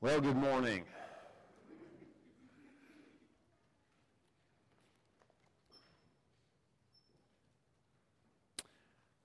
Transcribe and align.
Well, 0.00 0.20
good 0.20 0.36
morning. 0.36 0.84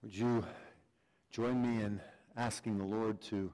Would 0.02 0.16
you 0.16 0.44
join 1.30 1.62
me 1.62 1.84
in 1.84 2.02
asking 2.36 2.80
the 2.80 2.86
Lord 2.86 3.22
to 3.22 3.54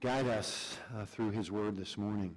guide 0.00 0.28
us 0.28 0.78
uh, 0.96 1.04
through 1.04 1.32
his 1.32 1.50
word 1.50 1.76
this 1.76 1.98
morning? 1.98 2.36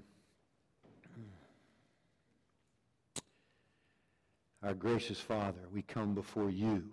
Our 4.61 4.73
gracious 4.73 5.21
Father, 5.21 5.61
we 5.73 5.81
come 5.81 6.13
before 6.13 6.49
you 6.49 6.83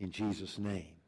in 0.00 0.10
Jesus' 0.10 0.58
name. 0.58 1.01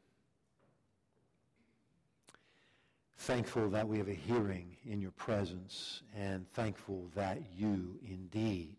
Thankful 3.24 3.70
that 3.70 3.88
we 3.88 3.96
have 3.96 4.08
a 4.08 4.12
hearing 4.14 4.76
in 4.84 5.00
your 5.00 5.12
presence 5.12 6.02
and 6.14 6.46
thankful 6.52 7.10
that 7.14 7.38
you 7.56 7.98
indeed 8.06 8.76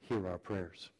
hear 0.00 0.28
our 0.28 0.38
prayers. 0.38 0.90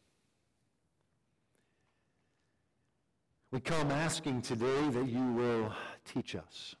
We 3.51 3.59
come 3.59 3.91
asking 3.91 4.43
today 4.43 4.87
that 4.87 5.09
you 5.09 5.33
will 5.33 5.73
teach 6.05 6.33
us. 6.33 6.77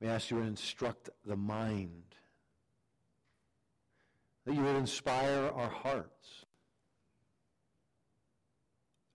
We 0.00 0.08
ask 0.08 0.30
you 0.30 0.38
to 0.38 0.44
instruct 0.44 1.10
the 1.26 1.36
mind, 1.36 2.14
that 4.46 4.54
you 4.54 4.62
would 4.62 4.76
inspire 4.76 5.50
our 5.54 5.68
hearts, 5.68 6.43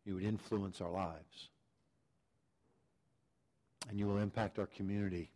you 0.09 0.15
would 0.15 0.23
influence 0.23 0.81
our 0.81 0.89
lives. 0.89 1.49
And 3.87 3.99
you 3.99 4.07
will 4.07 4.17
impact 4.17 4.57
our 4.57 4.65
community 4.65 5.29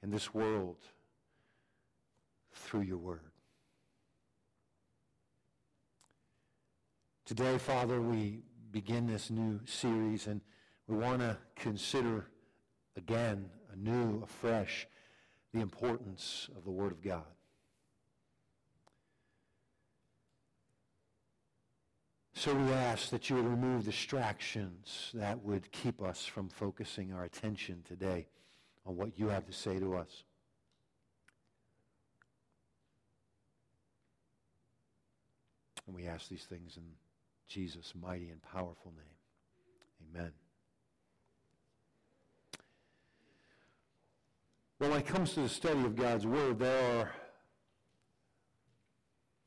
and 0.00 0.12
this 0.12 0.32
world 0.32 0.76
through 2.52 2.82
your 2.82 2.98
word. 2.98 3.32
Today, 7.24 7.58
Father, 7.58 8.00
we 8.00 8.42
begin 8.70 9.08
this 9.08 9.28
new 9.28 9.58
series 9.64 10.28
and 10.28 10.40
we 10.86 10.96
want 10.96 11.18
to 11.18 11.36
consider 11.56 12.28
again, 12.96 13.50
anew, 13.72 14.22
afresh, 14.22 14.86
the 15.52 15.60
importance 15.60 16.48
of 16.56 16.64
the 16.64 16.70
Word 16.70 16.92
of 16.92 17.02
God. 17.02 17.24
So 22.38 22.54
we 22.54 22.70
ask 22.70 23.08
that 23.10 23.30
you 23.30 23.36
remove 23.36 23.86
distractions 23.86 25.10
that 25.14 25.42
would 25.42 25.72
keep 25.72 26.02
us 26.02 26.26
from 26.26 26.50
focusing 26.50 27.14
our 27.14 27.24
attention 27.24 27.82
today 27.88 28.26
on 28.84 28.94
what 28.94 29.18
you 29.18 29.28
have 29.28 29.46
to 29.46 29.54
say 29.54 29.80
to 29.80 29.96
us. 29.96 30.22
And 35.86 35.96
we 35.96 36.06
ask 36.06 36.28
these 36.28 36.44
things 36.44 36.76
in 36.76 36.82
Jesus' 37.48 37.94
mighty 37.98 38.28
and 38.28 38.42
powerful 38.42 38.92
name. 38.94 40.14
Amen. 40.14 40.32
Well, 44.78 44.90
when 44.90 45.00
it 45.00 45.06
comes 45.06 45.32
to 45.32 45.40
the 45.40 45.48
study 45.48 45.80
of 45.86 45.96
God's 45.96 46.26
Word, 46.26 46.58
there 46.58 47.00
are 47.00 47.12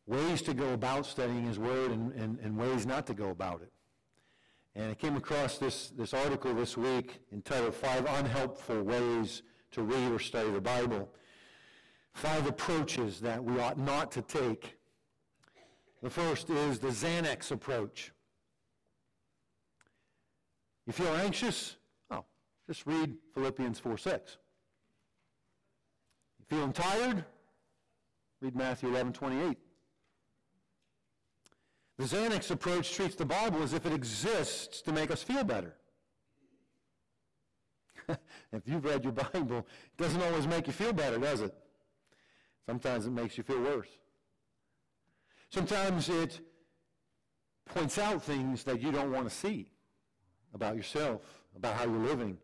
ways 0.10 0.42
to 0.42 0.56
go 0.56 0.74
about 0.74 1.06
studying 1.06 1.46
his 1.46 1.60
word 1.60 1.92
and, 1.92 2.12
and, 2.14 2.40
and 2.40 2.58
ways 2.58 2.86
not 2.86 3.06
to 3.06 3.14
go 3.14 3.30
about 3.30 3.62
it. 3.62 3.72
And 4.76 4.90
I 4.92 4.96
came 4.96 5.16
across 5.16 5.60
this, 5.60 5.90
this 5.90 6.16
article 6.16 6.54
this 6.56 6.76
week 6.76 7.20
entitled 7.32 7.76
Five 7.76 8.06
Unhelpful 8.08 8.82
Ways 8.82 9.44
to 9.72 9.84
Read 9.84 10.12
or 10.12 10.18
Study 10.18 10.50
the 10.50 10.60
Bible. 10.60 11.10
Five 12.14 12.48
approaches 12.48 13.20
that 13.22 13.44
we 13.44 13.60
ought 13.60 13.78
not 13.78 14.12
to 14.14 14.24
take. 14.24 14.78
The 16.02 16.10
first 16.10 16.50
is 16.50 16.80
the 16.80 16.88
Xanax 16.88 17.52
approach. 17.52 18.12
You 20.88 20.94
feel 20.94 21.14
anxious? 21.18 21.76
Oh, 22.10 22.26
just 22.66 22.88
read 22.88 23.16
Philippians 23.36 23.78
4 23.78 23.96
6. 23.96 24.38
You 26.40 26.46
feeling 26.48 26.74
tired? 26.74 27.24
Read 28.42 28.56
Matthew 28.56 28.90
11 28.90 29.14
28. 29.14 29.58
The 32.00 32.06
Xanax 32.06 32.50
approach 32.50 32.94
treats 32.94 33.16
the 33.16 33.26
Bible 33.26 33.62
as 33.62 33.74
if 33.74 33.86
it 33.86 33.92
exists 33.92 34.82
to 34.84 34.94
make 34.94 35.12
us 35.12 35.22
feel 35.22 35.44
better. 35.44 35.76
if 38.08 38.62
you've 38.66 38.86
read 38.86 39.04
your 39.04 39.12
Bible, 39.12 39.68
it 39.68 39.98
doesn't 40.02 40.22
always 40.24 40.48
make 40.48 40.68
you 40.68 40.72
feel 40.72 40.94
better, 40.94 41.18
does 41.18 41.42
it? 41.42 41.54
Sometimes 42.66 43.06
it 43.06 43.12
makes 43.12 43.38
you 43.38 43.44
feel 43.44 43.60
worse. 43.60 43.90
Sometimes 45.50 46.08
it 46.08 46.40
points 47.66 47.98
out 47.98 48.24
things 48.24 48.64
that 48.64 48.82
you 48.82 48.94
don't 48.94 49.12
want 49.12 49.30
to 49.30 49.36
see 49.36 49.70
about 50.54 50.78
yourself, 50.78 51.22
about 51.54 51.76
how 51.76 51.84
you're 51.84 52.00
living, 52.00 52.38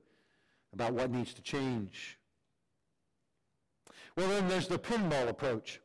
about 0.74 0.92
what 0.94 1.10
needs 1.12 1.34
to 1.34 1.42
change. 1.42 2.20
Well, 4.18 4.28
then 4.28 4.50
there's 4.50 4.68
the 4.68 4.80
pinball 4.80 5.30
approach 5.30 5.80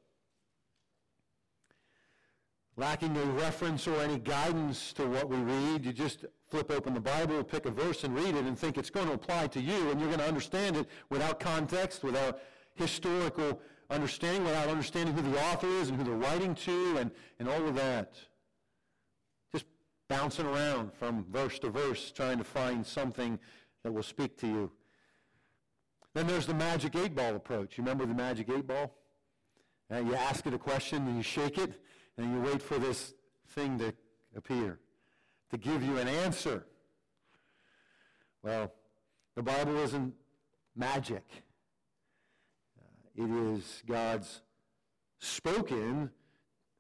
lacking 2.80 3.14
a 3.14 3.24
reference 3.32 3.86
or 3.86 4.00
any 4.00 4.18
guidance 4.18 4.94
to 4.94 5.06
what 5.06 5.28
we 5.28 5.36
read. 5.36 5.84
You 5.84 5.92
just 5.92 6.24
flip 6.48 6.70
open 6.70 6.94
the 6.94 7.00
Bible, 7.00 7.44
pick 7.44 7.66
a 7.66 7.70
verse 7.70 8.04
and 8.04 8.14
read 8.14 8.34
it 8.34 8.46
and 8.46 8.58
think 8.58 8.78
it's 8.78 8.88
going 8.88 9.06
to 9.08 9.12
apply 9.12 9.48
to 9.48 9.60
you 9.60 9.90
and 9.90 10.00
you're 10.00 10.08
going 10.08 10.20
to 10.20 10.26
understand 10.26 10.78
it 10.78 10.88
without 11.10 11.38
context, 11.38 12.02
without 12.02 12.40
historical 12.76 13.60
understanding, 13.90 14.44
without 14.44 14.70
understanding 14.70 15.14
who 15.14 15.30
the 15.30 15.38
author 15.38 15.66
is 15.66 15.90
and 15.90 15.98
who 15.98 16.04
they're 16.04 16.14
writing 16.14 16.54
to 16.54 16.96
and, 16.96 17.10
and 17.38 17.50
all 17.50 17.68
of 17.68 17.74
that. 17.74 18.14
Just 19.52 19.66
bouncing 20.08 20.46
around 20.46 20.94
from 20.94 21.26
verse 21.30 21.58
to 21.58 21.68
verse 21.68 22.10
trying 22.10 22.38
to 22.38 22.44
find 22.44 22.86
something 22.86 23.38
that 23.82 23.92
will 23.92 24.02
speak 24.02 24.38
to 24.38 24.46
you. 24.46 24.72
Then 26.14 26.26
there's 26.26 26.46
the 26.46 26.54
magic 26.54 26.96
eight 26.96 27.14
ball 27.14 27.36
approach. 27.36 27.76
You 27.76 27.84
remember 27.84 28.06
the 28.06 28.14
magic 28.14 28.48
eight 28.48 28.66
ball? 28.66 28.96
Uh, 29.92 29.98
you 29.98 30.14
ask 30.14 30.46
it 30.46 30.54
a 30.54 30.58
question 30.58 31.06
and 31.06 31.18
you 31.18 31.22
shake 31.22 31.58
it 31.58 31.74
and 32.16 32.32
you 32.32 32.40
wait 32.40 32.62
for 32.62 32.78
this 32.78 33.14
thing 33.48 33.78
to 33.78 33.92
appear, 34.36 34.78
to 35.50 35.56
give 35.56 35.82
you 35.82 35.98
an 35.98 36.08
answer. 36.08 36.66
Well, 38.42 38.72
the 39.34 39.42
Bible 39.42 39.78
isn't 39.78 40.14
magic. 40.76 41.24
Uh, 42.78 43.24
it 43.24 43.30
is 43.30 43.82
God's 43.86 44.42
spoken, 45.18 46.10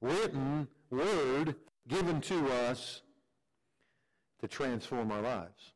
written 0.00 0.68
word 0.90 1.56
given 1.88 2.20
to 2.22 2.46
us 2.48 3.02
to 4.40 4.48
transform 4.48 5.12
our 5.12 5.20
lives. 5.20 5.72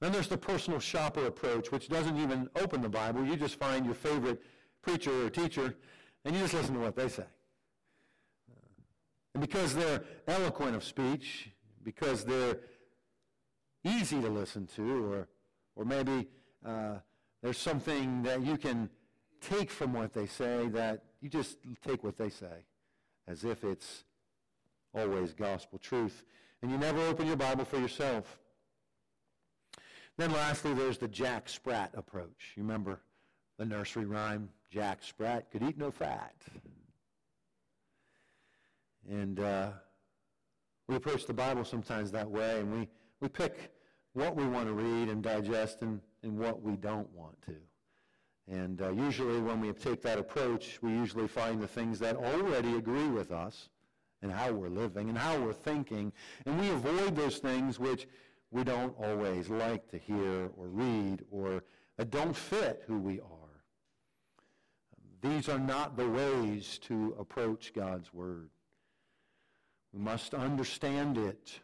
Then 0.00 0.12
there's 0.12 0.28
the 0.28 0.36
personal 0.36 0.78
shopper 0.78 1.26
approach, 1.26 1.72
which 1.72 1.88
doesn't 1.88 2.18
even 2.18 2.50
open 2.56 2.82
the 2.82 2.88
Bible. 2.88 3.24
You 3.24 3.36
just 3.36 3.58
find 3.58 3.84
your 3.84 3.94
favorite 3.94 4.42
preacher 4.82 5.26
or 5.26 5.30
teacher, 5.30 5.74
and 6.24 6.34
you 6.34 6.42
just 6.42 6.54
listen 6.54 6.74
to 6.74 6.80
what 6.80 6.96
they 6.96 7.08
say. 7.08 7.24
And 9.36 9.42
because 9.42 9.74
they're 9.74 10.02
eloquent 10.26 10.74
of 10.76 10.82
speech, 10.82 11.50
because 11.84 12.24
they're 12.24 12.56
easy 13.84 14.18
to 14.22 14.30
listen 14.30 14.66
to, 14.76 15.12
or, 15.12 15.28
or 15.74 15.84
maybe 15.84 16.26
uh, 16.64 16.94
there's 17.42 17.58
something 17.58 18.22
that 18.22 18.42
you 18.42 18.56
can 18.56 18.88
take 19.42 19.70
from 19.70 19.92
what 19.92 20.14
they 20.14 20.24
say 20.24 20.68
that 20.68 21.02
you 21.20 21.28
just 21.28 21.58
take 21.86 22.02
what 22.02 22.16
they 22.16 22.30
say 22.30 22.64
as 23.28 23.44
if 23.44 23.62
it's 23.62 24.04
always 24.94 25.34
gospel 25.34 25.78
truth. 25.78 26.24
And 26.62 26.70
you 26.70 26.78
never 26.78 27.02
open 27.02 27.26
your 27.26 27.36
Bible 27.36 27.66
for 27.66 27.78
yourself. 27.78 28.38
Then 30.16 30.32
lastly, 30.32 30.72
there's 30.72 30.96
the 30.96 31.08
Jack 31.08 31.50
Sprat 31.50 31.90
approach. 31.92 32.54
You 32.56 32.62
remember 32.62 33.00
the 33.58 33.66
nursery 33.66 34.06
rhyme, 34.06 34.48
Jack 34.70 35.02
Sprat 35.02 35.50
could 35.50 35.62
eat 35.62 35.76
no 35.76 35.90
fat. 35.90 36.36
And 39.08 39.40
uh, 39.40 39.70
we 40.88 40.96
approach 40.96 41.26
the 41.26 41.34
Bible 41.34 41.64
sometimes 41.64 42.10
that 42.12 42.30
way, 42.30 42.60
and 42.60 42.72
we, 42.72 42.88
we 43.20 43.28
pick 43.28 43.72
what 44.12 44.34
we 44.34 44.46
want 44.46 44.66
to 44.66 44.72
read 44.72 45.08
and 45.08 45.22
digest 45.22 45.82
and, 45.82 46.00
and 46.22 46.38
what 46.38 46.62
we 46.62 46.76
don't 46.76 47.10
want 47.12 47.40
to. 47.42 47.56
And 48.48 48.80
uh, 48.80 48.92
usually 48.92 49.40
when 49.40 49.60
we 49.60 49.72
take 49.72 50.02
that 50.02 50.18
approach, 50.18 50.78
we 50.80 50.90
usually 50.90 51.26
find 51.26 51.60
the 51.60 51.66
things 51.66 51.98
that 51.98 52.16
already 52.16 52.76
agree 52.76 53.08
with 53.08 53.32
us 53.32 53.68
and 54.22 54.30
how 54.30 54.52
we're 54.52 54.68
living 54.68 55.08
and 55.08 55.18
how 55.18 55.38
we're 55.38 55.52
thinking. 55.52 56.12
And 56.46 56.60
we 56.60 56.70
avoid 56.70 57.16
those 57.16 57.38
things 57.38 57.78
which 57.78 58.06
we 58.50 58.62
don't 58.64 58.94
always 58.98 59.48
like 59.48 59.90
to 59.90 59.98
hear 59.98 60.50
or 60.56 60.68
read 60.68 61.24
or 61.30 61.62
that 61.96 62.10
don't 62.10 62.36
fit 62.36 62.84
who 62.86 62.98
we 62.98 63.20
are. 63.20 63.36
These 65.22 65.48
are 65.48 65.58
not 65.58 65.96
the 65.96 66.08
ways 66.08 66.78
to 66.82 67.16
approach 67.18 67.72
God's 67.74 68.14
Word. 68.14 68.50
We 69.96 70.02
must 70.02 70.34
understand 70.34 71.16
it 71.16 71.60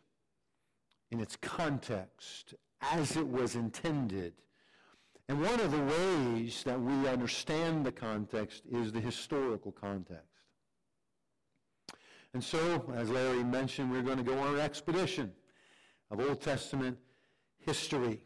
in 1.10 1.20
its 1.20 1.36
context 1.36 2.54
as 2.80 3.18
it 3.18 3.28
was 3.28 3.56
intended. 3.56 4.32
And 5.28 5.42
one 5.42 5.60
of 5.60 5.70
the 5.70 5.82
ways 5.82 6.62
that 6.64 6.80
we 6.80 7.06
understand 7.08 7.84
the 7.84 7.92
context 7.92 8.62
is 8.70 8.90
the 8.90 9.00
historical 9.00 9.70
context. 9.70 10.24
And 12.32 12.42
so, 12.42 12.90
as 12.96 13.10
Larry 13.10 13.44
mentioned, 13.44 13.92
we're 13.92 14.00
going 14.00 14.16
to 14.16 14.24
go 14.24 14.38
on 14.38 14.54
an 14.54 14.60
expedition 14.60 15.32
of 16.10 16.18
Old 16.18 16.40
Testament 16.40 16.96
history. 17.58 18.22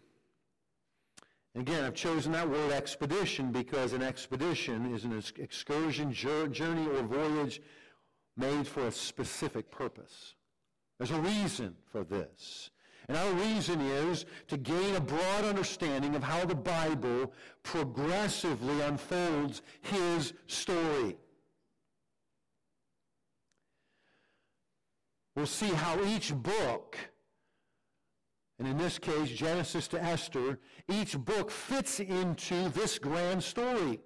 And 1.54 1.68
again, 1.68 1.82
I've 1.82 1.94
chosen 1.94 2.30
that 2.32 2.48
word 2.48 2.70
expedition 2.70 3.50
because 3.50 3.92
an 3.92 4.02
expedition 4.02 4.94
is 4.94 5.02
an 5.02 5.20
excursion, 5.36 6.12
journey, 6.12 6.86
or 6.86 7.02
voyage 7.02 7.60
made 8.36 8.66
for 8.66 8.86
a 8.86 8.92
specific 8.92 9.70
purpose. 9.70 10.34
There's 10.98 11.10
a 11.10 11.20
reason 11.20 11.74
for 11.90 12.04
this. 12.04 12.70
And 13.08 13.16
our 13.16 13.32
reason 13.34 13.80
is 13.80 14.26
to 14.48 14.56
gain 14.56 14.96
a 14.96 15.00
broad 15.00 15.44
understanding 15.44 16.16
of 16.16 16.22
how 16.22 16.44
the 16.44 16.54
Bible 16.54 17.32
progressively 17.62 18.80
unfolds 18.80 19.62
his 19.82 20.32
story. 20.46 21.16
We'll 25.36 25.46
see 25.46 25.68
how 25.68 26.02
each 26.04 26.34
book 26.34 26.96
and 28.58 28.66
in 28.66 28.78
this 28.78 28.98
case, 28.98 29.30
Genesis 29.30 29.86
to 29.88 30.02
Esther, 30.02 30.58
each 30.88 31.18
book 31.18 31.50
fits 31.50 32.00
into 32.00 32.68
this 32.70 32.98
grand 32.98 33.42
story. 33.42 34.00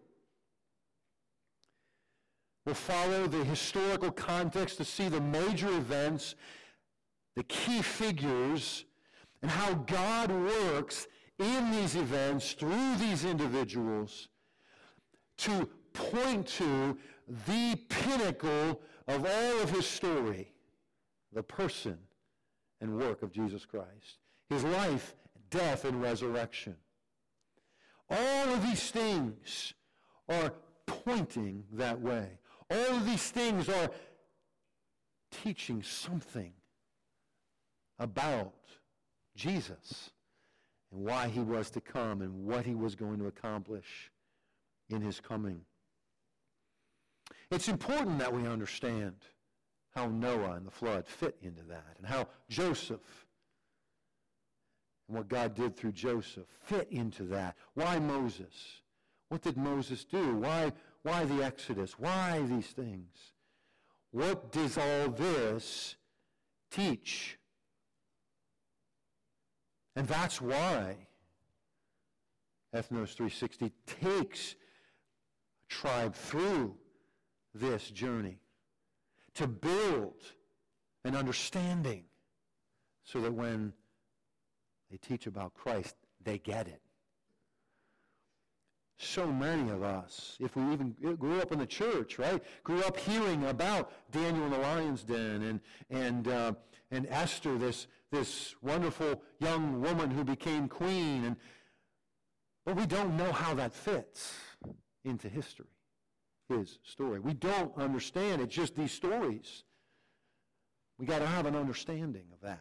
We'll 2.65 2.75
follow 2.75 3.27
the 3.27 3.45
historical 3.45 4.11
context 4.11 4.77
to 4.79 4.85
see 4.85 5.09
the 5.09 5.21
major 5.21 5.69
events, 5.69 6.35
the 7.37 7.45
key 7.45 7.83
figures, 7.83 8.85
and 9.43 9.51
how 9.51 9.75
God 9.75 10.31
works 10.31 11.07
in 11.39 11.71
these 11.71 11.97
events 11.97 12.53
through 12.53 12.97
these 12.97 13.25
individuals 13.25 14.29
to 15.39 15.69
point 15.95 16.47
to 16.47 16.99
the 17.47 17.77
pinnacle 17.89 18.81
of 19.09 19.25
all 19.25 19.63
of 19.63 19.71
his 19.71 19.87
story, 19.87 20.53
the 21.33 21.43
person 21.43 21.99
and 22.81 22.99
work 22.99 23.23
of 23.23 23.33
Jesus 23.33 23.65
Christ 23.65 24.19
his 24.51 24.65
life, 24.65 25.15
death, 25.49 25.85
and 25.85 26.03
resurrection. 26.03 26.75
All 28.11 28.49
of 28.53 28.63
these 28.63 28.91
things 28.91 29.73
are 30.29 30.53
pointing 30.87 31.65
that 31.73 32.01
way. 32.01 32.40
All 32.71 32.97
of 32.97 33.07
these 33.07 33.31
things 33.31 33.69
are 33.69 33.91
teaching 35.43 35.83
something 35.83 36.53
about 37.99 38.55
Jesus 39.37 40.11
and 40.93 41.05
why 41.05 41.29
he 41.29 41.41
was 41.41 41.71
to 41.71 41.81
come 41.81 42.23
and 42.23 42.47
what 42.47 42.65
he 42.65 42.75
was 42.75 42.95
going 42.95 43.19
to 43.19 43.27
accomplish 43.27 44.11
in 44.89 45.01
his 45.01 45.21
coming. 45.21 45.63
It's 47.51 47.69
important 47.69 48.19
that 48.21 48.33
we 48.33 48.47
understand 48.47 49.17
how 49.95 50.07
Noah 50.07 50.53
and 50.53 50.67
the 50.67 50.71
flood 50.71 51.07
fit 51.07 51.37
into 51.43 51.63
that 51.65 51.97
and 51.99 52.07
how 52.07 52.29
Joseph 52.49 53.27
and 55.09 55.17
what 55.17 55.29
God 55.29 55.55
did 55.55 55.77
through 55.77 55.93
Joseph 55.93 56.47
fit 56.61 56.87
into 56.91 57.25
that. 57.25 57.57
Why 57.75 57.99
Moses? 57.99 58.83
What 59.29 59.43
did 59.43 59.57
Moses 59.57 60.05
do? 60.05 60.37
Why, 60.37 60.73
why 61.03 61.25
the 61.25 61.43
Exodus? 61.43 61.99
Why 61.99 62.43
these 62.49 62.67
things? 62.67 63.33
What 64.11 64.53
does 64.53 64.77
all 64.77 65.09
this 65.09 65.97
teach? 66.71 67.39
And 69.97 70.07
that's 70.07 70.41
why 70.41 70.97
Ethnos 72.75 73.15
360 73.15 73.73
takes 73.87 74.53
a 74.53 75.75
tribe 75.75 76.15
through 76.15 76.77
this 77.55 77.91
journey 77.91 78.39
to 79.35 79.47
build 79.47 80.23
an 81.05 81.17
understanding 81.17 82.05
so 83.05 83.21
that 83.21 83.33
when 83.33 83.73
they 84.91 84.97
teach 84.99 85.27
about 85.27 85.55
Christ, 85.55 85.97
they 86.23 86.39
get 86.39 86.69
it. 86.69 86.83
So 89.03 89.27
many 89.27 89.71
of 89.71 89.83
us, 89.83 90.37
if 90.41 90.55
we 90.57 90.63
even 90.75 90.95
grew 91.17 91.41
up 91.41 91.53
in 91.53 91.59
the 91.59 91.67
church, 91.67 92.19
right, 92.19 92.43
grew 92.63 92.83
up 92.83 92.99
hearing 92.99 93.47
about 93.47 93.93
Daniel 94.13 94.45
in 94.45 94.51
the 94.51 94.59
lion's 94.59 95.03
den 95.05 95.43
and, 95.43 95.61
and, 95.89 96.29
uh, 96.29 96.53
and 96.91 97.07
Esther, 97.09 97.57
this, 97.57 97.87
this 98.13 98.55
wonderful 98.61 99.23
young 99.39 99.81
woman 99.81 100.11
who 100.11 100.23
became 100.23 100.69
queen. 100.69 101.25
And, 101.25 101.37
but 102.67 102.77
we 102.77 102.85
don't 102.85 103.17
know 103.17 103.33
how 103.33 103.55
that 103.55 103.73
fits 103.73 104.35
into 105.03 105.31
history, 105.31 105.73
his 106.51 106.79
story. 106.85 107.21
We 107.21 107.33
don't 107.33 107.75
understand. 107.79 108.43
It's 108.43 108.55
just 108.55 108.77
these 108.77 108.93
stories. 108.93 109.65
We 110.99 111.07
got 111.07 111.21
to 111.21 111.27
have 111.27 111.47
an 111.47 111.57
understanding 111.57 112.27
of 112.35 112.41
that 112.43 112.61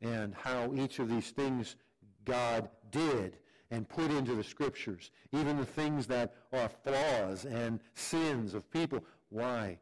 and 0.00 0.34
how 0.34 0.72
each 0.74 1.00
of 1.00 1.10
these 1.10 1.32
things 1.32 1.76
God 2.24 2.70
did 2.90 3.36
and 3.70 3.88
put 3.88 4.10
into 4.10 4.34
the 4.34 4.44
scriptures, 4.44 5.10
even 5.32 5.56
the 5.56 5.64
things 5.64 6.06
that 6.06 6.34
are 6.52 6.68
flaws 6.82 7.44
and 7.44 7.80
sins 7.94 8.54
of 8.54 8.70
people, 8.70 9.04
why 9.28 9.78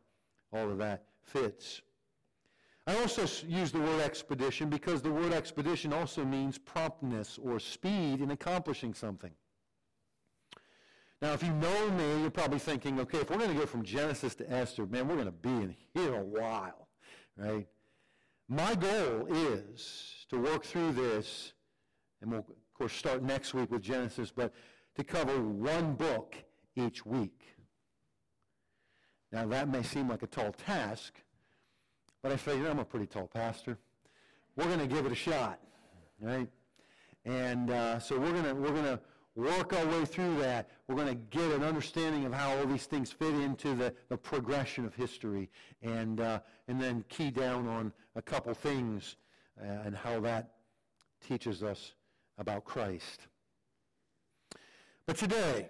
all 0.53 0.71
of 0.71 0.79
that 0.79 1.05
fits. 1.23 1.83
I 2.87 2.97
also 2.97 3.27
use 3.47 3.71
the 3.71 3.81
word 3.81 4.01
expedition 4.01 4.71
because 4.71 5.03
the 5.03 5.11
word 5.11 5.33
expedition 5.33 5.93
also 5.93 6.25
means 6.25 6.57
promptness 6.57 7.39
or 7.43 7.61
speed 7.61 8.21
in 8.21 8.31
accomplishing 8.31 8.95
something. 8.95 9.33
Now, 11.21 11.33
if 11.33 11.43
you 11.43 11.53
know 11.53 11.91
me, 11.91 12.21
you're 12.23 12.31
probably 12.31 12.61
thinking, 12.61 13.01
okay, 13.01 13.19
if 13.19 13.31
we're 13.31 13.39
going 13.39 13.53
to 13.53 13.59
go 13.59 13.67
from 13.67 13.83
Genesis 13.83 14.35
to 14.37 14.51
Esther, 14.51 14.87
man, 14.87 15.09
we're 15.09 15.17
going 15.17 15.27
to 15.27 15.33
be 15.33 15.49
in 15.49 15.77
here 15.93 16.15
a 16.15 16.25
while, 16.25 16.89
right? 17.37 17.67
My 18.49 18.75
goal 18.75 19.27
is 19.29 20.27
to 20.31 20.39
work 20.39 20.65
through 20.65 20.93
this, 20.93 21.53
and 22.23 22.31
we'll, 22.31 22.47
course, 22.79 22.93
start 22.93 23.23
next 23.23 23.55
week 23.55 23.71
with 23.71 23.83
Genesis, 23.83 24.33
but 24.35 24.53
to 24.97 25.05
cover 25.05 25.41
one 25.41 25.95
book 25.95 26.37
each 26.77 27.05
week. 27.05 27.41
Now, 29.33 29.47
that 29.47 29.69
may 29.69 29.83
seem 29.83 30.09
like 30.09 30.23
a 30.23 30.27
tall 30.27 30.53
task, 30.53 31.15
but 32.23 32.33
I 32.33 32.37
figure 32.37 32.69
I'm 32.69 32.79
a 32.79 32.85
pretty 32.85 33.07
tall 33.07 33.27
pastor. 33.27 33.79
We're 34.57 34.65
going 34.65 34.79
to 34.79 34.87
give 34.87 35.07
it 35.07 35.13
a 35.13 35.17
shot, 35.17 35.61
right? 36.21 36.49
And 37.25 37.71
uh, 37.71 37.99
so 37.99 38.19
we're 38.19 38.33
going 38.33 38.45
to 38.45 38.55
we're 38.55 38.71
going 38.71 38.85
to 38.85 39.01
work 39.35 39.73
our 39.73 39.87
way 39.87 40.05
through 40.05 40.39
that. 40.39 40.69
We're 40.89 40.97
going 40.97 41.09
to 41.09 41.15
get 41.15 41.53
an 41.53 41.63
understanding 41.63 42.25
of 42.25 42.33
how 42.33 42.57
all 42.57 42.67
these 42.67 42.87
things 42.87 43.13
fit 43.13 43.35
into 43.35 43.75
the, 43.75 43.95
the 44.09 44.17
progression 44.17 44.85
of 44.85 44.95
history 44.95 45.49
and, 45.81 46.21
uh, 46.21 46.41
and 46.67 46.81
then 46.81 47.05
key 47.09 47.31
down 47.31 47.69
on 47.69 47.93
a 48.17 48.23
couple 48.23 48.53
things 48.53 49.17
uh, 49.61 49.65
and 49.85 49.97
how 49.97 50.19
that 50.21 50.55
teaches 51.21 51.63
us 51.63 51.93
about 52.39 52.65
Christ. 52.65 53.27
But 55.07 55.17
today, 55.17 55.69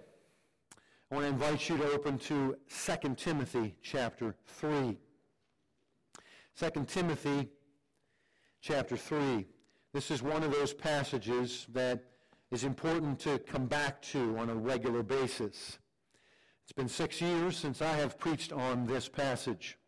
I 1.10 1.14
want 1.14 1.24
to 1.26 1.30
invite 1.30 1.68
you 1.68 1.78
to 1.78 1.92
open 1.92 2.18
to 2.18 2.56
2 2.68 3.14
Timothy 3.14 3.74
chapter 3.82 4.34
3. 4.46 4.96
2 6.58 6.84
Timothy 6.86 7.48
chapter 8.60 8.96
3. 8.96 9.46
This 9.92 10.10
is 10.10 10.22
one 10.22 10.42
of 10.42 10.52
those 10.52 10.74
passages 10.74 11.66
that 11.72 12.04
is 12.50 12.64
important 12.64 13.18
to 13.20 13.38
come 13.38 13.66
back 13.66 14.02
to 14.02 14.36
on 14.38 14.50
a 14.50 14.54
regular 14.54 15.02
basis. 15.02 15.78
It's 16.64 16.72
been 16.72 16.88
six 16.88 17.20
years 17.20 17.56
since 17.56 17.80
I 17.80 17.94
have 17.94 18.18
preached 18.18 18.52
on 18.52 18.86
this 18.86 19.08
passage. 19.08 19.78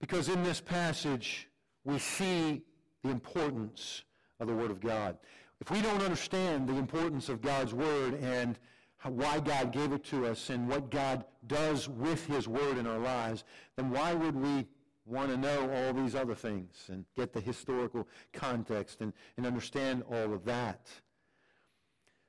Because 0.00 0.28
in 0.28 0.42
this 0.42 0.60
passage, 0.60 1.48
we 1.84 1.98
see 1.98 2.62
the 3.02 3.10
importance 3.10 4.04
of 4.40 4.48
the 4.48 4.54
Word 4.54 4.70
of 4.70 4.80
God. 4.80 5.16
If 5.60 5.70
we 5.70 5.80
don't 5.80 6.02
understand 6.02 6.68
the 6.68 6.76
importance 6.76 7.28
of 7.28 7.40
God's 7.40 7.74
Word 7.74 8.14
and 8.14 8.58
why 9.04 9.40
God 9.40 9.72
gave 9.72 9.92
it 9.92 10.04
to 10.04 10.26
us 10.26 10.50
and 10.50 10.68
what 10.68 10.90
God 10.90 11.24
does 11.46 11.88
with 11.88 12.26
His 12.26 12.46
Word 12.46 12.78
in 12.78 12.86
our 12.86 12.98
lives, 12.98 13.44
then 13.76 13.90
why 13.90 14.14
would 14.14 14.36
we 14.36 14.66
want 15.04 15.30
to 15.30 15.36
know 15.36 15.70
all 15.70 15.92
these 15.92 16.14
other 16.14 16.34
things 16.34 16.86
and 16.88 17.04
get 17.16 17.32
the 17.32 17.40
historical 17.40 18.06
context 18.32 19.00
and, 19.00 19.12
and 19.36 19.46
understand 19.46 20.02
all 20.10 20.32
of 20.32 20.44
that. 20.44 20.88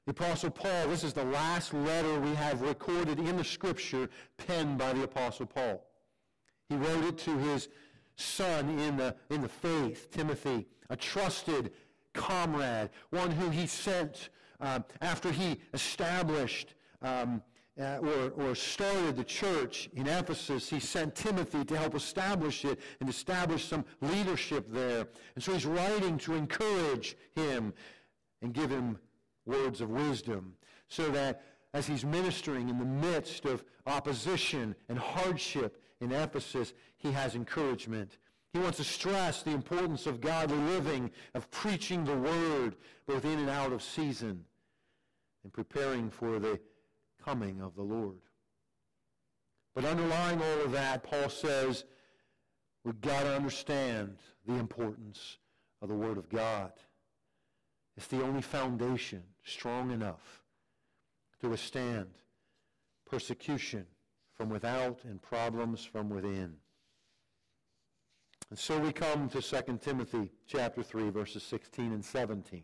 The 0.05 0.11
Apostle 0.11 0.51
Paul, 0.51 0.87
this 0.87 1.03
is 1.03 1.13
the 1.13 1.23
last 1.23 1.73
letter 1.73 2.19
we 2.19 2.33
have 2.35 2.61
recorded 2.61 3.19
in 3.19 3.37
the 3.37 3.43
Scripture 3.43 4.09
penned 4.37 4.77
by 4.77 4.91
the 4.93 5.03
Apostle 5.03 5.45
Paul. 5.45 5.85
He 6.67 6.75
wrote 6.75 7.05
it 7.05 7.17
to 7.19 7.37
his 7.37 7.69
son 8.15 8.77
in 8.79 8.97
the, 8.97 9.15
in 9.29 9.41
the 9.41 9.49
faith, 9.49 10.11
Timothy, 10.11 10.65
a 10.89 10.95
trusted 10.95 11.71
comrade, 12.13 12.89
one 13.09 13.31
who 13.31 13.49
he 13.49 13.67
sent 13.67 14.29
uh, 14.59 14.79
after 15.01 15.31
he 15.31 15.59
established 15.73 16.75
um, 17.01 17.41
uh, 17.79 17.97
or, 17.97 18.29
or 18.37 18.55
started 18.55 19.15
the 19.15 19.23
church 19.23 19.89
in 19.93 20.07
Ephesus, 20.07 20.69
he 20.69 20.79
sent 20.79 21.15
Timothy 21.15 21.65
to 21.65 21.77
help 21.77 21.95
establish 21.95 22.65
it 22.65 22.79
and 22.99 23.09
establish 23.09 23.65
some 23.65 23.83
leadership 24.01 24.67
there. 24.69 25.07
And 25.35 25.43
so 25.43 25.53
he's 25.53 25.65
writing 25.65 26.17
to 26.19 26.35
encourage 26.35 27.17
him 27.35 27.73
and 28.41 28.53
give 28.53 28.69
him 28.69 28.99
words 29.45 29.81
of 29.81 29.89
wisdom 29.89 30.53
so 30.87 31.09
that 31.11 31.41
as 31.73 31.87
he's 31.87 32.05
ministering 32.05 32.69
in 32.69 32.77
the 32.77 32.85
midst 32.85 33.45
of 33.45 33.63
opposition 33.87 34.75
and 34.87 34.99
hardship 34.99 35.81
in 35.99 36.11
Ephesus, 36.11 36.73
he 37.03 37.11
has 37.11 37.35
encouragement. 37.35 38.17
He 38.53 38.59
wants 38.59 38.77
to 38.77 38.83
stress 38.83 39.43
the 39.43 39.51
importance 39.51 40.07
of 40.07 40.21
godly 40.21 40.57
living, 40.57 41.11
of 41.33 41.51
preaching 41.51 42.05
the 42.05 42.15
word, 42.15 42.77
both 43.05 43.25
in 43.25 43.39
and 43.39 43.49
out 43.49 43.73
of 43.73 43.83
season, 43.83 44.45
and 45.43 45.51
preparing 45.51 46.09
for 46.09 46.39
the 46.39 46.59
coming 47.23 47.61
of 47.61 47.75
the 47.75 47.83
Lord. 47.83 48.21
But 49.75 49.85
underlying 49.85 50.41
all 50.41 50.61
of 50.61 50.71
that, 50.71 51.03
Paul 51.03 51.29
says, 51.29 51.83
we've 52.85 53.01
got 53.01 53.23
to 53.23 53.35
understand 53.35 54.17
the 54.47 54.55
importance 54.55 55.37
of 55.81 55.89
the 55.89 55.95
Word 55.95 56.17
of 56.17 56.29
God. 56.29 56.71
It's 57.97 58.07
the 58.07 58.23
only 58.23 58.41
foundation 58.41 59.23
strong 59.43 59.91
enough 59.91 60.41
to 61.41 61.49
withstand 61.49 62.07
persecution 63.09 63.87
from 64.37 64.49
without 64.49 64.99
and 65.03 65.21
problems 65.21 65.83
from 65.83 66.09
within. 66.09 66.55
And 68.49 68.59
so 68.59 68.77
we 68.79 68.91
come 68.91 69.29
to 69.29 69.41
2 69.41 69.79
Timothy 69.81 70.31
chapter 70.47 70.83
3 70.83 71.09
verses 71.09 71.43
16 71.43 71.91
and 71.91 72.05
17, 72.05 72.63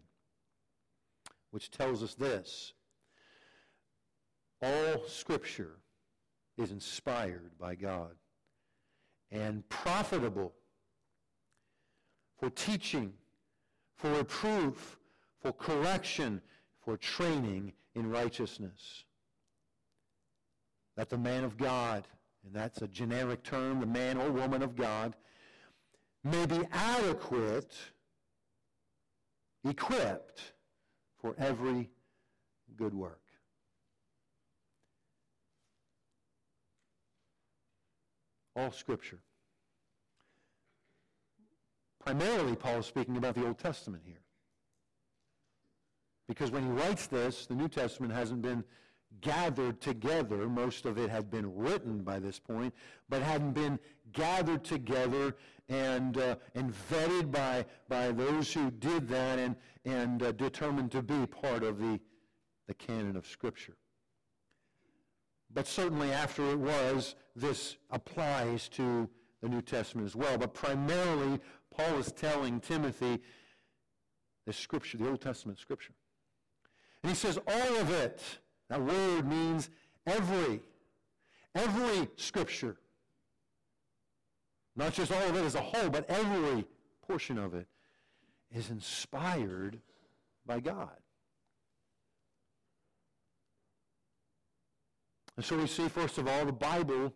which 1.51 1.71
tells 1.71 2.03
us 2.03 2.15
this. 2.15 2.73
All 4.61 5.03
Scripture 5.07 5.77
is 6.57 6.71
inspired 6.71 7.51
by 7.59 7.75
God 7.75 8.15
and 9.31 9.67
profitable 9.69 10.53
for 12.37 12.49
teaching, 12.49 13.13
for 13.95 14.11
reproof, 14.11 14.97
for 15.41 15.51
correction, 15.51 16.41
for 16.83 16.97
training 16.97 17.73
in 17.95 18.09
righteousness. 18.09 19.03
That 20.95 21.09
the 21.09 21.17
man 21.17 21.43
of 21.43 21.57
God, 21.57 22.05
and 22.45 22.53
that's 22.53 22.81
a 22.81 22.87
generic 22.87 23.43
term, 23.43 23.79
the 23.79 23.85
man 23.85 24.17
or 24.17 24.31
woman 24.31 24.61
of 24.61 24.75
God, 24.75 25.15
may 26.23 26.45
be 26.45 26.61
adequate, 26.71 27.73
equipped 29.63 30.53
for 31.21 31.35
every 31.37 31.89
good 32.77 32.93
work. 32.93 33.19
all 38.59 38.71
Scripture. 38.71 39.19
Primarily, 42.03 42.55
Paul 42.55 42.79
is 42.79 42.85
speaking 42.85 43.17
about 43.17 43.35
the 43.35 43.45
Old 43.45 43.57
Testament 43.57 44.03
here. 44.05 44.21
Because 46.27 46.51
when 46.51 46.63
he 46.63 46.69
writes 46.69 47.07
this, 47.07 47.45
the 47.45 47.55
New 47.55 47.67
Testament 47.67 48.13
hasn't 48.13 48.41
been 48.41 48.63
gathered 49.21 49.81
together. 49.81 50.47
Most 50.47 50.85
of 50.85 50.97
it 50.97 51.09
had 51.09 51.31
been 51.31 51.55
written 51.55 52.03
by 52.03 52.19
this 52.19 52.39
point, 52.39 52.73
but 53.09 53.21
hadn't 53.21 53.53
been 53.53 53.79
gathered 54.11 54.63
together 54.63 55.35
and, 55.69 56.17
uh, 56.17 56.35
and 56.55 56.73
vetted 56.91 57.31
by, 57.31 57.65
by 57.87 58.11
those 58.11 58.51
who 58.51 58.71
did 58.71 59.07
that 59.07 59.39
and, 59.39 59.55
and 59.85 60.23
uh, 60.23 60.31
determined 60.33 60.91
to 60.91 61.01
be 61.01 61.25
part 61.27 61.63
of 61.63 61.79
the, 61.79 61.99
the 62.67 62.73
canon 62.73 63.15
of 63.15 63.25
Scripture. 63.27 63.77
But 65.53 65.67
certainly 65.67 66.11
after 66.11 66.49
it 66.51 66.59
was, 66.59 67.15
this 67.35 67.77
applies 67.91 68.67
to 68.69 69.09
the 69.41 69.49
New 69.49 69.61
Testament 69.61 70.05
as 70.05 70.15
well. 70.15 70.37
But 70.37 70.53
primarily, 70.53 71.39
Paul 71.75 71.97
is 71.97 72.11
telling 72.11 72.59
Timothy 72.59 73.19
the 74.45 74.53
Scripture, 74.53 74.97
the 74.97 75.09
Old 75.09 75.21
Testament 75.21 75.59
Scripture. 75.59 75.93
And 77.03 77.11
he 77.11 77.15
says 77.15 77.39
all 77.47 77.77
of 77.77 77.91
it. 77.91 78.21
That 78.69 78.81
word 78.81 79.27
means 79.27 79.69
every. 80.05 80.61
Every 81.55 82.07
Scripture. 82.15 82.77
Not 84.79 84.93
just 84.93 85.11
all 85.11 85.21
of 85.21 85.35
it 85.35 85.43
as 85.43 85.55
a 85.55 85.61
whole, 85.61 85.89
but 85.89 86.09
every 86.09 86.65
portion 87.05 87.37
of 87.37 87.53
it 87.53 87.67
is 88.49 88.69
inspired 88.69 89.81
by 90.45 90.61
God. 90.61 90.95
And 95.35 95.45
so 95.45 95.57
we 95.57 95.67
see, 95.67 95.89
first 95.89 96.17
of 96.17 96.29
all, 96.29 96.45
the 96.45 96.53
Bible 96.53 97.13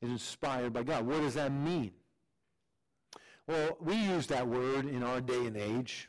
is 0.00 0.10
inspired 0.10 0.72
by 0.72 0.82
God. 0.82 1.06
What 1.06 1.20
does 1.20 1.34
that 1.34 1.52
mean? 1.52 1.90
Well, 3.46 3.76
we 3.82 3.96
use 3.96 4.26
that 4.28 4.48
word 4.48 4.86
in 4.86 5.02
our 5.02 5.20
day 5.20 5.44
and 5.44 5.58
age 5.58 6.08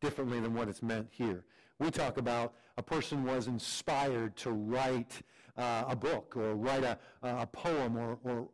differently 0.00 0.40
than 0.40 0.54
what 0.54 0.68
it's 0.68 0.82
meant 0.82 1.08
here. 1.10 1.44
We 1.78 1.90
talk 1.90 2.16
about 2.16 2.54
a 2.78 2.82
person 2.82 3.24
was 3.24 3.46
inspired 3.46 4.36
to 4.36 4.52
write 4.52 5.20
uh, 5.58 5.84
a 5.86 5.94
book 5.94 6.34
or 6.34 6.54
write 6.54 6.82
a, 6.82 6.98
a 7.22 7.46
poem 7.46 7.98
or, 7.98 8.18
or 8.24 8.48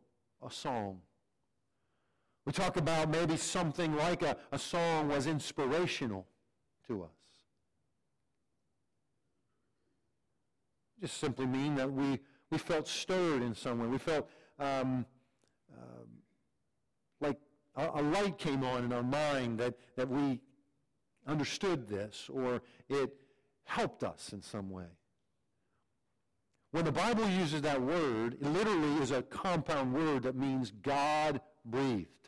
a 0.45 0.50
song. 0.50 1.03
We 2.50 2.54
talk 2.54 2.78
about 2.78 3.11
maybe 3.11 3.37
something 3.37 3.95
like 3.95 4.23
a, 4.23 4.37
a 4.50 4.59
song 4.59 5.07
was 5.07 5.28
inspirational 5.28 6.26
to 6.88 7.04
us. 7.04 7.11
just 11.00 11.19
simply 11.19 11.47
mean 11.47 11.76
that 11.76 11.92
we, 11.92 12.19
we 12.50 12.59
felt 12.59 12.88
stirred 12.88 13.42
in 13.42 13.54
some 13.54 13.78
way. 13.78 13.87
We 13.87 13.99
felt 13.99 14.28
um, 14.59 15.07
uh, 15.73 16.02
like 17.21 17.38
a, 17.76 17.88
a, 17.95 18.02
light 18.02 18.37
came 18.37 18.64
on 18.64 18.83
in 18.83 18.92
our 18.92 19.04
mind 19.04 19.61
that, 19.61 19.75
that 19.95 20.09
we 20.09 20.40
understood 21.28 21.87
this 21.87 22.28
or 22.28 22.62
it 22.88 23.14
helped 23.62 24.02
us 24.02 24.33
in 24.33 24.42
some 24.42 24.71
way. 24.71 24.90
When 26.73 26.85
the 26.85 26.90
Bible 26.90 27.28
uses 27.28 27.62
that 27.62 27.80
word, 27.80 28.38
it 28.40 28.47
literally 28.49 29.00
is 29.00 29.12
a 29.12 29.23
compound 29.23 29.95
word 29.95 30.25
that 30.25 30.35
means 30.35 30.73
God 30.83 31.40
breathed. 31.64 32.20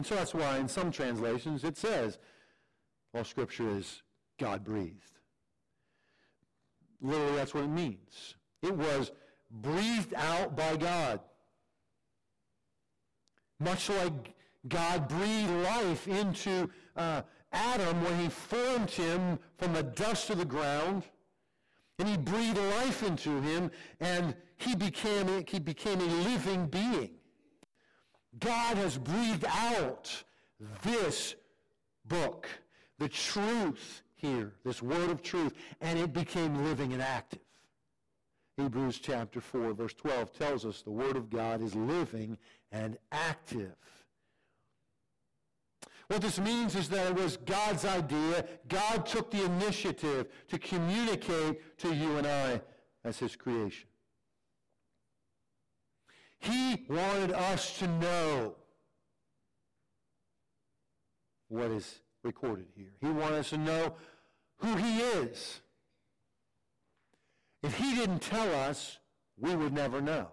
And 0.00 0.06
so 0.06 0.14
that's 0.14 0.32
why 0.32 0.56
in 0.56 0.66
some 0.66 0.90
translations 0.90 1.62
it 1.62 1.76
says 1.76 2.16
all 3.12 3.22
Scripture 3.22 3.68
is 3.68 4.00
God 4.38 4.64
breathed. 4.64 5.18
Literally, 7.02 7.36
that's 7.36 7.52
what 7.52 7.64
it 7.64 7.68
means. 7.68 8.34
It 8.62 8.74
was 8.74 9.12
breathed 9.50 10.14
out 10.14 10.56
by 10.56 10.78
God. 10.78 11.20
Much 13.58 13.90
like 13.90 14.32
God 14.68 15.06
breathed 15.06 15.52
life 15.64 16.08
into 16.08 16.70
uh, 16.96 17.20
Adam 17.52 18.02
when 18.02 18.20
he 18.20 18.30
formed 18.30 18.90
him 18.90 19.38
from 19.58 19.74
the 19.74 19.82
dust 19.82 20.30
of 20.30 20.38
the 20.38 20.46
ground. 20.46 21.02
And 21.98 22.08
he 22.08 22.16
breathed 22.16 22.56
life 22.56 23.02
into 23.02 23.42
him, 23.42 23.70
and 24.00 24.34
he 24.56 24.74
became, 24.74 25.44
he 25.46 25.58
became 25.58 26.00
a 26.00 26.04
living 26.04 26.68
being. 26.68 27.19
God 28.38 28.76
has 28.76 28.96
breathed 28.96 29.44
out 29.48 30.22
this 30.82 31.34
book, 32.06 32.48
the 32.98 33.08
truth 33.08 34.02
here, 34.14 34.52
this 34.64 34.82
word 34.82 35.10
of 35.10 35.22
truth, 35.22 35.54
and 35.80 35.98
it 35.98 36.12
became 36.12 36.64
living 36.64 36.92
and 36.92 37.02
active. 37.02 37.40
Hebrews 38.56 38.98
chapter 38.98 39.40
4, 39.40 39.72
verse 39.72 39.94
12 39.94 40.32
tells 40.32 40.66
us 40.66 40.82
the 40.82 40.90
word 40.90 41.16
of 41.16 41.30
God 41.30 41.62
is 41.62 41.74
living 41.74 42.36
and 42.70 42.98
active. 43.10 43.74
What 46.08 46.22
this 46.22 46.40
means 46.40 46.74
is 46.74 46.88
that 46.88 47.06
it 47.06 47.14
was 47.14 47.36
God's 47.36 47.84
idea. 47.84 48.44
God 48.68 49.06
took 49.06 49.30
the 49.30 49.44
initiative 49.44 50.26
to 50.48 50.58
communicate 50.58 51.78
to 51.78 51.94
you 51.94 52.16
and 52.16 52.26
I 52.26 52.60
as 53.04 53.18
his 53.18 53.36
creation. 53.36 53.89
He 56.40 56.86
wanted 56.88 57.32
us 57.32 57.78
to 57.78 57.86
know 57.86 58.54
what 61.48 61.70
is 61.70 62.00
recorded 62.22 62.66
here. 62.74 62.92
He 63.00 63.08
wanted 63.08 63.40
us 63.40 63.50
to 63.50 63.58
know 63.58 63.94
who 64.58 64.76
he 64.76 65.00
is. 65.00 65.60
If 67.62 67.74
he 67.76 67.94
didn't 67.94 68.20
tell 68.20 68.54
us, 68.54 68.98
we 69.38 69.54
would 69.54 69.72
never 69.72 70.00
know. 70.00 70.28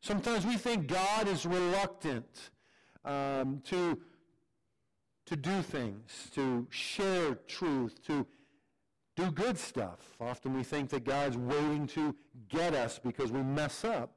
Sometimes 0.00 0.46
we 0.46 0.56
think 0.56 0.86
God 0.86 1.28
is 1.28 1.44
reluctant 1.46 2.50
um, 3.04 3.62
to, 3.66 3.98
to 5.26 5.36
do 5.36 5.62
things, 5.62 6.30
to 6.34 6.66
share 6.70 7.34
truth, 7.46 8.02
to 8.06 8.26
do 9.16 9.30
good 9.30 9.58
stuff. 9.58 9.98
Often 10.20 10.54
we 10.54 10.62
think 10.62 10.88
that 10.90 11.04
God's 11.04 11.36
waiting 11.36 11.86
to 11.88 12.14
get 12.50 12.74
us 12.74 12.98
because 12.98 13.32
we 13.32 13.42
mess 13.42 13.84
up. 13.84 14.12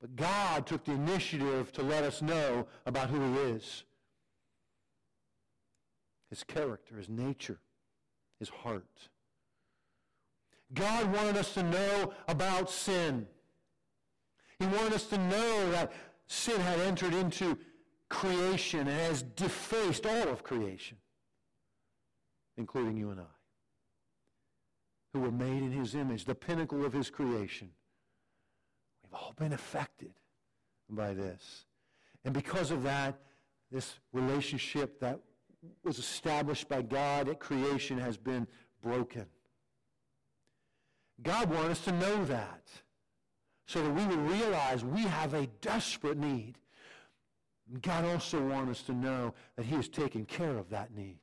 But 0.00 0.14
God 0.16 0.66
took 0.66 0.84
the 0.84 0.92
initiative 0.92 1.72
to 1.72 1.82
let 1.82 2.04
us 2.04 2.22
know 2.22 2.66
about 2.86 3.10
who 3.10 3.20
he 3.20 3.40
is 3.52 3.84
his 6.30 6.44
character, 6.44 6.96
his 6.96 7.08
nature, 7.08 7.58
his 8.38 8.48
heart. 8.48 8.84
God 10.74 11.12
wanted 11.12 11.36
us 11.36 11.54
to 11.54 11.62
know 11.62 12.12
about 12.28 12.70
sin. 12.70 13.26
He 14.58 14.66
wanted 14.66 14.92
us 14.92 15.06
to 15.06 15.18
know 15.18 15.70
that 15.70 15.92
sin 16.26 16.60
had 16.60 16.80
entered 16.80 17.14
into 17.14 17.58
creation 18.10 18.80
and 18.80 18.90
has 18.90 19.22
defaced 19.22 20.04
all 20.04 20.28
of 20.28 20.42
creation, 20.42 20.98
including 22.56 22.96
you 22.96 23.10
and 23.10 23.20
I, 23.20 23.37
who 25.18 25.24
were 25.24 25.32
made 25.32 25.62
in 25.62 25.72
his 25.72 25.94
image, 25.94 26.24
the 26.24 26.34
pinnacle 26.34 26.84
of 26.84 26.92
his 26.92 27.10
creation. 27.10 27.70
We've 29.02 29.14
all 29.14 29.34
been 29.36 29.52
affected 29.52 30.12
by 30.88 31.12
this. 31.12 31.66
And 32.24 32.32
because 32.32 32.70
of 32.70 32.84
that, 32.84 33.18
this 33.70 33.98
relationship 34.12 35.00
that 35.00 35.18
was 35.82 35.98
established 35.98 36.68
by 36.68 36.82
God 36.82 37.28
at 37.28 37.40
creation 37.40 37.98
has 37.98 38.16
been 38.16 38.46
broken. 38.80 39.26
God 41.22 41.50
wanted 41.50 41.72
us 41.72 41.84
to 41.84 41.92
know 41.92 42.24
that 42.26 42.62
so 43.66 43.82
that 43.82 43.90
we 43.90 44.06
would 44.06 44.30
realize 44.30 44.84
we 44.84 45.02
have 45.02 45.34
a 45.34 45.46
desperate 45.60 46.16
need. 46.16 46.58
God 47.82 48.04
also 48.04 48.40
wanted 48.40 48.70
us 48.70 48.82
to 48.82 48.92
know 48.92 49.34
that 49.56 49.66
he 49.66 49.74
has 49.74 49.88
taken 49.88 50.24
care 50.24 50.56
of 50.56 50.70
that 50.70 50.94
need. 50.94 51.18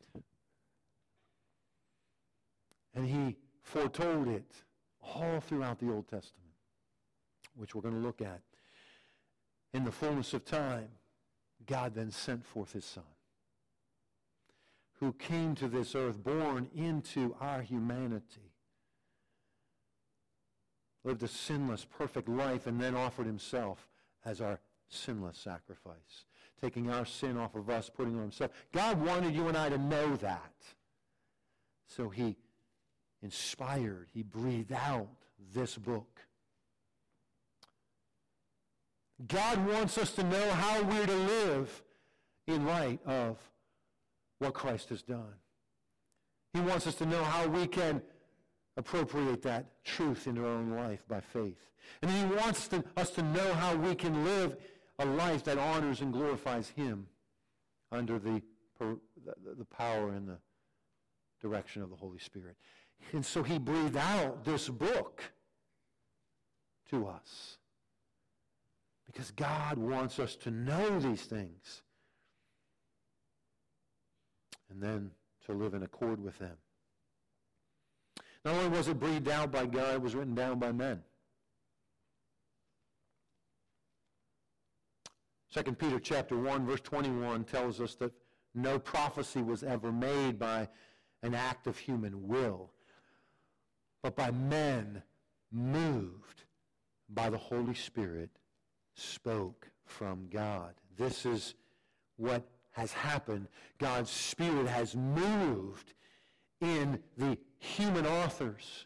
And 2.93 3.07
he 3.07 3.37
foretold 3.65 4.27
it 4.27 4.45
all 5.01 5.39
throughout 5.41 5.79
the 5.79 5.91
Old 5.91 6.07
Testament, 6.07 6.53
which 7.55 7.75
we're 7.75 7.81
going 7.81 7.95
to 7.95 8.00
look 8.00 8.22
at. 8.22 8.41
In 9.74 9.84
the 9.84 9.91
fullness 9.91 10.34
of 10.34 10.45
time, 10.45 10.88
God 11.65 11.95
then 11.95 12.12
sent 12.12 12.45
forth 12.45 12.72
his 12.72 12.86
Son, 12.86 13.03
who 15.00 15.12
came 15.13 15.55
to 15.55 15.67
this 15.67 15.95
earth, 15.95 16.24
born 16.24 16.69
into 16.75 17.36
our 17.41 17.62
humanity, 17.62 18.53
lived 21.03 21.24
a 21.24 21.27
sinless, 21.27 21.86
perfect 21.86 22.29
life, 22.29 22.67
and 22.67 22.79
then 22.79 22.95
offered 22.95 23.25
himself 23.25 23.88
as 24.24 24.41
our 24.41 24.60
sinless 24.88 25.38
sacrifice, 25.38 26.25
taking 26.62 26.89
our 26.89 27.05
sin 27.05 27.38
off 27.38 27.55
of 27.55 27.69
us, 27.69 27.89
putting 27.89 28.15
on 28.15 28.22
himself. 28.22 28.51
God 28.72 29.01
wanted 29.01 29.36
you 29.36 29.48
and 29.48 29.57
I 29.57 29.69
to 29.69 29.77
know 29.77 30.15
that. 30.17 30.53
So 31.88 32.10
he 32.10 32.38
inspired, 33.22 34.07
he 34.13 34.24
breathed 34.24 34.72
out 34.72 35.07
this 35.53 35.77
book. 35.77 36.19
God 39.27 39.65
wants 39.67 39.98
us 39.98 40.12
to 40.13 40.24
know 40.24 40.51
how 40.51 40.84
we're 40.84 41.05
to 41.05 41.15
live 41.15 41.84
in 42.48 42.65
light 42.65 43.00
of 43.05 43.38
what 44.39 44.53
Christ 44.53 44.89
has 44.89 45.01
done. 45.01 45.34
He 46.53 46.60
wants 46.60 46.88
us 46.88 46.95
to 46.95 47.05
know 47.05 47.24
how 47.24 47.48
we 47.48 47.67
can 47.67 48.01
appropriate 48.77 49.41
that 49.43 49.84
truth 49.84 50.27
into 50.27 50.41
our 50.41 50.51
own 50.51 50.72
life 50.72 51.03
by 51.07 51.22
faith. 51.22 51.69
And 52.01 52.12
he 52.12 52.36
wants 52.36 52.67
to, 52.69 52.84
us 52.98 53.10
to 53.12 53.24
know 53.24 53.53
how 53.53 53.75
we 53.75 53.95
can 53.95 54.25
live 54.25 54.57
a 55.00 55.05
life 55.05 55.43
that 55.45 55.57
honors 55.57 56.01
and 56.01 56.12
glorifies 56.12 56.69
him 56.69 57.07
under 57.91 58.19
the, 58.19 58.41
the 58.79 59.65
power 59.65 60.10
and 60.10 60.27
the 60.27 60.38
direction 61.41 61.81
of 61.81 61.89
the 61.89 61.95
Holy 61.95 62.19
Spirit. 62.19 62.55
And 63.13 63.25
so 63.25 63.43
he 63.43 63.57
breathed 63.57 63.97
out 63.97 64.43
this 64.43 64.67
book 64.67 65.23
to 66.89 67.07
us. 67.07 67.57
Because 69.05 69.31
God 69.31 69.77
wants 69.77 70.19
us 70.19 70.35
to 70.37 70.51
know 70.51 70.99
these 70.99 71.23
things 71.23 71.83
and 74.69 74.81
then 74.81 75.11
to 75.45 75.53
live 75.53 75.73
in 75.73 75.83
accord 75.83 76.21
with 76.21 76.37
them. 76.39 76.57
Not 78.43 78.55
only 78.55 78.77
was 78.77 78.87
it 78.87 78.99
breathed 78.99 79.29
out 79.29 79.51
by 79.51 79.65
God, 79.65 79.95
it 79.95 80.01
was 80.01 80.15
written 80.15 80.35
down 80.35 80.59
by 80.59 80.71
men. 80.71 81.01
2 85.53 85.63
Peter 85.74 86.00
chapter 86.00 86.37
1 86.37 86.65
verse 86.65 86.81
21 86.81 87.46
tells 87.46 87.79
us 87.79 87.96
that 87.96 88.11
no 88.53 88.77
prophecy 88.77 89.41
was 89.41 89.63
ever 89.63 89.91
made 89.91 90.37
by 90.37 90.67
an 91.24 91.33
act 91.33 91.65
of 91.65 91.77
human 91.77 92.27
will, 92.27 92.72
but 94.05 94.15
by 94.15 94.29
men 94.29 95.01
moved 95.51 96.44
by 97.09 97.27
the 97.27 97.39
Holy 97.39 97.74
Spirit 97.74 98.29
spoke 98.94 99.68
from 99.83 100.27
God. 100.31 100.75
This 100.96 101.25
is 101.25 101.55
what 102.15 102.44
has 102.74 102.94
happened. 102.94 103.48
God's 103.79 104.11
Spirit 104.11 104.68
has 104.68 104.96
moved 104.96 105.96
in 106.61 107.00
the 107.18 107.35
human 107.57 108.05
authors 108.05 108.85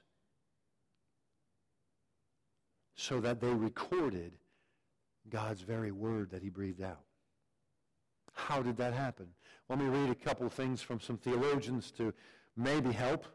so 2.96 3.20
that 3.20 3.42
they 3.42 3.54
recorded 3.54 4.32
God's 5.30 5.64
very 5.64 5.92
word 5.92 6.32
that 6.32 6.42
he 6.42 6.50
breathed 6.50 6.82
out. 6.82 7.04
How 8.36 8.62
did 8.62 8.78
that 8.78 8.94
happen? 8.94 9.28
Let 9.68 9.80
me 9.80 9.86
read 9.86 10.12
a 10.12 10.16
couple 10.16 10.48
of 10.48 10.54
things 10.54 10.82
from 10.82 11.02
some 11.02 11.18
theologians 11.18 11.92
to 11.98 12.14
maybe 12.56 12.94
help. 12.94 13.26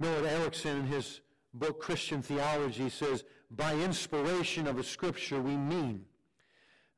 Millard 0.00 0.26
Erickson, 0.26 0.78
in 0.78 0.86
his 0.86 1.20
book 1.54 1.80
Christian 1.80 2.22
Theology, 2.22 2.88
says, 2.88 3.24
by 3.50 3.74
inspiration 3.74 4.66
of 4.66 4.78
a 4.78 4.84
scripture, 4.84 5.40
we 5.40 5.56
mean 5.56 6.04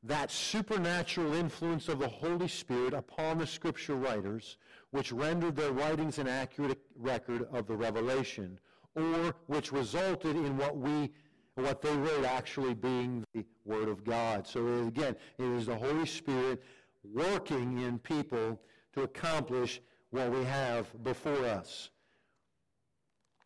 that 0.02 0.30
supernatural 0.30 1.34
influence 1.34 1.88
of 1.88 1.98
the 1.98 2.08
Holy 2.08 2.48
Spirit 2.48 2.92
upon 2.92 3.38
the 3.38 3.46
scripture 3.46 3.94
writers, 3.94 4.56
which 4.90 5.12
rendered 5.12 5.56
their 5.56 5.72
writings 5.72 6.18
an 6.18 6.26
accurate 6.26 6.80
record 6.96 7.46
of 7.52 7.66
the 7.66 7.76
revelation, 7.76 8.58
or 8.94 9.34
which 9.46 9.72
resulted 9.72 10.36
in 10.36 10.56
what 10.56 10.76
we 10.76 11.10
what 11.54 11.82
they 11.82 11.94
wrote 11.94 12.24
actually 12.24 12.72
being 12.72 13.24
the 13.34 13.44
Word 13.66 13.88
of 13.88 14.04
God. 14.04 14.46
So 14.46 14.84
again, 14.86 15.14
it 15.38 15.44
is 15.44 15.66
the 15.66 15.76
Holy 15.76 16.06
Spirit 16.06 16.62
working 17.04 17.78
in 17.78 17.98
people 17.98 18.58
to 18.94 19.02
accomplish 19.02 19.80
what 20.10 20.30
we 20.30 20.42
have 20.44 20.86
before 21.02 21.44
us. 21.44 21.90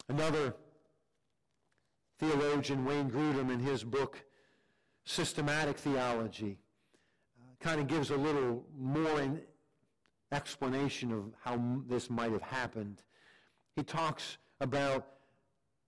Another 0.08 0.54
theologian, 2.18 2.84
Wayne 2.84 3.10
Grudem, 3.10 3.50
in 3.50 3.60
his 3.60 3.84
book 3.84 4.22
Systematic 5.04 5.78
Theology, 5.78 6.58
uh, 7.38 7.64
kind 7.64 7.80
of 7.80 7.86
gives 7.86 8.10
a 8.10 8.16
little 8.16 8.64
more 8.78 9.40
explanation 10.32 11.12
of 11.12 11.32
how 11.42 11.60
this 11.86 12.10
might 12.10 12.32
have 12.32 12.42
happened. 12.42 13.02
He 13.76 13.82
talks 13.82 14.38
about 14.60 15.06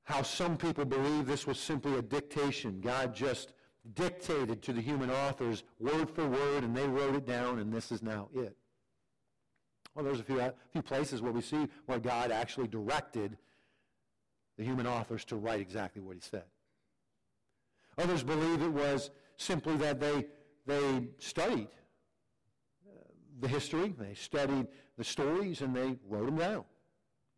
how 0.04 0.22
some 0.22 0.56
people 0.56 0.84
believe 0.84 1.26
this 1.26 1.46
was 1.46 1.58
simply 1.58 1.96
a 1.98 2.02
dictation. 2.02 2.80
God 2.80 3.14
just 3.14 3.52
dictated 3.94 4.62
to 4.62 4.72
the 4.72 4.80
human 4.80 5.10
authors 5.10 5.64
word 5.78 6.10
for 6.10 6.26
word, 6.26 6.64
and 6.64 6.76
they 6.76 6.86
wrote 6.86 7.14
it 7.14 7.26
down, 7.26 7.58
and 7.58 7.72
this 7.72 7.92
is 7.92 8.02
now 8.02 8.28
it. 8.34 8.56
Well, 9.94 10.04
there's 10.04 10.20
a 10.20 10.24
few, 10.24 10.40
a 10.40 10.52
few 10.72 10.82
places 10.82 11.22
where 11.22 11.32
we 11.32 11.40
see 11.40 11.68
where 11.86 11.98
God 11.98 12.30
actually 12.30 12.68
directed 12.68 13.36
the 14.56 14.64
human 14.64 14.86
authors 14.86 15.24
to 15.26 15.36
write 15.36 15.60
exactly 15.60 16.02
what 16.02 16.14
he 16.14 16.20
said. 16.20 16.44
Others 17.98 18.22
believe 18.22 18.62
it 18.62 18.72
was 18.72 19.10
simply 19.36 19.76
that 19.76 20.00
they, 20.00 20.26
they 20.66 21.08
studied 21.18 21.68
uh, 22.86 22.98
the 23.40 23.48
history, 23.48 23.94
they 23.98 24.14
studied 24.14 24.66
the 24.98 25.04
stories, 25.04 25.60
and 25.60 25.74
they 25.74 25.96
wrote 26.08 26.26
them 26.26 26.36
down. 26.36 26.64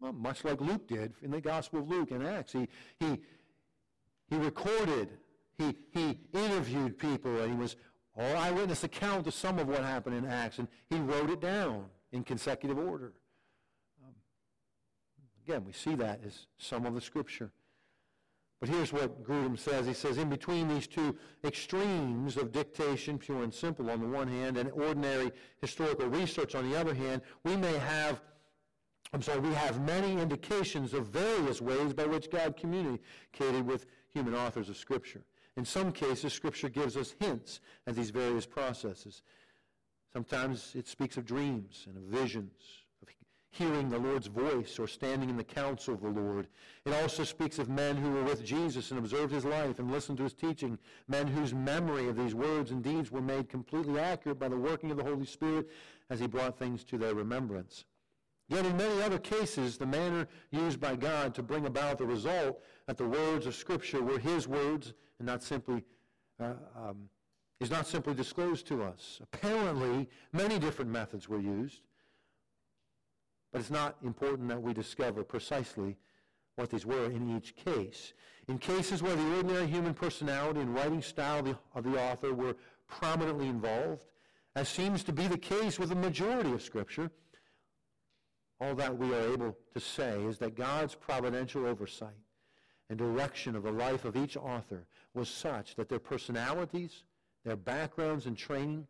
Well, 0.00 0.12
much 0.12 0.44
like 0.44 0.60
Luke 0.60 0.86
did 0.86 1.12
in 1.22 1.30
the 1.30 1.40
Gospel 1.40 1.80
of 1.80 1.88
Luke 1.88 2.12
and 2.12 2.24
Acts. 2.24 2.52
He, 2.52 2.68
he, 3.00 3.20
he 4.30 4.36
recorded, 4.36 5.08
he, 5.56 5.74
he 5.90 6.20
interviewed 6.32 6.98
people, 6.98 7.40
and 7.40 7.52
he 7.52 7.58
was 7.58 7.76
all 8.16 8.36
eyewitness 8.36 8.84
account 8.84 9.24
to 9.24 9.32
some 9.32 9.58
of 9.58 9.68
what 9.68 9.82
happened 9.82 10.16
in 10.16 10.24
Acts, 10.24 10.58
and 10.58 10.68
he 10.88 10.96
wrote 10.96 11.30
it 11.30 11.40
down 11.40 11.86
in 12.12 12.22
consecutive 12.22 12.78
order. 12.78 13.12
Again, 15.48 15.64
we 15.64 15.72
see 15.72 15.94
that 15.94 16.20
as 16.26 16.46
some 16.58 16.84
of 16.84 16.94
the 16.94 17.00
Scripture. 17.00 17.50
But 18.60 18.68
here's 18.68 18.92
what 18.92 19.24
Grudem 19.24 19.58
says. 19.58 19.86
He 19.86 19.94
says, 19.94 20.18
in 20.18 20.28
between 20.28 20.68
these 20.68 20.86
two 20.86 21.16
extremes 21.42 22.36
of 22.36 22.52
dictation, 22.52 23.16
pure 23.16 23.42
and 23.42 23.54
simple 23.54 23.88
on 23.88 24.02
the 24.02 24.08
one 24.08 24.28
hand, 24.28 24.58
and 24.58 24.70
ordinary 24.72 25.32
historical 25.62 26.06
research 26.06 26.54
on 26.54 26.68
the 26.68 26.78
other 26.78 26.92
hand, 26.92 27.22
we 27.44 27.56
may 27.56 27.78
have, 27.78 28.20
I'm 29.14 29.22
sorry, 29.22 29.38
we 29.38 29.54
have 29.54 29.80
many 29.80 30.20
indications 30.20 30.92
of 30.92 31.06
various 31.06 31.62
ways 31.62 31.94
by 31.94 32.04
which 32.04 32.30
God 32.30 32.54
communicated 32.54 33.64
with 33.64 33.86
human 34.12 34.34
authors 34.34 34.68
of 34.68 34.76
Scripture. 34.76 35.22
In 35.56 35.64
some 35.64 35.92
cases, 35.92 36.34
Scripture 36.34 36.68
gives 36.68 36.94
us 36.94 37.14
hints 37.20 37.60
at 37.86 37.96
these 37.96 38.10
various 38.10 38.44
processes. 38.44 39.22
Sometimes 40.12 40.74
it 40.74 40.86
speaks 40.86 41.16
of 41.16 41.24
dreams 41.24 41.86
and 41.88 41.96
of 41.96 42.02
visions, 42.02 42.52
hearing 43.58 43.88
the 43.88 43.98
Lord's 43.98 44.28
voice 44.28 44.78
or 44.78 44.86
standing 44.86 45.28
in 45.28 45.36
the 45.36 45.42
counsel 45.42 45.94
of 45.94 46.00
the 46.00 46.08
Lord. 46.08 46.46
It 46.86 46.94
also 46.94 47.24
speaks 47.24 47.58
of 47.58 47.68
men 47.68 47.96
who 47.96 48.12
were 48.12 48.22
with 48.22 48.44
Jesus 48.44 48.90
and 48.90 48.98
observed 48.98 49.32
his 49.32 49.44
life 49.44 49.80
and 49.80 49.90
listened 49.90 50.18
to 50.18 50.24
his 50.24 50.32
teaching, 50.32 50.78
men 51.08 51.26
whose 51.26 51.52
memory 51.52 52.08
of 52.08 52.16
these 52.16 52.34
words 52.34 52.70
and 52.70 52.82
deeds 52.82 53.10
were 53.10 53.20
made 53.20 53.48
completely 53.48 53.98
accurate 53.98 54.38
by 54.38 54.48
the 54.48 54.56
working 54.56 54.92
of 54.92 54.96
the 54.96 55.04
Holy 55.04 55.26
Spirit 55.26 55.68
as 56.08 56.20
he 56.20 56.28
brought 56.28 56.56
things 56.56 56.84
to 56.84 56.96
their 56.96 57.14
remembrance. 57.14 57.84
Yet 58.48 58.64
in 58.64 58.76
many 58.76 59.02
other 59.02 59.18
cases, 59.18 59.76
the 59.76 59.86
manner 59.86 60.26
used 60.52 60.80
by 60.80 60.96
God 60.96 61.34
to 61.34 61.42
bring 61.42 61.66
about 61.66 61.98
the 61.98 62.06
result 62.06 62.62
that 62.86 62.96
the 62.96 63.08
words 63.08 63.44
of 63.46 63.54
Scripture 63.54 64.02
were 64.02 64.18
His 64.18 64.48
words 64.48 64.94
and 65.18 65.26
not 65.26 65.42
simply 65.42 65.82
uh, 66.40 66.54
um, 66.76 67.10
is 67.60 67.70
not 67.70 67.86
simply 67.86 68.14
disclosed 68.14 68.66
to 68.68 68.82
us. 68.82 69.18
Apparently, 69.20 70.08
many 70.32 70.58
different 70.58 70.90
methods 70.90 71.28
were 71.28 71.40
used, 71.40 71.82
but 73.52 73.60
it's 73.60 73.70
not 73.70 73.96
important 74.02 74.48
that 74.48 74.62
we 74.62 74.72
discover 74.72 75.24
precisely 75.24 75.96
what 76.56 76.70
these 76.70 76.84
were 76.84 77.06
in 77.06 77.36
each 77.36 77.54
case. 77.56 78.12
In 78.48 78.58
cases 78.58 79.02
where 79.02 79.14
the 79.14 79.36
ordinary 79.36 79.66
human 79.66 79.94
personality 79.94 80.60
and 80.60 80.74
writing 80.74 81.02
style 81.02 81.40
of 81.40 81.44
the, 81.44 81.58
of 81.74 81.84
the 81.84 82.00
author 82.00 82.34
were 82.34 82.56
prominently 82.86 83.48
involved, 83.48 84.06
as 84.56 84.68
seems 84.68 85.04
to 85.04 85.12
be 85.12 85.28
the 85.28 85.38
case 85.38 85.78
with 85.78 85.90
the 85.90 85.94
majority 85.94 86.52
of 86.52 86.62
Scripture, 86.62 87.10
all 88.60 88.74
that 88.74 88.96
we 88.96 89.14
are 89.14 89.32
able 89.32 89.56
to 89.72 89.80
say 89.80 90.20
is 90.24 90.38
that 90.38 90.56
God's 90.56 90.94
providential 90.94 91.64
oversight 91.66 92.16
and 92.90 92.98
direction 92.98 93.54
of 93.54 93.62
the 93.62 93.70
life 93.70 94.04
of 94.04 94.16
each 94.16 94.36
author 94.36 94.86
was 95.14 95.28
such 95.28 95.76
that 95.76 95.88
their 95.88 95.98
personalities, 95.98 97.04
their 97.44 97.56
backgrounds 97.56 98.26
and 98.26 98.36
training, 98.36 98.86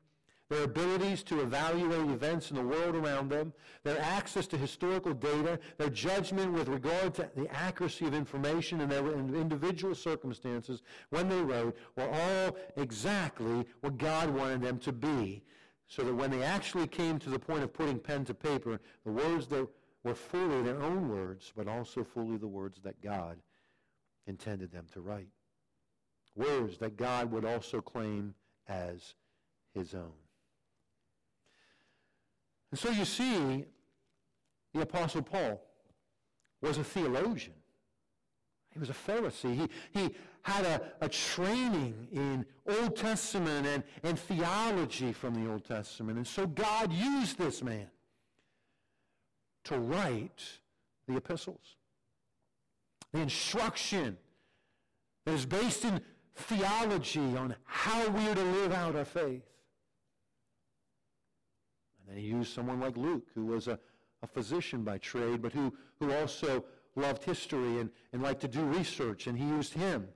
their 0.48 0.64
abilities 0.64 1.22
to 1.24 1.42
evaluate 1.42 2.08
events 2.10 2.50
in 2.50 2.56
the 2.56 2.62
world 2.62 2.94
around 2.94 3.28
them, 3.28 3.52
their 3.82 4.00
access 4.00 4.46
to 4.46 4.56
historical 4.56 5.12
data, 5.12 5.58
their 5.76 5.90
judgment 5.90 6.52
with 6.52 6.68
regard 6.68 7.14
to 7.14 7.28
the 7.36 7.48
accuracy 7.54 8.06
of 8.06 8.14
information 8.14 8.80
and 8.80 8.90
their 8.90 9.06
individual 9.08 9.94
circumstances 9.94 10.82
when 11.10 11.28
they 11.28 11.40
wrote 11.42 11.76
were 11.96 12.08
all 12.08 12.56
exactly 12.76 13.66
what 13.80 13.98
God 13.98 14.30
wanted 14.30 14.62
them 14.62 14.78
to 14.80 14.92
be. 14.92 15.42
So 15.86 16.02
that 16.02 16.14
when 16.14 16.30
they 16.30 16.42
actually 16.42 16.86
came 16.86 17.18
to 17.18 17.30
the 17.30 17.38
point 17.38 17.62
of 17.62 17.72
putting 17.72 17.98
pen 17.98 18.24
to 18.26 18.34
paper, 18.34 18.80
the 19.04 19.12
words 19.12 19.46
that 19.48 19.66
were 20.04 20.14
fully 20.14 20.62
their 20.62 20.80
own 20.82 21.08
words, 21.08 21.52
but 21.56 21.66
also 21.66 22.04
fully 22.04 22.36
the 22.36 22.46
words 22.46 22.80
that 22.84 23.00
God 23.02 23.38
intended 24.26 24.70
them 24.70 24.86
to 24.92 25.00
write. 25.00 25.28
Words 26.36 26.78
that 26.78 26.96
God 26.96 27.32
would 27.32 27.44
also 27.44 27.80
claim 27.80 28.34
as 28.68 29.14
his 29.74 29.94
own. 29.94 30.12
And 32.70 32.78
so 32.78 32.90
you 32.90 33.04
see, 33.04 33.64
the 34.74 34.82
Apostle 34.82 35.22
Paul 35.22 35.60
was 36.60 36.78
a 36.78 36.84
theologian. 36.84 37.54
He 38.72 38.78
was 38.78 38.90
a 38.90 38.94
Pharisee. 38.94 39.68
He, 39.92 40.00
he 40.00 40.14
had 40.42 40.64
a, 40.64 40.80
a 41.00 41.08
training 41.08 42.08
in 42.12 42.44
Old 42.66 42.96
Testament 42.96 43.66
and, 43.66 43.82
and 44.02 44.18
theology 44.18 45.12
from 45.12 45.34
the 45.34 45.50
Old 45.50 45.64
Testament. 45.64 46.18
And 46.18 46.26
so 46.26 46.46
God 46.46 46.92
used 46.92 47.38
this 47.38 47.62
man 47.62 47.88
to 49.64 49.78
write 49.78 50.42
the 51.06 51.16
epistles. 51.16 51.76
The 53.12 53.20
instruction 53.20 54.18
that 55.24 55.34
is 55.34 55.46
based 55.46 55.84
in 55.84 56.00
theology 56.36 57.36
on 57.36 57.54
how 57.64 58.08
we 58.08 58.28
are 58.28 58.34
to 58.34 58.42
live 58.42 58.72
out 58.72 58.96
our 58.96 59.04
faith. 59.04 59.42
And 62.08 62.16
then 62.16 62.22
he 62.22 62.30
used 62.30 62.54
someone 62.54 62.80
like 62.80 62.96
Luke, 62.96 63.26
who 63.34 63.46
was 63.46 63.68
a, 63.68 63.78
a 64.22 64.26
physician 64.26 64.82
by 64.82 64.98
trade, 64.98 65.42
but 65.42 65.52
who, 65.52 65.72
who 66.00 66.12
also 66.12 66.64
loved 66.96 67.22
history 67.22 67.80
and, 67.80 67.90
and 68.12 68.22
liked 68.22 68.40
to 68.40 68.48
do 68.48 68.62
research. 68.62 69.26
And 69.26 69.38
he 69.38 69.44
used 69.44 69.74
him 69.74 70.08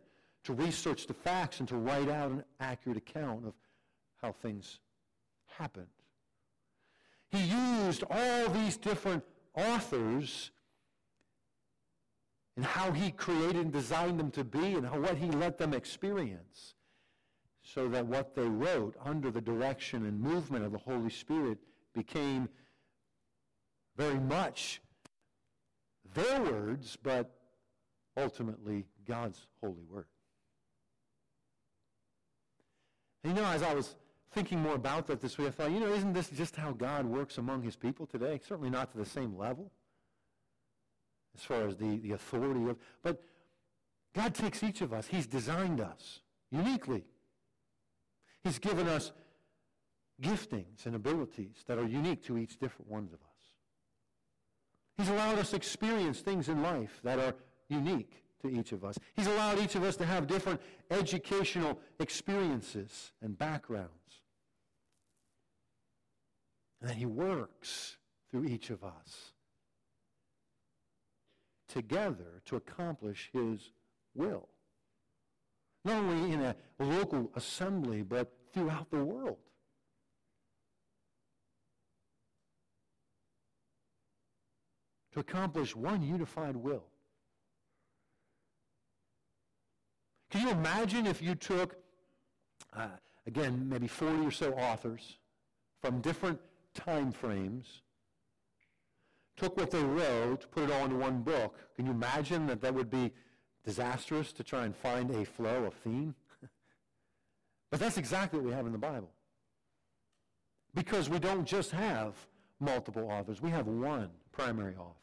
to 0.45 0.55
research 0.55 1.07
the 1.07 1.15
facts 1.15 1.61
and 1.61 1.69
to 1.69 1.77
write 1.77 2.09
out 2.09 2.31
an 2.31 2.45
accurate 2.61 2.97
account 2.97 3.47
of 3.47 3.53
how 4.21 4.33
things 4.33 4.79
happened. 5.59 5.87
He 7.31 7.43
used 7.43 8.05
all 8.11 8.49
these 8.49 8.77
different 8.77 9.25
authors 9.55 10.51
and 12.57 12.65
how 12.65 12.93
he 12.93 13.11
created 13.11 13.57
and 13.57 13.73
designed 13.73 14.19
them 14.19 14.31
to 14.33 14.45
be 14.45 14.75
and 14.75 14.87
how, 14.87 14.99
what 14.99 15.17
he 15.17 15.31
let 15.31 15.59
them 15.59 15.73
experience 15.73 16.75
so 17.63 17.89
that 17.89 18.07
what 18.07 18.35
they 18.35 18.49
wrote 18.49 18.97
under 19.05 19.31
the 19.31 19.41
direction 19.41 20.05
and 20.07 20.21
movement 20.21 20.65
of 20.65 20.73
the 20.73 20.79
Holy 20.79 21.11
Spirit 21.11 21.59
became 21.95 22.49
very 23.97 24.19
much 24.19 24.81
their 26.15 26.41
words, 26.43 26.97
but 27.03 27.31
ultimately 28.17 28.87
God's 29.07 29.47
holy 29.61 29.85
word. 29.89 30.07
And 33.25 33.37
you 33.37 33.43
know, 33.43 33.49
as 33.49 33.63
I 33.63 33.75
was 33.75 33.95
thinking 34.33 34.59
more 34.59 34.75
about 34.75 35.07
that 35.07 35.21
this 35.21 35.39
week, 35.39 35.49
I 35.49 35.51
thought, 35.51 35.71
you 35.71 35.81
know, 35.81 35.93
isn't 35.93 36.13
this 36.13 36.29
just 36.31 36.57
how 36.57 36.73
God 36.73 37.07
works 37.07 37.39
among 37.39 37.63
his 37.63 37.77
people 37.77 38.07
today? 38.07 38.41
Certainly 38.47 38.71
not 38.71 38.91
to 38.93 38.99
the 38.99 39.05
same 39.05 39.37
level 39.37 39.71
as 41.37 41.43
far 41.43 41.67
as 41.67 41.77
the, 41.77 41.99
the 41.99 42.13
authority 42.13 42.69
of, 42.69 42.77
but 43.03 43.23
God 44.15 44.35
takes 44.35 44.63
each 44.63 44.83
of 44.83 44.93
us. 44.93 45.07
He's 45.07 45.27
designed 45.27 45.81
us 45.81 46.21
uniquely. 46.51 47.05
He's 48.45 48.59
given 48.59 48.89
us 48.89 49.13
giftings 50.23 50.87
and 50.87 50.95
abilities 50.95 51.65
that 51.67 51.79
are 51.79 51.87
unique 51.87 52.25
to 52.25 52.39
each 52.39 52.59
different 52.59 52.91
one 52.91 53.05
of 53.05 53.15
us. 53.15 53.19
He's 54.97 55.09
allowed 55.09 55.39
us 55.39 55.51
to 55.51 55.57
experience 55.57 56.21
things 56.21 56.49
in 56.49 56.63
life 56.63 57.01
that 57.03 57.19
are 57.19 57.35
unique 57.69 58.23
to 58.43 58.49
each 58.49 58.73
of 58.73 58.85
us. 58.85 58.99
He's 59.15 59.27
allowed 59.27 59.59
each 59.59 59.75
of 59.75 59.83
us 59.83 59.97
to 59.97 60.07
have 60.07 60.27
different 60.27 60.61
educational 60.91 61.79
experiences 61.99 63.13
and 63.21 63.37
backgrounds. 63.37 63.91
And 66.81 66.91
then 66.91 66.97
he 66.97 67.07
works 67.07 67.97
through 68.31 68.45
each 68.45 68.71
of 68.71 68.83
us 68.85 69.33
together 71.69 72.43
to 72.45 72.57
accomplish 72.57 73.31
his 73.33 73.73
will. 74.15 74.49
Not 75.85 75.97
only 75.97 76.33
in 76.33 76.43
a 76.43 76.55
local 76.79 77.31
assembly, 77.35 78.03
but 78.03 78.33
throughout 78.53 78.91
the 78.91 79.03
world. 79.03 79.39
To 85.13 85.21
accomplish 85.21 85.77
one 85.77 86.03
unified 86.03 86.57
will. 86.57 86.85
Can 90.31 90.43
you 90.43 90.51
imagine 90.51 91.07
if 91.07 91.21
you 91.21 91.35
took, 91.35 91.77
uh, 92.75 92.89
again, 93.27 93.69
maybe 93.69 93.87
40 93.87 94.27
or 94.27 94.31
so 94.31 94.53
authors 94.55 95.19
from 95.83 96.01
different 96.01 96.41
time 96.75 97.13
frames 97.13 97.83
took 99.37 99.57
what 99.57 99.71
they 99.71 99.83
wrote, 99.83 100.51
put 100.51 100.65
it 100.65 100.71
all 100.71 100.85
into 100.85 100.97
one 100.97 101.23
book. 101.23 101.57
Can 101.77 101.87
you 101.87 101.93
imagine 101.93 102.47
that 102.47 102.61
that 102.61 102.73
would 102.73 102.91
be 102.91 103.13
disastrous 103.65 104.33
to 104.33 104.45
try 104.45 104.65
and 104.65 104.75
find 104.75 105.11
a 105.11 105.25
flow, 105.25 105.65
a 105.65 105.71
theme? 105.71 106.15
but 107.71 107.81
that's 107.81 107.99
exactly 107.99 108.39
what 108.39 108.47
we 108.47 108.53
have 108.53 108.67
in 108.67 108.73
the 108.73 108.79
Bible. 108.79 109.11
Because 110.75 111.11
we 111.11 111.19
don't 111.19 111.45
just 111.45 111.71
have 111.73 112.15
multiple 112.63 113.11
authors. 113.11 113.43
We 113.43 113.51
have 113.51 113.67
one 113.67 114.09
primary 114.31 114.75
author 114.75 114.97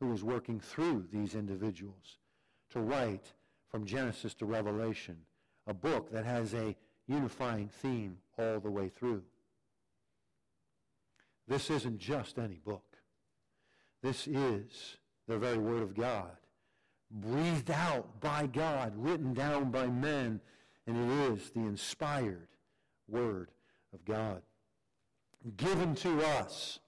who 0.00 0.12
is 0.12 0.22
working 0.22 0.60
through 0.60 1.06
these 1.12 1.34
individuals 1.34 2.18
to 2.70 2.80
write 2.80 3.32
from 3.70 3.86
Genesis 3.86 4.34
to 4.34 4.46
Revelation 4.46 5.16
a 5.66 5.74
book 5.74 6.10
that 6.12 6.24
has 6.24 6.54
a 6.54 6.76
unifying 7.06 7.68
theme 7.68 8.18
all 8.36 8.60
the 8.60 8.70
way 8.70 8.88
through. 8.88 9.22
This 11.46 11.70
isn't 11.70 11.98
just 11.98 12.38
any 12.38 12.60
book. 12.64 12.98
This 14.02 14.26
is 14.26 14.96
the 15.26 15.38
very 15.38 15.58
Word 15.58 15.82
of 15.82 15.94
God, 15.94 16.36
breathed 17.10 17.70
out 17.70 18.20
by 18.20 18.46
God, 18.46 18.92
written 18.96 19.34
down 19.34 19.70
by 19.70 19.86
men, 19.86 20.40
and 20.86 20.96
it 20.96 21.32
is 21.32 21.50
the 21.50 21.60
inspired 21.60 22.48
Word 23.08 23.50
of 23.92 24.04
God. 24.04 24.42
Given 25.56 25.94
to 25.96 26.22
us, 26.24 26.78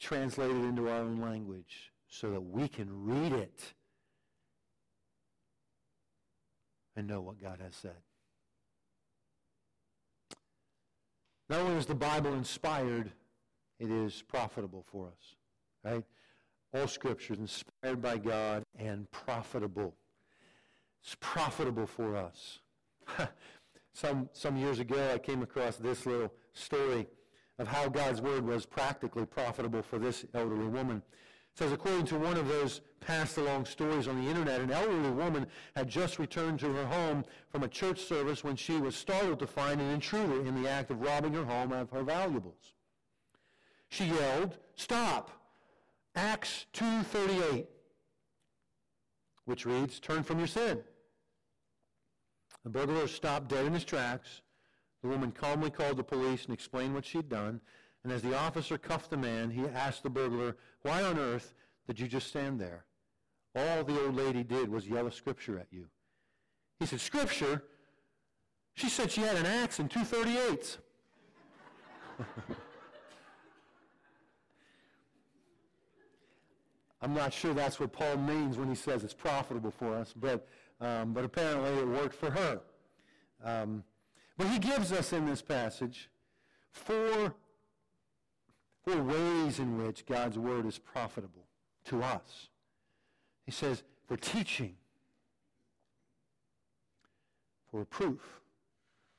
translated 0.00 0.56
into 0.56 0.88
our 0.88 1.00
own 1.00 1.20
language, 1.20 1.92
so 2.08 2.30
that 2.30 2.40
we 2.40 2.68
can 2.68 2.88
read 2.90 3.32
it 3.32 3.74
and 6.96 7.08
know 7.08 7.20
what 7.20 7.42
God 7.42 7.60
has 7.60 7.74
said. 7.74 7.96
Not 11.48 11.60
only 11.60 11.76
is 11.76 11.86
the 11.86 11.94
Bible 11.94 12.32
inspired, 12.34 13.12
it 13.78 13.90
is 13.90 14.22
profitable 14.22 14.84
for 14.90 15.08
us. 15.08 15.34
Right? 15.84 16.04
All 16.72 16.88
scripture 16.88 17.34
is 17.34 17.40
inspired 17.40 18.00
by 18.00 18.18
God 18.18 18.64
and 18.78 19.10
profitable. 19.10 19.94
It's 21.02 21.16
profitable 21.20 21.86
for 21.86 22.16
us. 22.16 22.60
some, 23.92 24.30
some 24.32 24.56
years 24.56 24.78
ago, 24.78 25.12
I 25.12 25.18
came 25.18 25.42
across 25.42 25.76
this 25.76 26.06
little 26.06 26.32
story 26.54 27.06
of 27.58 27.68
how 27.68 27.88
God's 27.88 28.20
word 28.20 28.46
was 28.46 28.66
practically 28.66 29.26
profitable 29.26 29.82
for 29.82 29.98
this 29.98 30.24
elderly 30.34 30.66
woman. 30.66 31.02
It 31.54 31.58
says, 31.58 31.72
according 31.72 32.06
to 32.06 32.18
one 32.18 32.36
of 32.36 32.48
those 32.48 32.80
passed 33.00 33.36
along 33.36 33.66
stories 33.66 34.08
on 34.08 34.20
the 34.20 34.28
internet, 34.28 34.60
an 34.60 34.72
elderly 34.72 35.10
woman 35.10 35.46
had 35.76 35.88
just 35.88 36.18
returned 36.18 36.58
to 36.60 36.72
her 36.72 36.86
home 36.86 37.24
from 37.48 37.62
a 37.62 37.68
church 37.68 38.00
service 38.00 38.42
when 38.42 38.56
she 38.56 38.76
was 38.76 38.96
startled 38.96 39.38
to 39.38 39.46
find 39.46 39.80
an 39.80 39.90
intruder 39.90 40.44
in 40.44 40.60
the 40.60 40.68
act 40.68 40.90
of 40.90 41.00
robbing 41.00 41.34
her 41.34 41.44
home 41.44 41.72
of 41.72 41.90
her 41.90 42.02
valuables. 42.02 42.72
She 43.88 44.06
yelled, 44.06 44.58
Stop! 44.74 45.30
Acts 46.16 46.66
2.38, 46.74 47.66
which 49.44 49.66
reads, 49.66 50.00
Turn 50.00 50.22
from 50.22 50.38
your 50.38 50.48
sin. 50.48 50.82
The 52.64 52.70
burglar 52.70 53.06
stopped 53.06 53.48
dead 53.48 53.66
in 53.66 53.74
his 53.74 53.84
tracks. 53.84 54.40
The 55.04 55.10
woman 55.10 55.30
calmly 55.32 55.70
called 55.70 55.98
the 55.98 56.02
police 56.02 56.46
and 56.46 56.54
explained 56.54 56.94
what 56.94 57.04
she'd 57.04 57.28
done. 57.28 57.60
And 58.04 58.12
as 58.12 58.22
the 58.22 58.34
officer 58.34 58.78
cuffed 58.78 59.10
the 59.10 59.18
man, 59.18 59.50
he 59.50 59.66
asked 59.66 60.02
the 60.02 60.08
burglar, 60.08 60.56
Why 60.80 61.02
on 61.02 61.18
earth 61.18 61.52
did 61.86 62.00
you 62.00 62.08
just 62.08 62.28
stand 62.28 62.58
there? 62.58 62.86
All 63.54 63.84
the 63.84 64.02
old 64.02 64.14
lady 64.16 64.42
did 64.42 64.70
was 64.70 64.88
yell 64.88 65.06
a 65.06 65.12
scripture 65.12 65.58
at 65.58 65.66
you. 65.70 65.88
He 66.80 66.86
said, 66.86 67.02
Scripture? 67.02 67.64
She 68.72 68.88
said 68.88 69.12
she 69.12 69.20
had 69.20 69.36
an 69.36 69.44
axe 69.44 69.78
and 69.78 69.90
two 69.90 70.00
38s. 70.00 70.78
I'm 77.02 77.12
not 77.12 77.34
sure 77.34 77.52
that's 77.52 77.78
what 77.78 77.92
Paul 77.92 78.16
means 78.16 78.56
when 78.56 78.70
he 78.70 78.74
says 78.74 79.04
it's 79.04 79.12
profitable 79.12 79.70
for 79.70 79.94
us, 79.94 80.14
but, 80.16 80.48
um, 80.80 81.12
but 81.12 81.26
apparently 81.26 81.72
it 81.78 81.86
worked 81.86 82.14
for 82.14 82.30
her. 82.30 82.62
Um, 83.44 83.84
but 84.36 84.48
he 84.48 84.58
gives 84.58 84.92
us 84.92 85.12
in 85.12 85.26
this 85.26 85.42
passage 85.42 86.10
four, 86.70 87.34
four 88.84 89.02
ways 89.02 89.58
in 89.58 89.78
which 89.78 90.06
God's 90.06 90.38
word 90.38 90.66
is 90.66 90.78
profitable 90.78 91.46
to 91.86 92.02
us. 92.02 92.48
He 93.44 93.52
says, 93.52 93.82
for 94.06 94.16
teaching, 94.16 94.74
for 97.70 97.80
reproof, 97.80 98.40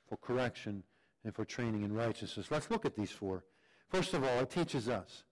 for 0.08 0.17
correction, 0.17 0.84
and 1.23 1.34
for 1.34 1.45
training 1.45 1.84
in 1.84 1.93
righteousness. 1.93 2.47
Let's 2.51 2.69
look 2.69 2.86
at 2.86 2.95
these 2.95 3.12
four. 3.12 3.43
First 3.89 4.13
of 4.13 4.23
all, 4.23 4.39
it 4.39 4.49
teaches 4.49 4.89
us. 4.89 5.23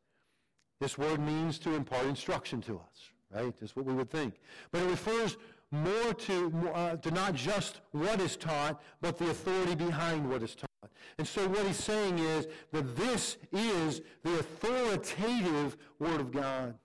This 0.80 0.98
word 0.98 1.20
means 1.20 1.60
to 1.60 1.76
impart 1.76 2.06
instruction 2.06 2.62
to 2.62 2.76
us, 2.76 3.12
right? 3.34 3.54
That's 3.60 3.76
what 3.76 3.86
we 3.86 3.94
would 3.94 4.10
think. 4.10 4.36
But 4.72 4.82
it 4.82 4.90
refers 4.90 5.38
more 5.74 6.14
to, 6.14 6.70
uh, 6.74 6.96
to 6.98 7.12
not 7.12 7.34
just 7.34 7.82
what 7.92 8.22
is 8.22 8.38
taught, 8.38 8.82
but 9.02 9.18
the 9.18 9.30
authority 9.32 9.74
behind 9.74 10.30
what 10.30 10.44
is 10.44 10.54
taught. 10.54 10.70
And 11.18 11.28
so 11.28 11.48
what 11.48 11.66
he's 11.66 11.84
saying 11.84 12.20
is 12.20 12.48
that 12.72 12.96
this 12.96 13.38
is 13.52 14.02
the 14.24 14.40
authoritative 14.40 15.78
Word 15.98 16.22
of 16.22 16.32
God. 16.32 16.76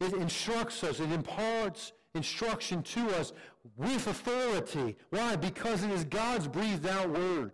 It 0.00 0.14
instructs 0.14 0.82
us, 0.82 1.00
it 1.00 1.12
imparts 1.12 1.92
instruction 2.14 2.82
to 2.82 3.06
us 3.16 3.32
with 3.76 4.06
authority. 4.06 4.96
Why? 5.10 5.36
Because 5.36 5.84
it 5.84 5.90
is 5.90 6.04
God's 6.04 6.48
breathed 6.48 6.86
out 6.86 7.10
Word. 7.10 7.52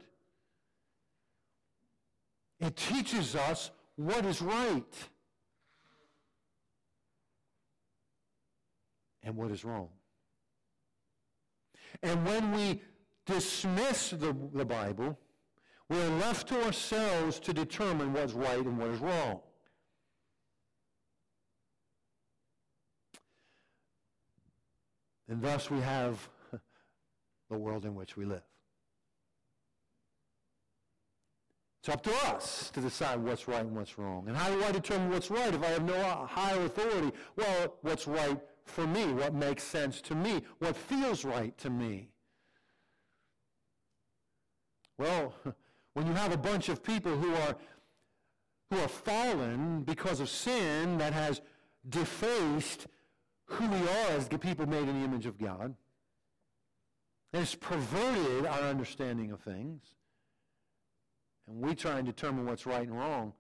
It 2.60 2.76
teaches 2.76 3.34
us 3.34 3.70
what 3.96 4.24
is 4.24 4.40
right. 4.40 5.08
And 9.22 9.36
what 9.36 9.50
is 9.50 9.64
wrong. 9.64 9.88
And 12.02 12.24
when 12.24 12.52
we 12.52 12.82
dismiss 13.26 14.10
the, 14.10 14.36
the 14.52 14.64
Bible, 14.64 15.18
we're 15.88 16.08
left 16.18 16.48
to 16.48 16.64
ourselves 16.64 17.40
to 17.40 17.52
determine 17.52 18.12
what's 18.12 18.34
right 18.34 18.58
and 18.58 18.78
what 18.78 18.88
is 18.88 19.00
wrong. 19.00 19.40
And 25.28 25.42
thus 25.42 25.70
we 25.70 25.80
have 25.80 26.28
the 27.50 27.58
world 27.58 27.84
in 27.84 27.94
which 27.94 28.16
we 28.16 28.24
live. 28.24 28.42
It's 31.80 31.88
up 31.94 32.02
to 32.02 32.14
us 32.34 32.70
to 32.74 32.80
decide 32.80 33.20
what's 33.20 33.46
right 33.46 33.60
and 33.60 33.74
what's 33.76 33.98
wrong. 33.98 34.26
And 34.26 34.36
how 34.36 34.50
do 34.50 34.62
I 34.64 34.72
determine 34.72 35.10
what's 35.10 35.30
right 35.30 35.54
if 35.54 35.62
I 35.62 35.68
have 35.68 35.84
no 35.84 35.94
uh, 35.94 36.26
higher 36.26 36.64
authority? 36.64 37.12
Well, 37.36 37.76
what's 37.82 38.06
right 38.06 38.38
for 38.68 38.86
me, 38.86 39.06
what 39.12 39.34
makes 39.34 39.62
sense 39.62 40.00
to 40.02 40.14
me, 40.14 40.42
what 40.58 40.76
feels 40.76 41.24
right 41.24 41.56
to 41.58 41.70
me. 41.70 42.10
Well, 44.98 45.34
when 45.94 46.06
you 46.06 46.12
have 46.12 46.32
a 46.32 46.38
bunch 46.38 46.68
of 46.68 46.82
people 46.82 47.16
who 47.16 47.34
are 47.34 47.56
who 48.70 48.78
are 48.80 48.88
fallen 48.88 49.82
because 49.82 50.20
of 50.20 50.28
sin 50.28 50.98
that 50.98 51.14
has 51.14 51.40
defaced 51.88 52.86
who 53.46 53.66
we 53.66 53.78
are 53.78 54.10
as 54.10 54.28
the 54.28 54.38
people 54.38 54.66
made 54.66 54.86
in 54.86 54.98
the 54.98 55.04
image 55.04 55.24
of 55.24 55.38
God, 55.38 55.74
and 57.32 57.42
it's 57.42 57.54
perverted 57.54 58.44
our 58.44 58.60
understanding 58.60 59.32
of 59.32 59.40
things, 59.40 59.80
and 61.46 61.58
we 61.60 61.74
try 61.74 61.96
and 61.96 62.06
determine 62.06 62.44
what's 62.44 62.66
right 62.66 62.86
and 62.86 62.98
wrong, 62.98 63.32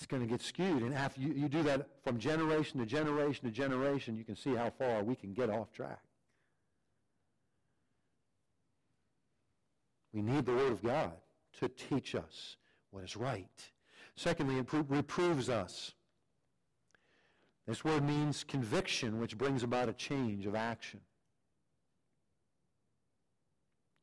it's 0.00 0.06
going 0.06 0.22
to 0.22 0.28
get 0.28 0.40
skewed. 0.40 0.82
And 0.82 0.94
after 0.94 1.20
you, 1.20 1.34
you 1.34 1.46
do 1.46 1.62
that 1.64 1.86
from 2.02 2.18
generation 2.18 2.80
to 2.80 2.86
generation 2.86 3.44
to 3.44 3.50
generation, 3.50 4.16
you 4.16 4.24
can 4.24 4.34
see 4.34 4.54
how 4.54 4.70
far 4.70 5.02
we 5.02 5.14
can 5.14 5.34
get 5.34 5.50
off 5.50 5.70
track. 5.72 6.00
We 10.14 10.22
need 10.22 10.46
the 10.46 10.54
Word 10.54 10.72
of 10.72 10.82
God 10.82 11.12
to 11.60 11.68
teach 11.68 12.14
us 12.14 12.56
what 12.90 13.04
is 13.04 13.14
right. 13.14 13.46
Secondly, 14.16 14.58
it 14.58 14.66
reproves 14.88 15.50
us. 15.50 15.92
This 17.66 17.84
word 17.84 18.02
means 18.02 18.42
conviction, 18.42 19.20
which 19.20 19.38
brings 19.38 19.62
about 19.62 19.88
a 19.88 19.92
change 19.92 20.46
of 20.46 20.54
action. 20.54 21.00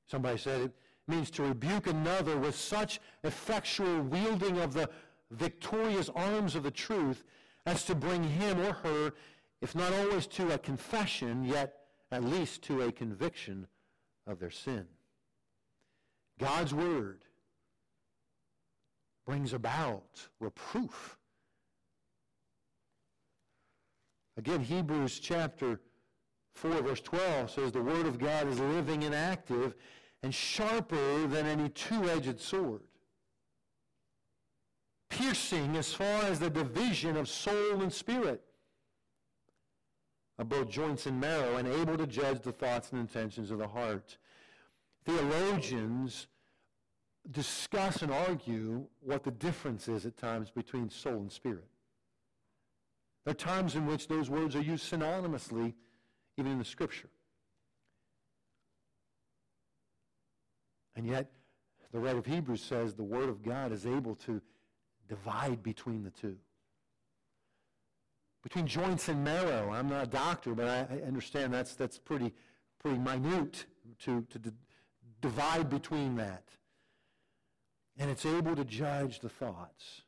Somebody 0.09 0.37
said 0.37 0.61
it 0.61 0.71
means 1.07 1.29
to 1.31 1.43
rebuke 1.43 1.87
another 1.87 2.37
with 2.37 2.55
such 2.55 3.01
effectual 3.23 4.01
wielding 4.03 4.59
of 4.59 4.73
the 4.73 4.89
victorious 5.31 6.09
arms 6.15 6.55
of 6.55 6.63
the 6.63 6.71
truth 6.71 7.23
as 7.65 7.83
to 7.85 7.95
bring 7.95 8.23
him 8.23 8.59
or 8.59 8.73
her, 8.73 9.13
if 9.61 9.75
not 9.75 9.93
always 9.93 10.27
to 10.27 10.53
a 10.53 10.57
confession, 10.57 11.43
yet 11.43 11.73
at 12.11 12.23
least 12.23 12.61
to 12.63 12.81
a 12.81 12.91
conviction 12.91 13.67
of 14.25 14.39
their 14.39 14.51
sin. 14.51 14.85
God's 16.39 16.73
word 16.73 17.23
brings 19.25 19.53
about 19.53 20.29
reproof. 20.39 21.17
Again, 24.37 24.61
Hebrews 24.61 25.19
chapter 25.19 25.81
4, 26.53 26.81
verse 26.81 27.01
12 27.01 27.51
says, 27.51 27.71
The 27.71 27.81
word 27.81 28.05
of 28.05 28.19
God 28.19 28.47
is 28.47 28.59
living 28.59 29.03
and 29.03 29.13
active 29.13 29.75
and 30.23 30.33
sharper 30.33 31.27
than 31.27 31.45
any 31.45 31.69
two-edged 31.69 32.39
sword 32.39 32.81
piercing 35.09 35.75
as 35.75 35.93
far 35.93 36.23
as 36.23 36.39
the 36.39 36.49
division 36.49 37.17
of 37.17 37.29
soul 37.29 37.81
and 37.81 37.91
spirit, 37.91 38.41
of 40.39 40.49
both 40.49 40.69
joints 40.69 41.05
and 41.05 41.19
marrow, 41.19 41.57
and 41.57 41.67
able 41.67 41.97
to 41.97 42.07
judge 42.07 42.41
the 42.41 42.51
thoughts 42.51 42.91
and 42.91 43.01
intentions 43.01 43.51
of 43.51 43.59
the 43.59 43.67
heart. 43.67 44.17
Theologians 45.05 46.27
discuss 47.31 48.01
and 48.01 48.11
argue 48.11 48.85
what 49.01 49.23
the 49.23 49.31
difference 49.31 49.87
is 49.87 50.05
at 50.05 50.17
times 50.17 50.49
between 50.49 50.89
soul 50.89 51.17
and 51.17 51.31
spirit. 51.31 51.67
There 53.25 53.31
are 53.31 53.35
times 53.35 53.75
in 53.75 53.85
which 53.85 54.07
those 54.07 54.29
words 54.29 54.55
are 54.55 54.61
used 54.61 54.89
synonymously, 54.89 55.73
even 56.37 56.51
in 56.51 56.59
the 56.59 56.65
Scripture. 56.65 57.09
And 60.95 61.05
yet, 61.05 61.29
the 61.91 61.99
writer 61.99 62.19
of 62.19 62.25
Hebrews 62.25 62.61
says 62.61 62.93
the 62.93 63.03
Word 63.03 63.29
of 63.29 63.43
God 63.43 63.71
is 63.71 63.85
able 63.85 64.15
to 64.15 64.41
divide 65.07 65.63
between 65.63 66.03
the 66.03 66.11
two. 66.11 66.37
Between 68.43 68.67
joints 68.67 69.09
and 69.09 69.23
marrow, 69.23 69.71
I'm 69.71 69.89
not 69.89 70.03
a 70.03 70.09
doctor, 70.09 70.53
but 70.53 70.67
I, 70.67 70.95
I 70.95 71.07
understand 71.07 71.53
that's, 71.53 71.75
that's 71.75 71.97
pretty, 71.97 72.33
pretty 72.79 72.97
minute 72.97 73.65
to, 74.03 74.21
to 74.29 74.39
d- 74.39 74.51
divide 75.21 75.69
between 75.69 76.15
that. 76.15 76.43
And 77.97 78.09
it's 78.09 78.25
able 78.25 78.55
to 78.55 78.63
judge 78.63 79.19
the 79.19 79.29
thoughts 79.29 80.03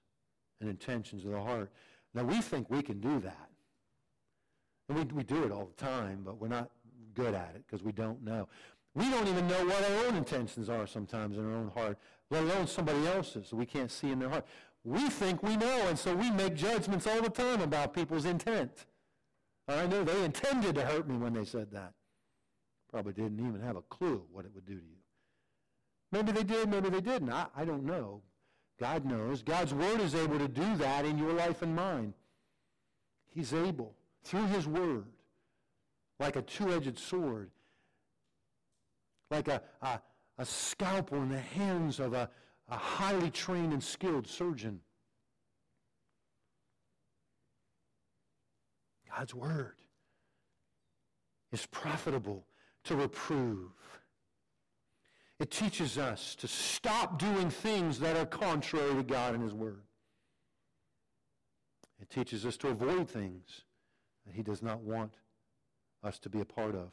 and 0.61 0.69
intentions 0.69 1.25
of 1.25 1.31
the 1.31 1.41
heart. 1.41 1.71
Now, 2.13 2.23
we 2.23 2.41
think 2.41 2.69
we 2.69 2.81
can 2.81 2.99
do 2.99 3.19
that. 3.19 3.49
And 4.87 4.97
we, 4.97 5.03
we 5.05 5.23
do 5.23 5.43
it 5.43 5.51
all 5.51 5.65
the 5.65 5.83
time, 5.83 6.21
but 6.23 6.39
we're 6.39 6.47
not 6.47 6.69
good 7.13 7.33
at 7.33 7.51
it 7.55 7.63
because 7.65 7.83
we 7.83 7.91
don't 7.91 8.23
know. 8.23 8.47
We 8.95 9.09
don't 9.09 9.27
even 9.27 9.47
know 9.47 9.65
what 9.65 9.83
our 9.83 10.05
own 10.07 10.15
intentions 10.15 10.69
are 10.69 10.87
sometimes 10.87 11.37
in 11.37 11.45
our 11.45 11.55
own 11.55 11.69
heart, 11.69 11.97
let 12.31 12.43
alone 12.43 12.67
somebody 12.67 13.05
else's 13.07 13.53
we 13.53 13.65
can't 13.65 13.91
see 13.91 14.11
in 14.11 14.19
their 14.19 14.29
heart 14.29 14.45
we 14.83 15.09
think 15.09 15.43
we 15.43 15.57
know, 15.57 15.87
and 15.87 15.99
so 15.99 16.15
we 16.15 16.31
make 16.31 16.55
judgments 16.55 17.05
all 17.05 17.21
the 17.21 17.29
time 17.29 17.61
about 17.61 17.93
people's 17.93 18.25
intent. 18.25 18.85
I 19.67 19.85
know 19.85 20.03
they 20.03 20.23
intended 20.23 20.75
to 20.75 20.85
hurt 20.85 21.07
me 21.07 21.17
when 21.17 21.33
they 21.33 21.45
said 21.45 21.71
that. 21.71 21.93
Probably 22.91 23.13
didn't 23.13 23.39
even 23.39 23.61
have 23.61 23.75
a 23.75 23.81
clue 23.83 24.23
what 24.31 24.45
it 24.45 24.51
would 24.55 24.65
do 24.65 24.75
to 24.75 24.85
you. 24.85 24.97
Maybe 26.11 26.31
they 26.31 26.43
did, 26.43 26.69
maybe 26.69 26.89
they 26.89 27.01
didn't. 27.01 27.31
I, 27.31 27.45
I 27.55 27.65
don't 27.65 27.83
know. 27.83 28.21
God 28.79 29.05
knows. 29.05 29.43
God's 29.43 29.73
Word 29.73 29.99
is 29.99 30.15
able 30.15 30.39
to 30.39 30.47
do 30.47 30.75
that 30.77 31.05
in 31.05 31.17
your 31.17 31.33
life 31.33 31.61
and 31.61 31.75
mine. 31.75 32.13
He's 33.27 33.53
able, 33.53 33.93
through 34.23 34.47
His 34.47 34.67
Word, 34.67 35.05
like 36.19 36.35
a 36.35 36.41
two-edged 36.41 36.97
sword, 36.97 37.51
like 39.29 39.47
a, 39.49 39.61
a, 39.81 40.01
a 40.39 40.45
scalpel 40.45 41.21
in 41.21 41.29
the 41.29 41.39
hands 41.39 41.99
of 41.99 42.13
a, 42.13 42.29
a 42.69 42.77
highly 42.77 43.31
trained 43.31 43.73
and 43.73 43.83
skilled 43.83 44.27
surgeon. 44.27 44.79
God's 49.09 49.33
word 49.33 49.75
is 51.51 51.65
profitable 51.65 52.45
to 52.83 52.95
reprove. 52.95 53.71
It 55.39 55.51
teaches 55.51 55.97
us 55.97 56.35
to 56.35 56.47
stop 56.47 57.17
doing 57.17 57.49
things 57.49 57.99
that 57.99 58.17
are 58.17 58.25
contrary 58.25 58.93
to 58.93 59.03
God 59.03 59.33
and 59.33 59.43
his 59.43 59.53
word. 59.53 59.81
It 62.01 62.09
teaches 62.09 62.45
us 62.45 62.55
to 62.57 62.69
avoid 62.69 63.09
things 63.09 63.63
that 64.25 64.35
he 64.35 64.43
does 64.43 64.61
not 64.61 64.79
want 64.81 65.13
us 66.03 66.19
to 66.19 66.29
be 66.29 66.39
a 66.41 66.45
part 66.45 66.75
of. 66.75 66.91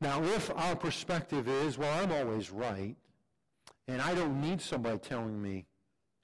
Now, 0.00 0.22
if 0.22 0.50
our 0.56 0.74
perspective 0.74 1.48
is, 1.48 1.78
well, 1.78 2.02
I'm 2.02 2.12
always 2.12 2.50
right, 2.50 2.96
and 3.88 4.00
I 4.00 4.14
don't 4.14 4.40
need 4.40 4.60
somebody 4.60 4.98
telling 4.98 5.40
me 5.40 5.66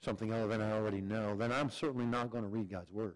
something 0.01 0.33
other 0.33 0.47
than 0.47 0.61
I 0.61 0.71
already 0.73 1.01
know, 1.01 1.35
then 1.35 1.51
I'm 1.51 1.69
certainly 1.69 2.05
not 2.05 2.31
going 2.31 2.43
to 2.43 2.49
read 2.49 2.71
God's 2.71 2.91
Word. 2.91 3.15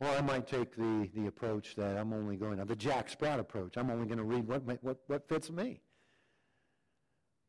Or 0.00 0.08
I 0.08 0.20
might 0.20 0.48
take 0.48 0.74
the, 0.74 1.08
the 1.14 1.26
approach 1.26 1.76
that 1.76 1.96
I'm 1.96 2.12
only 2.12 2.36
going 2.36 2.58
to, 2.58 2.64
the 2.64 2.74
Jack 2.74 3.08
Sprat 3.08 3.38
approach. 3.38 3.76
I'm 3.76 3.90
only 3.90 4.06
going 4.06 4.18
to 4.18 4.24
read 4.24 4.48
what, 4.48 4.62
what, 4.82 4.98
what 5.06 5.28
fits 5.28 5.50
me. 5.50 5.80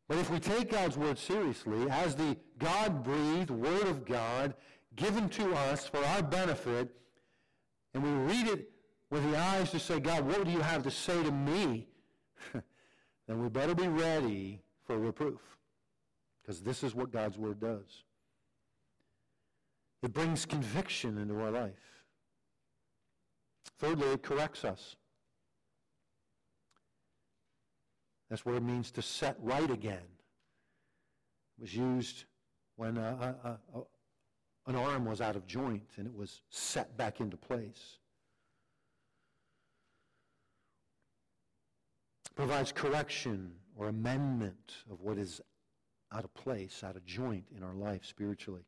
But 0.07 0.17
if 0.17 0.29
we 0.29 0.39
take 0.39 0.69
God's 0.69 0.97
Word 0.97 1.17
seriously, 1.17 1.89
as 1.89 2.15
the 2.15 2.37
God-breathed 2.59 3.49
Word 3.49 3.87
of 3.87 4.05
God 4.05 4.53
given 4.95 5.29
to 5.29 5.53
us 5.55 5.87
for 5.87 6.03
our 6.05 6.21
benefit, 6.21 6.91
and 7.93 8.03
we 8.03 8.33
read 8.33 8.47
it 8.47 8.69
with 9.09 9.23
the 9.31 9.37
eyes 9.37 9.71
to 9.71 9.79
say, 9.79 9.99
God, 9.99 10.25
what 10.25 10.43
do 10.43 10.51
you 10.51 10.59
have 10.59 10.83
to 10.83 10.91
say 10.91 11.23
to 11.23 11.31
me? 11.31 11.87
then 13.33 13.41
we 13.41 13.49
better 13.49 13.73
be 13.73 13.87
ready 13.87 14.61
for 14.85 14.99
reproof. 14.99 15.41
Because 16.41 16.61
this 16.61 16.83
is 16.83 16.93
what 16.93 17.11
God's 17.11 17.35
Word 17.35 17.59
does. 17.59 18.03
It 20.03 20.13
brings 20.13 20.45
conviction 20.45 21.17
into 21.17 21.41
our 21.41 21.49
life. 21.49 22.03
Thirdly, 23.79 24.07
it 24.09 24.21
corrects 24.21 24.63
us. 24.63 24.95
That's 28.29 28.45
what 28.45 28.53
it 28.53 28.61
means 28.61 28.91
to 28.91 29.01
set 29.01 29.35
right 29.39 29.71
again. 29.71 30.09
It 31.57 31.61
was 31.61 31.75
used 31.75 32.25
when 32.75 32.99
uh, 32.99 33.33
uh, 33.43 33.47
uh, 33.75 33.81
an 34.67 34.75
arm 34.75 35.05
was 35.05 35.21
out 35.21 35.35
of 35.35 35.47
joint 35.47 35.89
and 35.97 36.05
it 36.05 36.15
was 36.15 36.41
set 36.51 36.95
back 36.97 37.19
into 37.19 37.37
place. 37.37 37.97
Provides 42.35 42.71
correction 42.71 43.51
or 43.75 43.87
amendment 43.87 44.75
of 44.91 45.01
what 45.01 45.17
is 45.17 45.41
out 46.11 46.23
of 46.23 46.33
place, 46.33 46.83
out 46.83 46.95
of 46.95 47.05
joint 47.05 47.45
in 47.55 47.63
our 47.63 47.73
life 47.73 48.05
spiritually. 48.05 48.65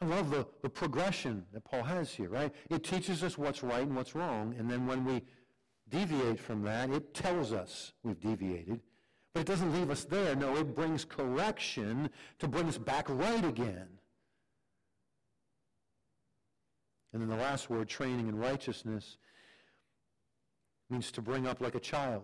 I 0.00 0.06
love 0.06 0.30
the, 0.30 0.46
the 0.62 0.68
progression 0.68 1.44
that 1.52 1.64
Paul 1.64 1.82
has 1.82 2.12
here, 2.12 2.28
right? 2.28 2.52
It 2.70 2.84
teaches 2.84 3.22
us 3.22 3.38
what's 3.38 3.62
right 3.62 3.82
and 3.86 3.96
what's 3.96 4.14
wrong, 4.14 4.54
and 4.58 4.70
then 4.70 4.86
when 4.86 5.04
we 5.04 5.22
deviate 5.88 6.38
from 6.40 6.62
that, 6.62 6.90
it 6.90 7.14
tells 7.14 7.52
us 7.52 7.92
we've 8.02 8.20
deviated. 8.20 8.80
But 9.32 9.40
it 9.40 9.46
doesn't 9.46 9.72
leave 9.72 9.90
us 9.90 10.04
there. 10.04 10.36
No, 10.36 10.56
it 10.56 10.74
brings 10.74 11.04
correction 11.04 12.10
to 12.38 12.48
bring 12.48 12.68
us 12.68 12.78
back 12.78 13.08
right 13.08 13.44
again. 13.44 13.88
And 17.12 17.22
then 17.22 17.28
the 17.28 17.36
last 17.36 17.70
word, 17.70 17.88
training 17.88 18.28
in 18.28 18.36
righteousness, 18.36 19.18
means 20.94 21.10
to 21.10 21.20
bring 21.20 21.46
up 21.46 21.60
like 21.60 21.74
a 21.74 21.80
child. 21.80 22.22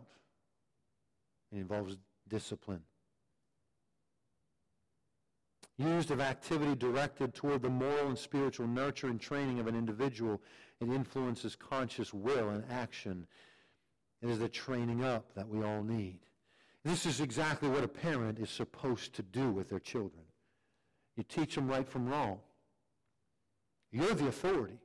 It 1.52 1.58
involves 1.58 1.96
discipline. 2.28 2.82
Used 5.76 6.12
of 6.12 6.20
activity 6.20 6.76
directed 6.76 7.34
toward 7.34 7.62
the 7.62 7.68
moral 7.68 8.08
and 8.08 8.18
spiritual 8.18 8.68
nurture 8.68 9.08
and 9.08 9.20
training 9.20 9.58
of 9.58 9.66
an 9.66 9.74
individual, 9.74 10.40
it 10.80 10.88
influences 10.88 11.56
conscious 11.56 12.14
will 12.14 12.50
and 12.50 12.62
action. 12.70 13.26
It 14.22 14.28
is 14.28 14.38
the 14.38 14.48
training 14.48 15.02
up 15.02 15.34
that 15.34 15.48
we 15.48 15.64
all 15.64 15.82
need. 15.82 16.20
This 16.84 17.06
is 17.06 17.20
exactly 17.20 17.68
what 17.68 17.82
a 17.82 17.88
parent 17.88 18.38
is 18.38 18.50
supposed 18.50 19.14
to 19.14 19.22
do 19.22 19.50
with 19.50 19.68
their 19.68 19.80
children. 19.80 20.22
You 21.16 21.24
teach 21.24 21.56
them 21.56 21.66
right 21.66 21.88
from 21.88 22.08
wrong. 22.08 22.38
You're 23.90 24.14
the 24.14 24.28
authority. 24.28 24.78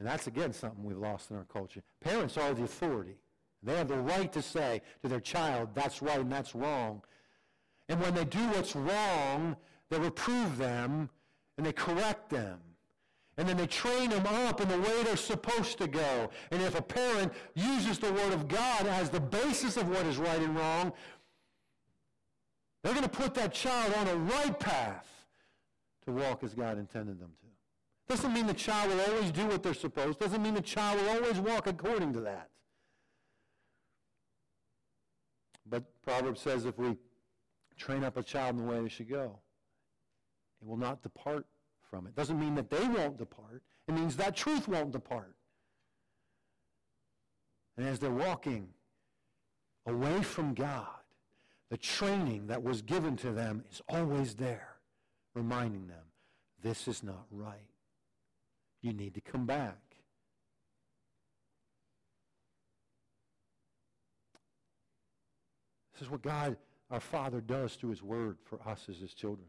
And 0.00 0.08
that's, 0.08 0.26
again, 0.26 0.50
something 0.54 0.82
we've 0.82 0.96
lost 0.96 1.30
in 1.30 1.36
our 1.36 1.44
culture. 1.44 1.82
Parents 2.00 2.38
are 2.38 2.54
the 2.54 2.64
authority. 2.64 3.16
They 3.62 3.76
have 3.76 3.88
the 3.88 3.98
right 3.98 4.32
to 4.32 4.40
say 4.40 4.80
to 5.02 5.08
their 5.08 5.20
child, 5.20 5.68
that's 5.74 6.00
right 6.00 6.18
and 6.18 6.32
that's 6.32 6.54
wrong. 6.54 7.02
And 7.90 8.00
when 8.00 8.14
they 8.14 8.24
do 8.24 8.38
what's 8.48 8.74
wrong, 8.74 9.56
they 9.90 9.98
reprove 9.98 10.56
them 10.56 11.10
and 11.58 11.66
they 11.66 11.72
correct 11.72 12.30
them. 12.30 12.58
And 13.36 13.46
then 13.46 13.58
they 13.58 13.66
train 13.66 14.08
them 14.08 14.24
up 14.26 14.62
in 14.62 14.68
the 14.68 14.78
way 14.78 15.02
they're 15.02 15.18
supposed 15.18 15.76
to 15.78 15.86
go. 15.86 16.30
And 16.50 16.62
if 16.62 16.78
a 16.78 16.82
parent 16.82 17.34
uses 17.54 17.98
the 17.98 18.10
Word 18.10 18.32
of 18.32 18.48
God 18.48 18.86
as 18.86 19.10
the 19.10 19.20
basis 19.20 19.76
of 19.76 19.90
what 19.90 20.06
is 20.06 20.16
right 20.16 20.40
and 20.40 20.56
wrong, 20.56 20.94
they're 22.82 22.94
going 22.94 23.04
to 23.04 23.10
put 23.10 23.34
that 23.34 23.52
child 23.52 23.92
on 23.94 24.08
a 24.08 24.16
right 24.16 24.58
path 24.58 25.26
to 26.06 26.12
walk 26.12 26.42
as 26.42 26.54
God 26.54 26.78
intended 26.78 27.20
them 27.20 27.32
to. 27.42 27.49
Doesn't 28.10 28.32
mean 28.32 28.48
the 28.48 28.54
child 28.54 28.90
will 28.90 29.00
always 29.02 29.30
do 29.30 29.46
what 29.46 29.62
they're 29.62 29.72
supposed. 29.72 30.18
Doesn't 30.18 30.42
mean 30.42 30.54
the 30.54 30.60
child 30.60 31.00
will 31.00 31.10
always 31.10 31.38
walk 31.38 31.68
according 31.68 32.12
to 32.14 32.20
that. 32.22 32.50
But 35.64 35.84
Proverbs 36.02 36.40
says 36.40 36.64
if 36.64 36.76
we 36.76 36.96
train 37.76 38.02
up 38.02 38.16
a 38.16 38.24
child 38.24 38.56
in 38.56 38.66
the 38.66 38.72
way 38.72 38.82
they 38.82 38.88
should 38.88 39.08
go, 39.08 39.38
it 40.60 40.66
will 40.66 40.76
not 40.76 41.04
depart 41.04 41.46
from 41.88 42.08
it. 42.08 42.16
Doesn't 42.16 42.40
mean 42.40 42.56
that 42.56 42.68
they 42.68 42.84
won't 42.88 43.16
depart. 43.16 43.62
It 43.86 43.94
means 43.94 44.16
that 44.16 44.34
truth 44.34 44.66
won't 44.66 44.90
depart. 44.90 45.36
And 47.76 47.86
as 47.86 48.00
they're 48.00 48.10
walking 48.10 48.70
away 49.86 50.20
from 50.24 50.54
God, 50.54 50.88
the 51.70 51.76
training 51.76 52.48
that 52.48 52.60
was 52.60 52.82
given 52.82 53.16
to 53.18 53.30
them 53.30 53.62
is 53.70 53.80
always 53.88 54.34
there, 54.34 54.78
reminding 55.32 55.86
them, 55.86 56.02
this 56.60 56.88
is 56.88 57.04
not 57.04 57.24
right. 57.30 57.69
You 58.82 58.92
need 58.92 59.14
to 59.14 59.20
come 59.20 59.46
back. 59.46 59.78
This 65.92 66.06
is 66.06 66.10
what 66.10 66.22
God, 66.22 66.56
our 66.90 67.00
Father, 67.00 67.42
does 67.42 67.74
through 67.74 67.90
his 67.90 68.02
word 68.02 68.38
for 68.42 68.58
us 68.66 68.86
as 68.88 68.96
his 68.96 69.12
children. 69.12 69.48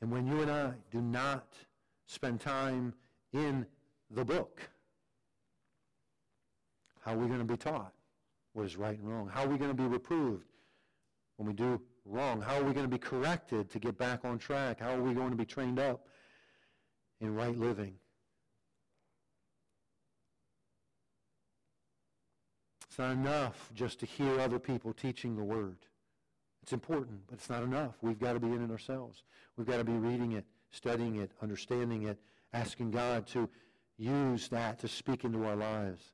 And 0.00 0.10
when 0.10 0.26
you 0.26 0.40
and 0.42 0.50
I 0.50 0.72
do 0.90 1.00
not 1.00 1.54
spend 2.06 2.40
time 2.40 2.94
in 3.32 3.66
the 4.10 4.24
book, 4.24 4.68
how 7.00 7.14
are 7.14 7.18
we 7.18 7.26
going 7.26 7.38
to 7.38 7.44
be 7.44 7.56
taught 7.56 7.92
what 8.52 8.66
is 8.66 8.76
right 8.76 8.98
and 8.98 9.08
wrong? 9.08 9.28
How 9.28 9.44
are 9.44 9.48
we 9.48 9.58
going 9.58 9.70
to 9.70 9.80
be 9.80 9.86
reproved 9.86 10.46
when 11.36 11.46
we 11.46 11.54
do 11.54 11.80
wrong? 12.04 12.40
How 12.40 12.56
are 12.56 12.64
we 12.64 12.72
going 12.72 12.84
to 12.84 12.90
be 12.90 12.98
corrected 12.98 13.70
to 13.70 13.78
get 13.78 13.96
back 13.96 14.24
on 14.24 14.38
track? 14.38 14.80
How 14.80 14.90
are 14.90 15.02
we 15.02 15.14
going 15.14 15.30
to 15.30 15.36
be 15.36 15.44
trained 15.44 15.78
up 15.78 16.06
in 17.20 17.34
right 17.34 17.56
living. 17.58 17.94
It's 22.88 22.98
not 22.98 23.12
enough 23.12 23.70
just 23.74 24.00
to 24.00 24.06
hear 24.06 24.40
other 24.40 24.58
people 24.58 24.92
teaching 24.92 25.36
the 25.36 25.44
Word. 25.44 25.76
It's 26.62 26.72
important, 26.72 27.20
but 27.28 27.38
it's 27.38 27.48
not 27.48 27.62
enough. 27.62 27.94
We've 28.02 28.18
got 28.18 28.34
to 28.34 28.40
be 28.40 28.48
in 28.48 28.62
it 28.62 28.70
ourselves. 28.70 29.22
We've 29.56 29.66
got 29.66 29.78
to 29.78 29.84
be 29.84 29.92
reading 29.92 30.32
it, 30.32 30.44
studying 30.70 31.16
it, 31.16 31.30
understanding 31.40 32.02
it, 32.02 32.18
asking 32.52 32.90
God 32.90 33.26
to 33.28 33.48
use 33.96 34.48
that 34.48 34.78
to 34.80 34.88
speak 34.88 35.24
into 35.24 35.44
our 35.44 35.56
lives. 35.56 36.12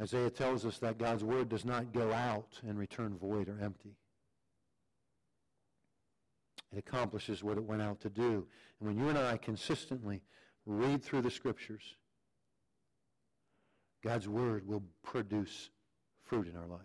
Isaiah 0.00 0.30
tells 0.30 0.66
us 0.66 0.78
that 0.78 0.98
God's 0.98 1.22
word 1.22 1.48
does 1.48 1.64
not 1.64 1.92
go 1.92 2.12
out 2.12 2.60
and 2.66 2.78
return 2.78 3.16
void 3.16 3.48
or 3.48 3.58
empty. 3.62 3.96
It 6.74 6.78
accomplishes 6.78 7.44
what 7.44 7.56
it 7.56 7.62
went 7.62 7.82
out 7.82 8.00
to 8.00 8.10
do. 8.10 8.46
And 8.80 8.88
when 8.88 8.98
you 8.98 9.08
and 9.08 9.16
I 9.16 9.36
consistently 9.36 10.22
read 10.66 11.04
through 11.04 11.22
the 11.22 11.30
scriptures, 11.30 11.82
God's 14.02 14.28
word 14.28 14.66
will 14.66 14.82
produce 15.04 15.70
fruit 16.24 16.48
in 16.48 16.56
our 16.56 16.66
life. 16.66 16.80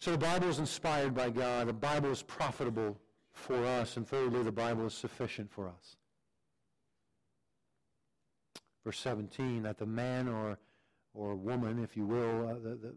So 0.00 0.10
the 0.10 0.18
Bible 0.18 0.48
is 0.48 0.58
inspired 0.58 1.14
by 1.14 1.30
God. 1.30 1.68
The 1.68 1.72
Bible 1.72 2.10
is 2.10 2.22
profitable 2.22 2.98
for 3.32 3.64
us. 3.64 3.96
And 3.96 4.06
thirdly, 4.06 4.42
the 4.42 4.52
Bible 4.52 4.86
is 4.86 4.94
sufficient 4.94 5.50
for 5.50 5.68
us. 5.68 5.96
Verse 8.84 8.98
17, 8.98 9.62
that 9.62 9.78
the 9.78 9.86
man 9.86 10.28
or, 10.28 10.58
or 11.14 11.36
woman, 11.36 11.82
if 11.82 11.96
you 11.96 12.04
will, 12.04 12.48
uh, 12.48 12.54
the, 12.54 12.74
the, 12.76 12.94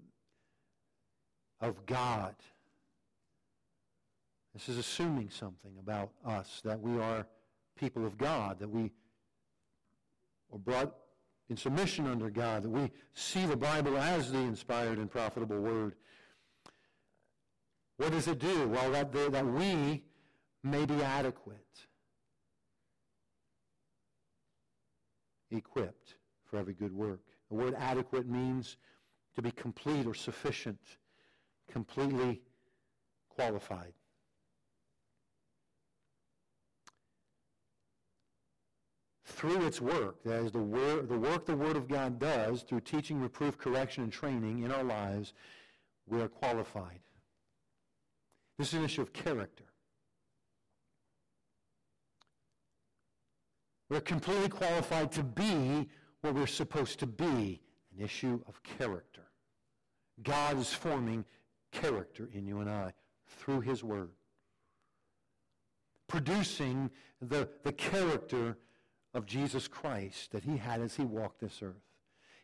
of 1.62 1.86
God 1.86 2.36
this 4.60 4.68
is 4.68 4.78
assuming 4.78 5.30
something 5.30 5.72
about 5.80 6.12
us, 6.26 6.60
that 6.66 6.78
we 6.82 7.00
are 7.00 7.26
people 7.78 8.06
of 8.06 8.18
God, 8.18 8.60
that 8.60 8.70
we 8.70 8.92
are 10.52 10.58
brought 10.58 10.94
in 11.50 11.56
submission 11.56 12.06
under 12.06 12.30
God, 12.30 12.64
that 12.64 12.70
we 12.70 12.92
see 13.14 13.46
the 13.46 13.56
Bible 13.56 13.98
as 13.98 14.34
the 14.34 14.38
inspired 14.38 14.98
and 14.98 15.10
profitable 15.10 15.60
Word. 15.60 15.96
What 17.96 18.12
does 18.12 18.28
it 18.28 18.40
do? 18.40 18.68
Well, 18.68 18.92
that, 18.92 19.14
that 19.14 19.46
we 19.46 20.04
may 20.62 20.86
be 20.86 21.02
adequate, 21.04 21.86
equipped 25.52 26.16
for 26.44 26.58
every 26.58 26.74
good 26.74 26.94
work. 26.94 27.22
The 27.50 27.56
word 27.56 27.76
adequate 27.78 28.28
means 28.28 28.76
to 29.36 29.42
be 29.42 29.52
complete 29.52 30.06
or 30.06 30.14
sufficient, 30.14 30.80
completely 31.72 32.42
qualified. 33.30 33.94
Through 39.30 39.66
its 39.68 39.80
work, 39.80 40.24
that 40.24 40.44
is 40.44 40.52
the, 40.52 40.60
wor- 40.60 41.04
the 41.04 41.18
work 41.18 41.46
the 41.46 41.56
Word 41.56 41.78
of 41.78 41.88
God 41.88 42.20
does 42.20 42.64
through 42.64 42.82
teaching, 42.82 43.22
reproof, 43.22 43.58
correction, 43.58 44.04
and 44.04 44.12
training 44.12 44.64
in 44.64 44.72
our 44.72 44.84
lives, 44.84 45.34
we 46.08 46.20
are 46.20 46.28
qualified. 46.28 47.00
This 48.58 48.70
is 48.70 48.74
an 48.74 48.84
issue 48.84 49.02
of 49.02 49.14
character. 49.14 49.64
We're 53.90 54.02
completely 54.02 54.50
qualified 54.50 55.12
to 55.14 55.24
be 55.24 55.88
what 56.22 56.34
we're 56.34 56.48
supposed 56.48 57.00
to 57.00 57.08
be, 57.08 57.62
an 57.96 58.04
issue 58.04 58.42
of 58.48 58.62
character. 58.64 59.22
God 60.22 60.60
is 60.60 60.74
forming 60.74 61.24
character 61.72 62.30
in 62.34 62.46
you 62.46 62.60
and 62.60 62.70
I 62.70 62.94
through 63.28 63.62
his 63.62 63.84
word. 63.84 64.10
Producing 66.08 66.90
the, 67.22 67.48
the 67.64 67.72
character 67.72 68.58
of 69.14 69.26
Jesus 69.26 69.68
Christ 69.68 70.32
that 70.32 70.44
he 70.44 70.58
had 70.58 70.82
as 70.82 70.96
he 70.96 71.04
walked 71.04 71.40
this 71.40 71.62
earth. 71.62 71.76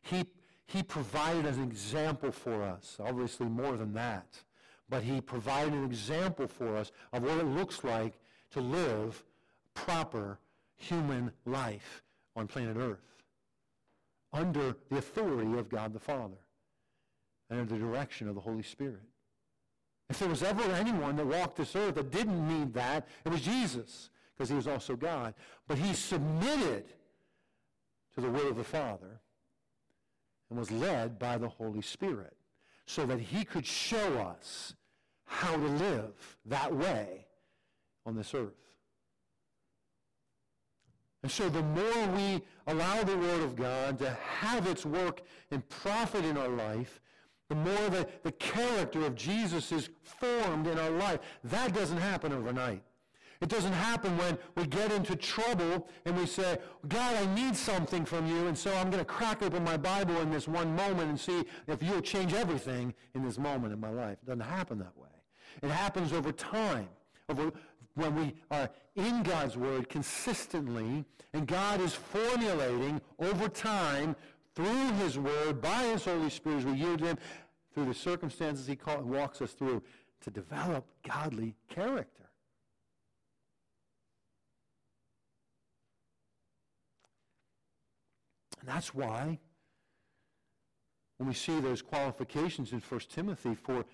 He, 0.02 0.26
he 0.66 0.84
provided 0.84 1.46
an 1.46 1.64
example 1.64 2.32
for 2.32 2.64
us, 2.64 2.98
obviously 3.00 3.48
more 3.48 3.78
than 3.78 3.94
that, 3.94 4.42
but 4.90 5.04
he 5.04 5.22
provided 5.22 5.74
an 5.74 5.86
example 5.86 6.48
for 6.48 6.76
us 6.76 6.92
of 7.14 7.24
what 7.24 7.38
it 7.38 7.46
looks 7.46 7.84
like 7.84 8.14
to 8.52 8.62
live 8.62 9.24
proper 9.74 10.40
human 10.78 11.32
life 11.46 12.04
on 12.36 12.48
planet 12.48 12.78
Earth 12.78 13.00
under 14.34 14.76
the 14.90 14.98
authority 14.98 15.58
of 15.58 15.70
God 15.70 15.94
the 15.94 16.00
Father 16.00 16.36
and 17.50 17.60
under 17.60 17.74
the 17.74 17.80
direction 17.80 18.28
of 18.28 18.36
the 18.36 18.42
Holy 18.42 18.64
Spirit. 18.64 19.02
If 20.10 20.20
there 20.20 20.30
was 20.30 20.44
ever 20.44 20.64
anyone 20.74 21.16
that 21.16 21.26
walked 21.26 21.58
this 21.58 21.76
earth 21.76 21.96
that 21.96 22.12
didn't 22.12 22.48
need 22.48 22.74
that, 22.74 23.08
it 23.26 23.30
was 23.30 23.42
Jesus, 23.42 24.10
because 24.36 24.50
he 24.50 24.56
was 24.56 24.68
also 24.68 24.96
God. 24.96 25.34
But 25.68 25.78
he 25.78 25.94
submitted 25.94 26.86
to 28.16 28.22
the 28.22 28.30
will 28.30 28.50
of 28.50 28.58
the 28.58 28.64
Father 28.64 29.22
and 30.50 30.60
was 30.60 30.72
led 30.72 31.18
by 31.18 31.38
the 31.38 31.50
Holy 31.50 31.82
Spirit 31.82 32.36
so 32.86 33.06
that 33.06 33.20
he 33.20 33.44
could 33.44 33.66
show 33.66 34.20
us 34.20 34.76
how 35.26 35.52
to 35.52 35.68
live 35.68 36.38
that 36.46 36.74
way 36.74 37.26
on 38.06 38.16
this 38.16 38.34
earth. 38.34 38.54
And 41.24 41.32
so 41.32 41.50
the 41.50 41.64
more 41.64 42.08
we 42.16 42.44
allow 42.68 43.04
the 43.04 43.18
Word 43.18 43.42
of 43.42 43.56
God 43.56 43.98
to 44.00 44.12
have 44.12 44.68
its 44.68 44.86
work 44.86 45.22
and 45.50 45.68
profit 45.70 46.24
in 46.24 46.38
our 46.38 46.50
life, 46.50 47.02
the 47.50 47.56
more 47.56 47.90
the, 47.90 48.08
the 48.24 48.32
character 48.34 49.06
of 49.06 49.16
Jesus 49.16 49.72
is 49.72 49.90
formed 50.04 50.68
in 50.68 50.78
our 50.78 50.92
life. 50.92 51.20
That 51.44 51.74
doesn't 51.74 51.98
happen 51.98 52.32
overnight. 52.32 52.84
It 53.46 53.50
doesn't 53.50 53.74
happen 53.74 54.18
when 54.18 54.40
we 54.56 54.66
get 54.66 54.92
into 54.92 55.16
trouble 55.16 55.88
and 56.06 56.18
we 56.18 56.26
say, 56.26 56.58
God, 56.88 57.16
I 57.16 57.32
need 57.36 57.56
something 57.56 58.04
from 58.04 58.26
you, 58.26 58.48
and 58.48 58.58
so 58.58 58.74
I'm 58.74 58.90
going 58.90 58.98
to 58.98 59.06
crack 59.06 59.44
open 59.44 59.64
my 59.64 59.78
Bible 59.78 60.20
in 60.22 60.32
this 60.32 60.48
one 60.48 60.76
moment 60.76 61.10
and 61.10 61.20
see 61.20 61.44
if 61.68 61.84
you'll 61.84 62.02
change 62.02 62.34
everything 62.34 62.92
in 63.14 63.24
this 63.24 63.38
moment 63.38 63.72
in 63.72 63.80
my 63.80 63.92
life. 63.92 64.18
It 64.24 64.26
doesn't 64.26 64.40
happen 64.40 64.80
that 64.80 64.98
way. 64.98 65.10
It 65.62 65.70
happens 65.70 66.12
over 66.12 66.32
time, 66.32 66.88
over 67.30 67.52
when 67.94 68.16
we 68.16 68.34
are 68.50 68.68
in 68.96 69.22
God's 69.22 69.58
Word 69.58 69.90
consistently, 69.90 71.06
and 71.34 71.46
God 71.46 71.82
is 71.82 71.94
formulating 71.94 73.00
over 73.20 73.48
time 73.48 74.16
through 74.56 74.92
His 74.94 75.20
Word, 75.20 75.62
by 75.62 75.84
His 75.84 76.04
Holy 76.04 76.32
Spirit, 76.32 76.62
as 76.62 76.66
we 76.66 76.74
yield 76.74 77.00
Him, 77.00 77.20
through 77.76 77.86
the 77.86 77.94
circumstances 77.94 78.66
He 78.66 78.80
walks 79.04 79.40
us 79.40 79.52
through, 79.52 79.84
to 80.22 80.32
develop 80.32 80.88
godly 81.08 81.54
character. 81.70 82.25
And 88.66 88.76
that's 88.76 88.96
why 88.96 89.38
when 91.18 91.28
we 91.28 91.36
see 91.36 91.60
those 91.60 91.84
qualifications 91.84 92.72
in 92.74 92.80
1 92.80 93.00
Timothy 93.10 93.54
for 93.54 93.86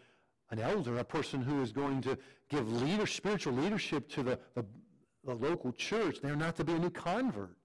an 0.50 0.60
elder, 0.60 0.98
a 0.98 1.04
person 1.04 1.42
who 1.42 1.62
is 1.62 1.74
going 1.74 2.02
to 2.04 2.18
give 2.50 2.72
leader, 2.82 3.06
spiritual 3.06 3.54
leadership 3.54 4.08
to 4.12 4.24
the, 4.24 4.40
the, 4.56 4.64
the 5.26 5.36
local 5.36 5.74
church. 5.74 6.20
They're 6.22 6.38
not 6.38 6.56
to 6.56 6.64
be 6.64 6.72
a 6.72 6.80
new 6.80 6.90
convert. 6.90 7.58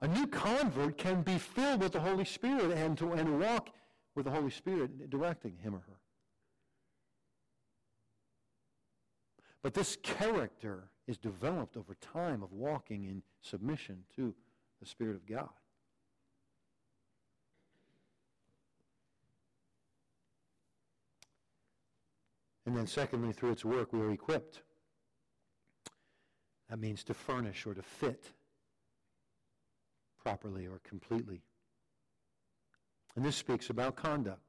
A 0.00 0.08
new 0.08 0.26
convert 0.26 0.98
can 0.98 1.22
be 1.22 1.38
filled 1.38 1.80
with 1.80 1.92
the 1.92 2.00
Holy 2.00 2.24
Spirit 2.24 2.72
and, 2.72 2.98
to, 2.98 3.12
and 3.12 3.38
walk 3.38 3.70
with 4.16 4.24
the 4.24 4.32
Holy 4.32 4.50
Spirit 4.50 5.08
directing 5.10 5.56
him 5.58 5.76
or 5.76 5.84
her. 5.86 6.00
But 9.62 9.72
this 9.72 9.96
character 10.02 10.90
is 11.06 11.16
developed 11.16 11.76
over 11.76 11.94
time 11.94 12.42
of 12.42 12.52
walking 12.52 13.04
in 13.04 13.22
submission 13.40 14.02
to 14.16 14.34
the 14.80 14.86
Spirit 14.86 15.14
of 15.14 15.26
God. 15.26 15.48
And 22.66 22.76
then 22.76 22.86
secondly, 22.86 23.32
through 23.32 23.52
its 23.52 23.64
work, 23.64 23.92
we 23.92 24.00
are 24.00 24.10
equipped. 24.10 24.62
That 26.70 26.78
means 26.78 27.04
to 27.04 27.14
furnish 27.14 27.66
or 27.66 27.74
to 27.74 27.82
fit 27.82 28.24
properly 30.22 30.66
or 30.66 30.80
completely. 30.82 31.42
And 33.16 33.24
this 33.24 33.36
speaks 33.36 33.70
about 33.70 33.96
conduct. 33.96 34.40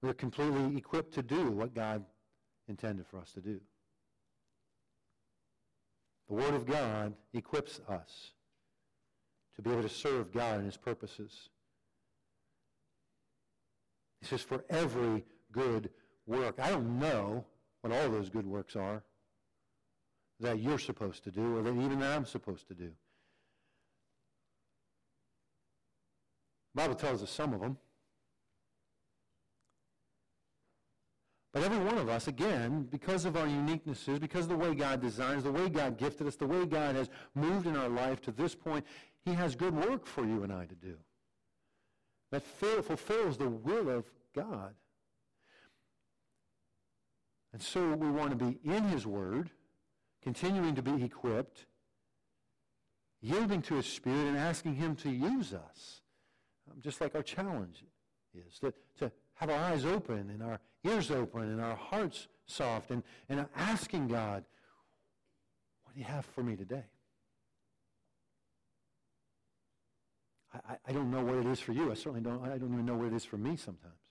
We're 0.00 0.14
completely 0.14 0.76
equipped 0.76 1.14
to 1.14 1.22
do 1.22 1.50
what 1.50 1.74
God 1.74 2.04
intended 2.68 3.06
for 3.06 3.18
us 3.18 3.32
to 3.32 3.40
do. 3.40 3.60
The 6.28 6.34
Word 6.34 6.54
of 6.54 6.66
God 6.66 7.14
equips 7.32 7.80
us 7.88 8.30
to 9.56 9.62
be 9.62 9.70
able 9.70 9.82
to 9.82 9.88
serve 9.88 10.32
God 10.32 10.56
and 10.56 10.66
His 10.66 10.76
purposes. 10.76 11.48
He 14.20 14.26
says, 14.26 14.40
for 14.40 14.64
every 14.70 15.24
good 15.54 15.88
work. 16.26 16.58
I 16.58 16.70
don't 16.70 16.98
know 16.98 17.44
what 17.80 17.92
all 17.92 18.10
those 18.10 18.28
good 18.28 18.46
works 18.46 18.76
are 18.76 19.02
that 20.40 20.60
you're 20.60 20.78
supposed 20.78 21.22
to 21.24 21.30
do 21.30 21.56
or 21.56 21.62
that 21.62 21.70
even 21.70 22.00
that 22.00 22.16
I'm 22.16 22.26
supposed 22.26 22.66
to 22.68 22.74
do. 22.74 22.90
The 26.74 26.82
Bible 26.82 26.96
tells 26.96 27.22
us 27.22 27.30
some 27.30 27.54
of 27.54 27.60
them. 27.60 27.78
But 31.52 31.62
every 31.62 31.78
one 31.78 31.98
of 31.98 32.08
us, 32.08 32.26
again, 32.26 32.88
because 32.90 33.24
of 33.24 33.36
our 33.36 33.46
uniquenesses, 33.46 34.18
because 34.18 34.46
of 34.46 34.48
the 34.48 34.56
way 34.56 34.74
God 34.74 35.00
designs, 35.00 35.44
the 35.44 35.52
way 35.52 35.68
God 35.68 35.96
gifted 35.96 36.26
us, 36.26 36.34
the 36.34 36.48
way 36.48 36.66
God 36.66 36.96
has 36.96 37.08
moved 37.36 37.68
in 37.68 37.76
our 37.76 37.88
life 37.88 38.20
to 38.22 38.32
this 38.32 38.56
point, 38.56 38.84
he 39.24 39.34
has 39.34 39.54
good 39.54 39.72
work 39.72 40.04
for 40.04 40.26
you 40.26 40.42
and 40.42 40.52
I 40.52 40.66
to 40.66 40.74
do 40.74 40.96
that 42.32 42.42
fulfills 42.42 43.38
the 43.38 43.48
will 43.48 43.88
of 43.88 44.10
God. 44.34 44.74
And 47.54 47.62
so 47.62 47.94
we 47.94 48.10
want 48.10 48.30
to 48.30 48.36
be 48.36 48.58
in 48.64 48.82
his 48.82 49.06
word, 49.06 49.48
continuing 50.20 50.74
to 50.74 50.82
be 50.82 51.04
equipped, 51.04 51.66
yielding 53.20 53.62
to 53.62 53.76
his 53.76 53.86
spirit 53.86 54.26
and 54.26 54.36
asking 54.36 54.74
him 54.74 54.96
to 54.96 55.08
use 55.08 55.54
us, 55.54 56.00
um, 56.68 56.80
just 56.82 57.00
like 57.00 57.14
our 57.14 57.22
challenge 57.22 57.84
is, 58.34 58.58
to, 58.58 58.74
to 58.98 59.12
have 59.34 59.50
our 59.50 59.56
eyes 59.56 59.84
open 59.84 60.30
and 60.30 60.42
our 60.42 60.58
ears 60.82 61.12
open 61.12 61.42
and 61.42 61.60
our 61.60 61.76
hearts 61.76 62.26
soft 62.46 62.90
and, 62.90 63.04
and 63.28 63.46
asking 63.54 64.08
God, 64.08 64.44
what 65.84 65.94
do 65.94 66.00
you 66.00 66.06
have 66.06 66.24
for 66.24 66.42
me 66.42 66.56
today? 66.56 66.86
I, 70.68 70.74
I 70.88 70.92
don't 70.92 71.12
know 71.12 71.22
what 71.22 71.36
it 71.36 71.46
is 71.46 71.60
for 71.60 71.70
you. 71.70 71.92
I 71.92 71.94
certainly 71.94 72.20
don't, 72.20 72.44
I 72.44 72.58
don't 72.58 72.72
even 72.72 72.84
know 72.84 72.96
what 72.96 73.06
it 73.06 73.14
is 73.14 73.24
for 73.24 73.36
me 73.38 73.54
sometimes. 73.54 74.03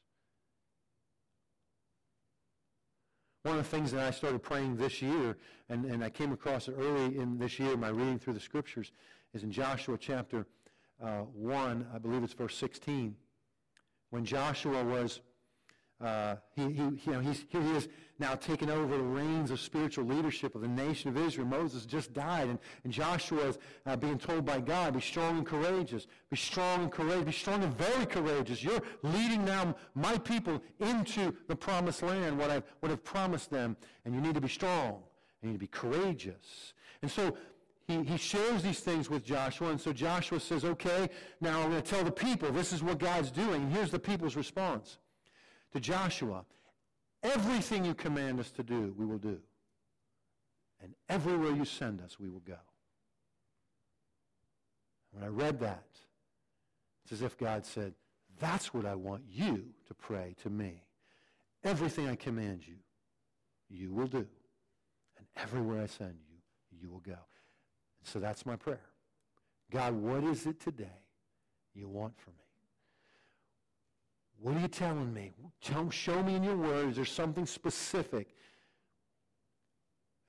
One 3.44 3.58
of 3.58 3.70
the 3.70 3.78
things 3.78 3.92
that 3.92 4.00
I 4.00 4.12
started 4.12 4.42
praying 4.42 4.78
this 4.78 5.02
year, 5.02 5.36
and, 5.68 5.84
and 5.84 6.02
I 6.02 6.10
came 6.10 6.32
across 6.32 6.70
it 6.70 6.76
early 6.80 7.18
in 7.18 7.38
this 7.38 7.60
year, 7.60 7.76
my 7.76 7.90
reading 7.90 8.18
through 8.18 8.36
the 8.36 8.40
scriptures, 8.40 8.94
is 9.34 9.44
in 9.44 9.52
Joshua 9.52 9.98
chapter 9.98 10.48
uh, 11.04 11.24
1, 11.34 11.88
I 11.94 11.98
believe 11.98 12.24
it's 12.24 12.32
verse 12.32 12.56
16. 12.56 13.14
When 14.12 14.24
Joshua 14.24 14.82
was 14.86 15.20
uh, 16.04 16.36
he, 16.56 16.64
he, 16.64 16.84
you 16.84 17.12
know, 17.14 17.20
he's, 17.20 17.46
here 17.48 17.62
he 17.62 17.72
is 17.72 17.88
now 18.20 18.36
taking 18.36 18.70
over 18.70 18.98
the 18.98 19.04
reins 19.04 19.52
of 19.52 19.60
spiritual 19.60 20.06
leadership 20.06 20.54
of 20.54 20.62
the 20.62 20.68
nation 20.68 21.10
of 21.10 21.18
Israel. 21.18 21.48
Moses 21.48 21.86
just 21.86 22.14
died, 22.14 22.50
and, 22.50 22.60
and 22.84 22.92
Joshua 22.92 23.48
is 23.48 23.58
uh, 23.86 23.96
being 23.96 24.18
told 24.18 24.46
by 24.46 24.60
God, 24.60 24.94
be 24.94 25.02
strong 25.02 25.38
and 25.38 25.46
courageous. 25.46 26.08
Be 26.30 26.38
strong 26.38 26.84
and 26.84 26.92
courageous. 26.92 27.26
Be 27.26 27.32
strong 27.32 27.64
and 27.64 27.74
very 27.78 28.06
courageous. 28.06 28.64
You're 28.64 28.82
leading 29.02 29.46
now 29.46 29.76
my 29.96 30.18
people 30.18 30.62
into 30.80 31.34
the 31.48 31.56
promised 31.56 32.04
land, 32.04 32.38
what 32.38 32.50
I've, 32.50 32.64
what 32.82 32.92
I've 32.92 33.04
promised 33.04 33.50
them, 33.50 33.78
and 34.04 34.14
you 34.14 34.22
need 34.22 34.36
to 34.36 34.42
be 34.42 34.50
strong. 34.50 35.02
You 35.42 35.50
need 35.50 35.56
to 35.56 35.60
be 35.60 35.68
courageous. 35.68 36.74
And 37.02 37.10
so 37.10 37.36
he, 37.88 38.04
he 38.04 38.18
shares 38.18 38.62
these 38.62 38.80
things 38.80 39.10
with 39.10 39.26
Joshua, 39.26 39.70
and 39.70 39.80
so 39.80 39.92
Joshua 39.94 40.40
says, 40.40 40.64
okay, 40.66 41.10
now 41.42 41.62
I'm 41.62 41.70
going 41.70 41.82
to 41.82 41.90
tell 41.90 42.04
the 42.04 42.12
people, 42.12 42.52
this 42.52 42.74
is 42.74 42.84
what 42.84 43.00
God's 43.00 43.32
doing. 43.32 43.64
And 43.64 43.72
here's 43.72 43.92
the 43.92 44.00
people's 44.00 44.36
response 44.36 44.98
to 45.74 45.80
Joshua. 45.80 46.46
Everything 47.22 47.86
you 47.86 47.94
command 47.94 48.40
us 48.40 48.52
to 48.52 48.64
do, 48.64 48.94
we 48.98 49.06
will 49.06 49.18
do. 49.18 49.40
And 50.82 50.94
everywhere 51.10 51.52
you 51.52 51.66
send 51.66 52.02
us, 52.02 52.20
we 52.20 52.30
will 52.30 52.42
go. 52.42 52.58
When 55.12 55.24
I 55.24 55.28
read 55.28 55.60
that, 55.62 55.86
it's 57.04 57.14
as 57.14 57.22
if 57.22 57.38
God 57.38 57.66
said, 57.66 57.94
that's 58.40 58.74
what 58.74 58.86
I 58.86 58.96
want 58.96 59.24
you 59.30 59.66
to 59.88 59.94
pray 59.94 60.36
to 60.44 60.50
me. 60.50 60.84
Everything 61.64 62.10
I 62.10 62.16
command 62.16 62.68
you, 62.68 62.76
you 63.70 63.92
will 63.94 64.08
do. 64.08 64.28
And 65.18 65.28
everywhere 65.38 65.84
I 65.84 65.86
send 65.86 66.16
you, 66.30 66.80
you 66.82 66.90
will 66.90 67.00
go. 67.00 67.18
So 68.04 68.20
that's 68.20 68.46
my 68.46 68.56
prayer. 68.56 68.82
God, 69.72 69.94
what 69.94 70.24
is 70.24 70.46
it 70.46 70.60
today 70.60 71.00
you 71.74 71.88
want 71.88 72.20
from 72.20 72.34
me? 72.34 72.43
What 74.44 74.58
are 74.58 74.60
you 74.60 74.68
telling 74.68 75.14
me? 75.14 75.32
Tell, 75.62 75.90
show 75.90 76.22
me 76.22 76.36
in 76.36 76.44
your 76.44 76.58
word. 76.58 76.90
Is 76.90 76.98
there 76.98 77.06
something 77.06 77.46
specific? 77.46 78.28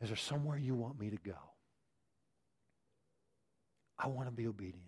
Is 0.00 0.06
there 0.08 0.16
somewhere 0.16 0.56
you 0.56 0.76
want 0.76 1.00
me 1.00 1.10
to 1.10 1.16
go? 1.16 1.34
I 3.98 4.06
want 4.06 4.28
to 4.28 4.32
be 4.32 4.46
obedient. 4.46 4.84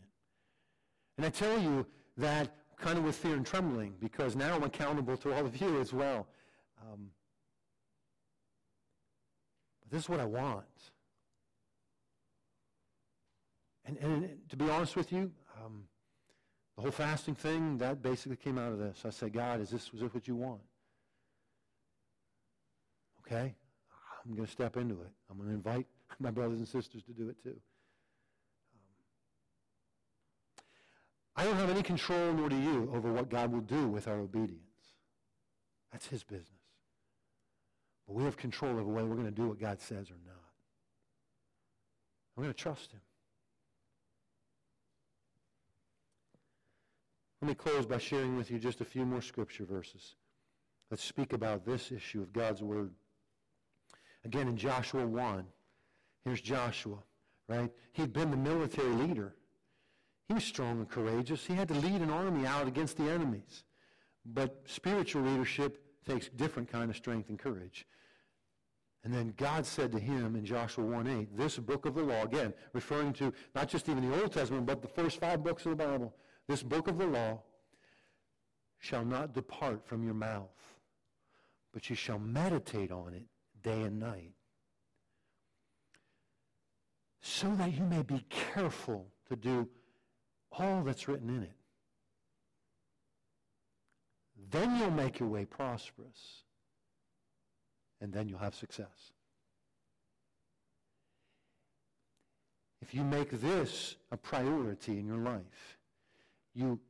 And 1.16 1.27
I 1.27 1.31
tell 1.31 1.59
you 1.59 1.85
that 2.16 2.55
kind 2.79 2.99
of 2.99 3.05
with 3.05 3.16
fear 3.16 3.35
and 3.35 3.45
trembling 3.45 3.95
because 3.99 4.37
now 4.37 4.55
I'm 4.55 4.62
accountable 4.62 5.16
to 5.16 5.33
all 5.33 5.45
of 5.45 5.61
you 5.61 5.81
as 5.81 5.93
well. 5.93 6.29
Um, 6.81 7.09
but 9.81 9.91
this 9.91 10.05
is 10.05 10.09
what 10.09 10.20
I 10.20 10.24
want. 10.24 10.66
And, 13.87 13.99
and 13.99 14.39
to 14.51 14.57
be 14.57 14.70
honest 14.70 14.95
with 14.95 15.11
you, 15.11 15.33
um, 15.61 15.83
the 16.77 16.83
whole 16.83 16.91
fasting 16.91 17.35
thing, 17.35 17.79
that 17.79 18.03
basically 18.03 18.37
came 18.37 18.59
out 18.59 18.72
of 18.72 18.79
this. 18.79 19.03
I 19.05 19.11
said, 19.11 19.33
God, 19.33 19.61
is 19.61 19.70
this, 19.70 19.91
is 19.95 20.01
this 20.01 20.12
what 20.12 20.29
you 20.29 20.37
want? 20.37 20.61
Okay? 23.27 23.55
I'm 24.24 24.35
going 24.35 24.47
to 24.47 24.53
step 24.53 24.77
into 24.77 24.95
it. 24.95 25.11
I'm 25.31 25.37
going 25.39 25.49
to 25.49 25.55
invite 25.55 25.87
my 26.18 26.31
brothers 26.31 26.59
and 26.59 26.68
sisters 26.68 27.03
to 27.05 27.12
do 27.12 27.29
it 27.31 27.43
too. 27.43 27.51
Um, 27.51 27.57
I 31.35 31.45
don't 31.45 31.57
have 31.57 31.70
any 31.70 31.83
control, 31.83 32.33
nor 32.35 32.49
do 32.51 32.57
you, 32.57 32.91
over 32.95 33.11
what 33.12 33.31
God 33.31 33.53
will 33.53 33.61
do 33.61 33.89
with 33.89 34.07
our 34.07 34.18
obedience. 34.18 34.61
That's 35.93 36.07
his 36.07 36.22
business. 36.22 36.51
But 38.07 38.16
we 38.16 38.24
have 38.24 38.37
control 38.37 38.72
over 38.72 38.85
whether 38.85 39.09
we're 39.09 39.16
going 39.16 39.27
to 39.27 39.33
do 39.33 39.49
what 39.49 39.59
God 39.59 39.81
says 39.81 40.11
or 40.11 40.18
not. 40.27 40.37
We're 42.37 42.45
going 42.45 42.55
to 42.55 42.62
trust 42.62 42.93
him. 42.93 43.01
Let 47.41 47.49
me 47.49 47.55
close 47.55 47.87
by 47.87 47.99
sharing 47.99 48.37
with 48.37 48.51
you 48.51 48.59
just 48.59 48.80
a 48.80 48.84
few 48.84 49.05
more 49.05 49.20
scripture 49.20 49.64
verses. 49.64 50.14
Let's 50.91 51.05
speak 51.05 51.32
about 51.32 51.66
this 51.66 51.93
issue 51.93 52.22
of 52.22 52.32
God's 52.32 52.62
Word. 52.62 52.93
Again, 54.24 54.49
in 54.49 54.57
Joshua 54.57 55.07
1, 55.07 55.45
here's 56.24 56.41
Joshua, 56.41 56.99
right? 57.49 57.70
He'd 57.93 58.12
been 58.12 58.30
the 58.30 58.37
military 58.37 58.95
leader. 58.95 59.34
He 60.28 60.34
was 60.34 60.45
strong 60.45 60.78
and 60.78 60.89
courageous. 60.89 61.45
He 61.47 61.55
had 61.55 61.68
to 61.68 61.74
lead 61.74 62.01
an 62.01 62.11
army 62.11 62.47
out 62.47 62.66
against 62.66 62.97
the 62.97 63.11
enemies. 63.11 63.64
But 64.24 64.62
spiritual 64.66 65.22
leadership 65.22 65.82
takes 66.05 66.28
different 66.28 66.70
kind 66.70 66.91
of 66.91 66.97
strength 66.97 67.28
and 67.28 67.39
courage. 67.39 67.87
And 69.05 69.14
then 69.14 69.34
God 69.37 69.64
said 69.64 69.93
to 69.93 70.01
him 70.01 70.34
in 70.34 70.45
Joshua 70.45 70.84
1:8, 70.84 71.37
this 71.37 71.59
book 71.59 71.87
of 71.87 71.95
the 71.95 72.03
law, 72.03 72.24
again, 72.24 72.53
referring 72.72 73.12
to 73.14 73.32
not 73.55 73.68
just 73.68 73.89
even 73.89 74.09
the 74.09 74.20
Old 74.20 74.32
Testament, 74.32 74.66
but 74.66 74.82
the 74.82 74.89
first 74.89 75.20
five 75.20 75.45
books 75.45 75.64
of 75.64 75.70
the 75.70 75.76
Bible, 75.76 76.12
this 76.49 76.62
book 76.62 76.88
of 76.88 76.99
the 76.99 77.07
law 77.07 77.40
shall 78.78 79.05
not 79.05 79.32
depart 79.34 79.84
from 79.84 80.05
your 80.05 80.14
mouth, 80.14 80.74
but 81.72 81.90
you 81.90 81.97
shall 81.97 82.18
meditate 82.18 82.92
on 82.92 83.14
it 83.14 83.24
day 83.62 83.82
and 83.82 83.99
night, 83.99 84.32
so 87.20 87.53
that 87.57 87.72
you 87.76 87.82
may 87.82 88.03
be 88.03 88.24
careful 88.28 89.07
to 89.28 89.36
do 89.36 89.68
all 90.53 90.82
that's 90.82 91.09
written 91.09 91.28
in 91.28 91.42
it. 91.42 91.57
Then 94.51 94.76
you'll 94.78 94.90
make 94.92 95.18
your 95.18 95.28
way 95.28 95.44
prosperous, 95.44 96.44
and 98.01 98.12
then 98.12 98.28
you'll 98.28 98.38
have 98.38 98.55
success. 98.55 99.12
If 102.80 102.94
you 102.94 103.03
make 103.03 103.30
this 103.40 103.97
a 104.12 104.16
priority 104.16 105.01
in 105.01 105.07
your 105.07 105.18
life, 105.18 105.76
you 106.57 106.80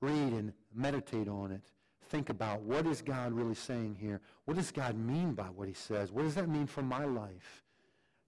read 0.00 0.32
and 0.32 0.52
meditate 0.74 1.28
on 1.28 1.52
it, 1.52 1.62
think 2.08 2.30
about 2.30 2.62
what 2.62 2.86
is 2.86 3.02
God 3.02 3.32
really 3.32 3.54
saying 3.54 3.96
here? 4.00 4.20
What 4.44 4.56
does 4.56 4.70
God 4.70 4.96
mean 4.96 5.34
by 5.34 5.44
what 5.44 5.68
he 5.68 5.74
says? 5.74 6.10
What 6.10 6.22
does 6.22 6.34
that 6.34 6.48
mean 6.48 6.66
for 6.66 6.82
my 6.82 7.04
life? 7.04 7.64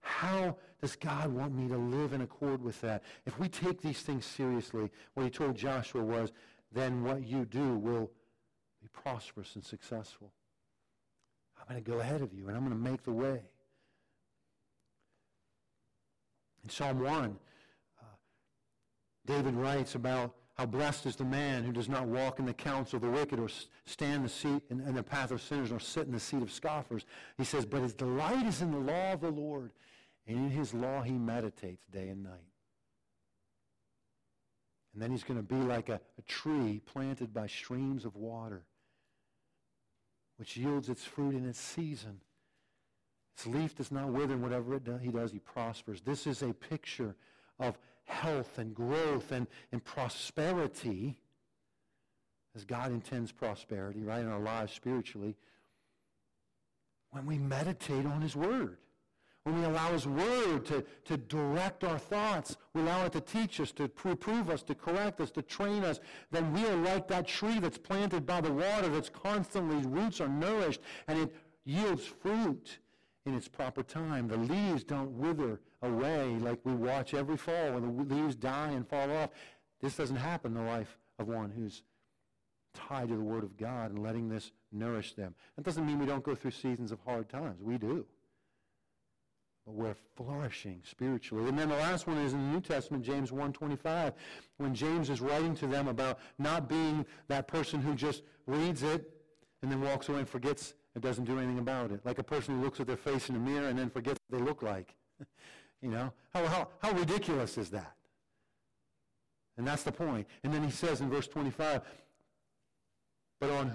How 0.01 0.55
does 0.81 0.95
God 0.95 1.31
want 1.31 1.53
me 1.53 1.67
to 1.67 1.77
live 1.77 2.13
in 2.13 2.21
accord 2.21 2.61
with 2.61 2.79
that? 2.81 3.03
If 3.25 3.39
we 3.39 3.47
take 3.47 3.81
these 3.81 4.01
things 4.01 4.25
seriously, 4.25 4.89
what 5.13 5.23
he 5.23 5.29
told 5.29 5.55
Joshua 5.55 6.03
was, 6.03 6.31
then 6.71 7.03
what 7.03 7.25
you 7.25 7.45
do 7.45 7.77
will 7.77 8.11
be 8.81 8.87
prosperous 8.91 9.55
and 9.55 9.63
successful. 9.63 10.31
I'm 11.57 11.75
going 11.75 11.83
to 11.83 11.91
go 11.91 11.99
ahead 11.99 12.21
of 12.21 12.33
you, 12.33 12.47
and 12.47 12.57
I'm 12.57 12.65
going 12.65 12.75
to 12.75 12.91
make 12.91 13.03
the 13.03 13.11
way. 13.11 13.41
In 16.63 16.69
Psalm 16.69 16.99
1, 16.99 17.37
uh, 17.99 18.05
David 19.25 19.53
writes 19.55 19.95
about 19.95 20.33
how 20.61 20.67
blessed 20.67 21.07
is 21.07 21.15
the 21.15 21.25
man 21.25 21.63
who 21.63 21.71
does 21.71 21.89
not 21.89 22.05
walk 22.05 22.37
in 22.37 22.45
the 22.45 22.53
counsel 22.53 22.97
of 22.97 23.01
the 23.01 23.09
wicked 23.09 23.39
or 23.39 23.49
stand 23.87 24.23
the 24.23 24.29
seat 24.29 24.61
in, 24.69 24.79
in 24.81 24.93
the 24.93 25.01
path 25.01 25.31
of 25.31 25.41
sinners 25.41 25.71
or 25.71 25.79
sit 25.79 26.05
in 26.05 26.11
the 26.11 26.19
seat 26.19 26.43
of 26.43 26.51
scoffers. 26.51 27.03
He 27.35 27.43
says, 27.43 27.65
but 27.65 27.81
his 27.81 27.95
delight 27.95 28.45
is 28.45 28.61
in 28.61 28.69
the 28.69 28.77
law 28.77 29.13
of 29.13 29.21
the 29.21 29.31
Lord, 29.31 29.71
and 30.27 30.37
in 30.37 30.51
his 30.51 30.71
law 30.71 31.01
he 31.01 31.13
meditates 31.13 31.83
day 31.91 32.09
and 32.09 32.23
night. 32.23 32.45
And 34.93 35.01
then 35.01 35.09
he's 35.09 35.23
going 35.23 35.39
to 35.39 35.43
be 35.43 35.55
like 35.55 35.89
a, 35.89 35.99
a 36.19 36.21
tree 36.27 36.79
planted 36.85 37.33
by 37.33 37.47
streams 37.47 38.05
of 38.05 38.15
water, 38.15 38.61
which 40.37 40.57
yields 40.57 40.89
its 40.89 41.03
fruit 41.03 41.33
in 41.33 41.49
its 41.49 41.59
season. 41.59 42.21
Its 43.35 43.47
leaf 43.47 43.75
does 43.75 43.91
not 43.91 44.09
wither, 44.09 44.35
and 44.35 44.43
whatever 44.43 44.75
it 44.75 44.83
does, 44.83 45.01
he 45.01 45.09
does, 45.09 45.31
he 45.31 45.39
prospers. 45.39 46.01
This 46.01 46.27
is 46.27 46.43
a 46.43 46.53
picture 46.53 47.15
of 47.59 47.79
health 48.05 48.57
and 48.57 48.73
growth 48.73 49.31
and, 49.31 49.47
and 49.71 49.83
prosperity, 49.83 51.17
as 52.55 52.65
God 52.65 52.91
intends 52.91 53.31
prosperity, 53.31 54.03
right, 54.03 54.21
in 54.21 54.27
our 54.27 54.39
lives 54.39 54.73
spiritually, 54.73 55.35
when 57.11 57.25
we 57.25 57.37
meditate 57.37 58.05
on 58.05 58.21
his 58.21 58.35
word. 58.35 58.77
When 59.43 59.59
we 59.59 59.65
allow 59.65 59.91
his 59.91 60.05
word 60.05 60.65
to, 60.67 60.85
to 61.05 61.17
direct 61.17 61.83
our 61.83 61.97
thoughts, 61.97 62.57
we 62.75 62.81
allow 62.81 63.05
it 63.05 63.13
to 63.13 63.21
teach 63.21 63.59
us, 63.59 63.71
to 63.71 63.89
reprove 64.03 64.51
us, 64.51 64.61
to 64.63 64.75
correct 64.75 65.19
us, 65.19 65.31
to 65.31 65.41
train 65.41 65.83
us, 65.83 65.99
then 66.29 66.53
we 66.53 66.63
are 66.67 66.75
like 66.75 67.07
that 67.07 67.27
tree 67.27 67.57
that's 67.57 67.79
planted 67.79 68.25
by 68.27 68.39
the 68.39 68.51
water 68.51 68.87
that's 68.87 69.09
constantly, 69.09 69.77
roots 69.89 70.21
are 70.21 70.27
nourished, 70.27 70.81
and 71.07 71.17
it 71.17 71.35
yields 71.65 72.05
fruit 72.05 72.77
in 73.25 73.33
its 73.33 73.47
proper 73.47 73.81
time. 73.81 74.27
The 74.27 74.37
leaves 74.37 74.83
don't 74.83 75.17
wither 75.17 75.59
away 75.81 76.37
like 76.39 76.59
we 76.63 76.73
watch 76.73 77.13
every 77.13 77.37
fall 77.37 77.73
when 77.73 78.07
the 78.07 78.15
leaves 78.15 78.35
die 78.35 78.69
and 78.69 78.87
fall 78.87 79.11
off. 79.11 79.29
This 79.81 79.95
doesn't 79.95 80.17
happen 80.17 80.55
in 80.55 80.63
the 80.63 80.69
life 80.69 80.97
of 81.19 81.27
one 81.27 81.51
who's 81.51 81.83
tied 82.73 83.09
to 83.09 83.15
the 83.15 83.21
Word 83.21 83.43
of 83.43 83.57
God 83.57 83.91
and 83.91 84.03
letting 84.03 84.29
this 84.29 84.51
nourish 84.71 85.13
them. 85.13 85.35
That 85.55 85.65
doesn't 85.65 85.85
mean 85.85 85.99
we 85.99 86.05
don't 86.05 86.23
go 86.23 86.35
through 86.35 86.51
seasons 86.51 86.91
of 86.91 86.99
hard 87.05 87.29
times. 87.29 87.61
We 87.61 87.77
do. 87.77 88.05
But 89.65 89.75
we're 89.75 89.95
flourishing 90.15 90.81
spiritually. 90.83 91.47
And 91.47 91.57
then 91.57 91.69
the 91.69 91.75
last 91.75 92.07
one 92.07 92.17
is 92.17 92.33
in 92.33 92.39
the 92.39 92.53
New 92.53 92.61
Testament, 92.61 93.03
James 93.03 93.31
1.25, 93.31 94.13
when 94.57 94.73
James 94.73 95.09
is 95.09 95.21
writing 95.21 95.55
to 95.55 95.67
them 95.67 95.87
about 95.87 96.19
not 96.39 96.67
being 96.67 97.05
that 97.27 97.47
person 97.47 97.81
who 97.81 97.93
just 97.93 98.23
reads 98.47 98.81
it 98.83 99.11
and 99.61 99.71
then 99.71 99.81
walks 99.81 100.09
away 100.09 100.19
and 100.19 100.29
forgets 100.29 100.73
and 100.95 101.03
doesn't 101.03 101.25
do 101.25 101.37
anything 101.37 101.59
about 101.59 101.91
it. 101.91 102.01
Like 102.05 102.17
a 102.17 102.23
person 102.23 102.55
who 102.55 102.63
looks 102.63 102.79
at 102.79 102.87
their 102.87 102.97
face 102.97 103.29
in 103.29 103.35
the 103.35 103.41
mirror 103.41 103.67
and 103.67 103.77
then 103.77 103.89
forgets 103.89 104.19
what 104.27 104.39
they 104.39 104.45
look 104.45 104.63
like. 104.63 104.95
you 105.81 105.89
know? 105.89 106.11
How, 106.33 106.45
how, 106.45 106.67
how 106.81 106.91
ridiculous 106.91 107.57
is 107.57 107.69
that? 107.71 107.95
And 109.57 109.67
that's 109.67 109.83
the 109.83 109.91
point. 109.91 110.27
And 110.43 110.53
then 110.53 110.63
he 110.63 110.71
says 110.71 111.01
in 111.01 111.09
verse 111.09 111.27
25, 111.27 111.81
but 113.39 113.49
on, 113.49 113.73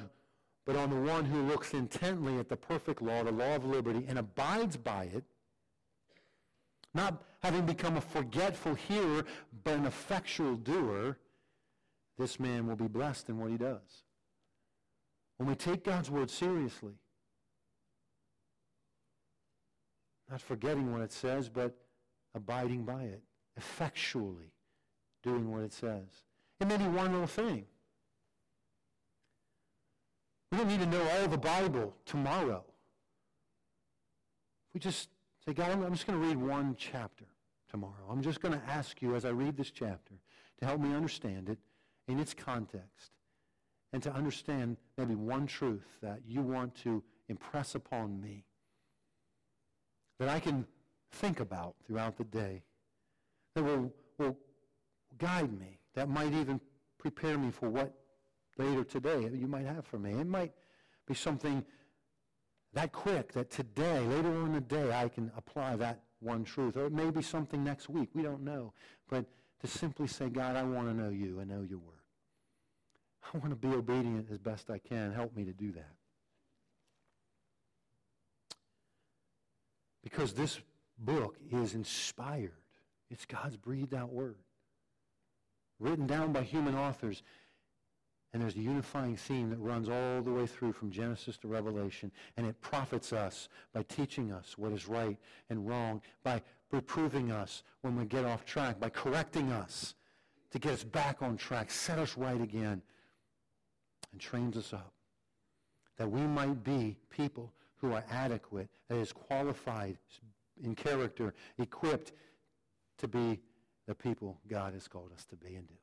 but 0.64 0.76
on 0.76 0.90
the 0.90 0.96
one 0.96 1.24
who 1.24 1.42
looks 1.42 1.74
intently 1.74 2.38
at 2.38 2.48
the 2.48 2.56
perfect 2.56 3.02
law, 3.02 3.22
the 3.22 3.32
law 3.32 3.56
of 3.56 3.64
liberty, 3.64 4.04
and 4.08 4.18
abides 4.18 4.76
by 4.76 5.04
it, 5.04 5.24
not 6.94 7.22
having 7.42 7.66
become 7.66 7.96
a 7.96 8.00
forgetful 8.00 8.74
hearer, 8.74 9.24
but 9.64 9.74
an 9.74 9.86
effectual 9.86 10.56
doer, 10.56 11.18
this 12.18 12.40
man 12.40 12.66
will 12.66 12.76
be 12.76 12.88
blessed 12.88 13.28
in 13.28 13.38
what 13.38 13.50
he 13.50 13.56
does. 13.56 14.04
When 15.36 15.48
we 15.48 15.54
take 15.54 15.84
God's 15.84 16.10
word 16.10 16.30
seriously, 16.30 16.94
not 20.30 20.40
forgetting 20.40 20.92
what 20.92 21.02
it 21.02 21.12
says, 21.12 21.48
but 21.48 21.76
abiding 22.36 22.84
by 22.84 23.02
it, 23.02 23.22
effectually 23.56 24.52
doing 25.22 25.50
what 25.50 25.62
it 25.62 25.72
says. 25.72 26.04
It 26.60 26.68
may 26.68 26.76
be 26.76 26.84
one 26.84 27.12
little 27.12 27.26
thing. 27.26 27.64
We 30.52 30.58
don't 30.58 30.68
need 30.68 30.80
to 30.80 30.86
know 30.86 31.02
all 31.08 31.28
the 31.28 31.38
Bible 31.38 31.96
tomorrow. 32.04 32.64
We 34.72 34.80
just 34.80 35.08
say, 35.44 35.54
God, 35.54 35.70
I'm 35.70 35.92
just 35.92 36.06
going 36.06 36.20
to 36.20 36.26
read 36.26 36.36
one 36.36 36.76
chapter 36.78 37.24
tomorrow. 37.70 38.06
I'm 38.08 38.22
just 38.22 38.40
going 38.40 38.58
to 38.58 38.64
ask 38.68 39.02
you 39.02 39.16
as 39.16 39.24
I 39.24 39.30
read 39.30 39.56
this 39.56 39.70
chapter 39.70 40.14
to 40.60 40.66
help 40.66 40.80
me 40.80 40.94
understand 40.94 41.48
it 41.48 41.58
in 42.06 42.20
its 42.20 42.34
context 42.34 43.12
and 43.92 44.02
to 44.02 44.12
understand 44.12 44.76
maybe 44.96 45.14
one 45.14 45.46
truth 45.46 45.98
that 46.02 46.20
you 46.26 46.42
want 46.42 46.74
to 46.82 47.02
impress 47.28 47.74
upon 47.74 48.20
me 48.20 48.44
that 50.18 50.28
I 50.28 50.40
can 50.40 50.66
think 51.12 51.40
about 51.40 51.74
throughout 51.86 52.16
the 52.16 52.24
day 52.24 52.62
that 53.54 53.62
will, 53.62 53.92
will 54.18 54.36
guide 55.18 55.58
me, 55.58 55.78
that 55.94 56.08
might 56.08 56.32
even 56.32 56.60
prepare 56.98 57.38
me 57.38 57.50
for 57.50 57.68
what 57.68 57.92
later 58.58 58.84
today 58.84 59.30
you 59.32 59.46
might 59.46 59.66
have 59.66 59.86
for 59.86 59.98
me. 59.98 60.12
It 60.12 60.26
might 60.26 60.52
be 61.06 61.14
something 61.14 61.64
that 62.72 62.92
quick 62.92 63.32
that 63.32 63.50
today, 63.50 64.00
later 64.00 64.28
on 64.28 64.46
in 64.46 64.52
the 64.52 64.60
day, 64.60 64.92
I 64.92 65.08
can 65.08 65.30
apply 65.36 65.76
that 65.76 66.02
one 66.20 66.44
truth. 66.44 66.76
Or 66.76 66.86
it 66.86 66.92
may 66.92 67.10
be 67.10 67.22
something 67.22 67.64
next 67.64 67.88
week. 67.88 68.10
We 68.14 68.22
don't 68.22 68.42
know. 68.42 68.72
But 69.08 69.24
to 69.60 69.66
simply 69.66 70.06
say, 70.06 70.28
God, 70.28 70.56
I 70.56 70.62
want 70.62 70.88
to 70.88 70.94
know 70.94 71.10
you 71.10 71.40
and 71.40 71.50
know 71.50 71.62
your 71.62 71.78
word. 71.78 71.94
I 73.32 73.38
want 73.38 73.50
to 73.50 73.56
be 73.56 73.74
obedient 73.74 74.30
as 74.30 74.38
best 74.38 74.70
I 74.70 74.78
can. 74.78 75.12
Help 75.12 75.34
me 75.34 75.44
to 75.44 75.52
do 75.52 75.72
that. 75.72 75.94
Because 80.04 80.34
this 80.34 80.60
book 80.98 81.36
is 81.50 81.74
inspired. 81.74 82.52
It's 83.10 83.24
God's 83.24 83.56
breathed 83.56 83.94
out 83.94 84.12
word. 84.12 84.36
Written 85.78 86.06
down 86.06 86.32
by 86.32 86.42
human 86.42 86.74
authors. 86.74 87.22
And 88.32 88.42
there's 88.42 88.56
a 88.56 88.60
unifying 88.60 89.16
theme 89.16 89.50
that 89.50 89.58
runs 89.58 89.88
all 89.88 90.20
the 90.20 90.32
way 90.32 90.46
through 90.46 90.72
from 90.72 90.90
Genesis 90.90 91.38
to 91.38 91.48
Revelation. 91.48 92.10
And 92.36 92.46
it 92.46 92.60
profits 92.60 93.12
us 93.12 93.48
by 93.72 93.82
teaching 93.84 94.32
us 94.32 94.58
what 94.58 94.72
is 94.72 94.88
right 94.88 95.16
and 95.48 95.66
wrong, 95.66 96.02
by 96.22 96.42
reproving 96.70 97.30
us 97.30 97.62
when 97.82 97.96
we 97.96 98.04
get 98.04 98.24
off 98.24 98.44
track, 98.44 98.80
by 98.80 98.88
correcting 98.88 99.52
us 99.52 99.94
to 100.50 100.58
get 100.58 100.72
us 100.72 100.84
back 100.84 101.22
on 101.22 101.36
track, 101.36 101.70
set 101.70 101.98
us 101.98 102.16
right 102.16 102.40
again, 102.40 102.82
and 104.12 104.20
trains 104.20 104.56
us 104.56 104.72
up. 104.72 104.92
That 105.96 106.10
we 106.10 106.22
might 106.22 106.62
be 106.62 106.98
people 107.10 107.52
who 107.76 107.92
are 107.92 108.04
adequate, 108.10 108.68
that 108.88 108.96
is 108.96 109.12
qualified 109.12 109.98
in 110.62 110.74
character, 110.74 111.34
equipped 111.58 112.12
to 112.98 113.08
be 113.08 113.40
the 113.86 113.94
people 113.94 114.40
God 114.48 114.72
has 114.74 114.88
called 114.88 115.12
us 115.14 115.24
to 115.26 115.36
be 115.36 115.54
and 115.54 115.66
do. 115.66 115.74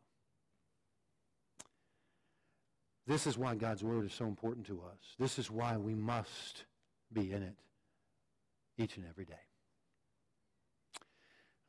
This 3.06 3.28
is 3.28 3.38
why 3.38 3.56
God's 3.56 3.84
word 3.84 4.06
is 4.06 4.14
so 4.14 4.26
important 4.26 4.66
to 4.68 4.82
us. 4.82 5.16
This 5.20 5.38
is 5.38 5.52
why 5.52 5.76
we 5.78 5.94
must 5.94 6.64
be 7.12 7.32
in 7.32 7.44
it 7.44 7.56
each 8.78 8.98
and 8.98 9.06
every 9.08 9.26
day. 9.26 9.34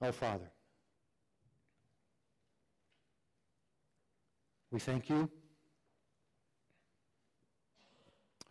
Oh, 0.00 0.12
Father, 0.12 0.50
we 4.70 4.78
thank 4.78 5.08
you 5.08 5.28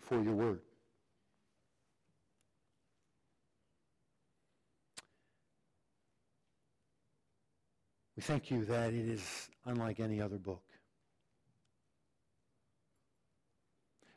for 0.01 0.21
your 0.21 0.33
word. 0.33 0.59
We 8.15 8.21
thank 8.21 8.51
you 8.51 8.63
that 8.65 8.93
it 8.93 9.07
is 9.07 9.49
unlike 9.65 9.99
any 9.99 10.21
other 10.21 10.37
book. 10.37 10.63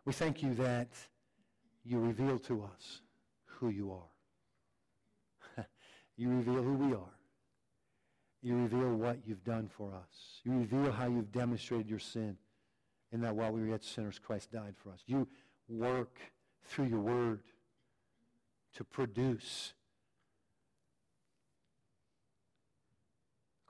We 0.04 0.12
thank 0.12 0.42
you 0.42 0.54
that 0.54 0.88
you 1.84 1.98
reveal 1.98 2.38
to 2.40 2.62
us 2.62 3.00
who 3.46 3.70
you 3.70 3.92
are. 3.92 5.64
you 6.16 6.28
reveal 6.28 6.62
who 6.62 6.74
we 6.74 6.94
are. 6.94 7.12
You 8.42 8.56
reveal 8.56 8.94
what 8.94 9.18
you've 9.26 9.44
done 9.44 9.68
for 9.68 9.92
us. 9.94 10.40
You 10.44 10.52
reveal 10.52 10.92
how 10.92 11.08
you've 11.08 11.32
demonstrated 11.32 11.88
your 11.88 11.98
sin 11.98 12.36
in 13.12 13.20
that 13.22 13.34
while 13.34 13.50
we 13.50 13.62
were 13.62 13.68
yet 13.68 13.82
sinners, 13.82 14.18
Christ 14.18 14.52
died 14.52 14.74
for 14.76 14.90
us. 14.90 15.00
You 15.06 15.26
work 15.68 16.18
through 16.64 16.86
your 16.86 17.00
word 17.00 17.40
to 18.74 18.84
produce 18.84 19.72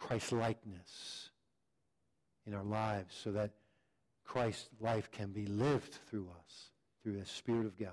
Christ 0.06 0.30
likeness 0.30 1.30
in 2.46 2.54
our 2.54 2.62
lives 2.62 3.12
so 3.24 3.32
that 3.32 3.50
Christ's 4.24 4.68
life 4.80 5.10
can 5.10 5.32
be 5.32 5.46
lived 5.46 5.98
through 6.08 6.28
us, 6.44 6.70
through 7.02 7.18
the 7.18 7.26
Spirit 7.26 7.66
of 7.66 7.76
God. 7.76 7.88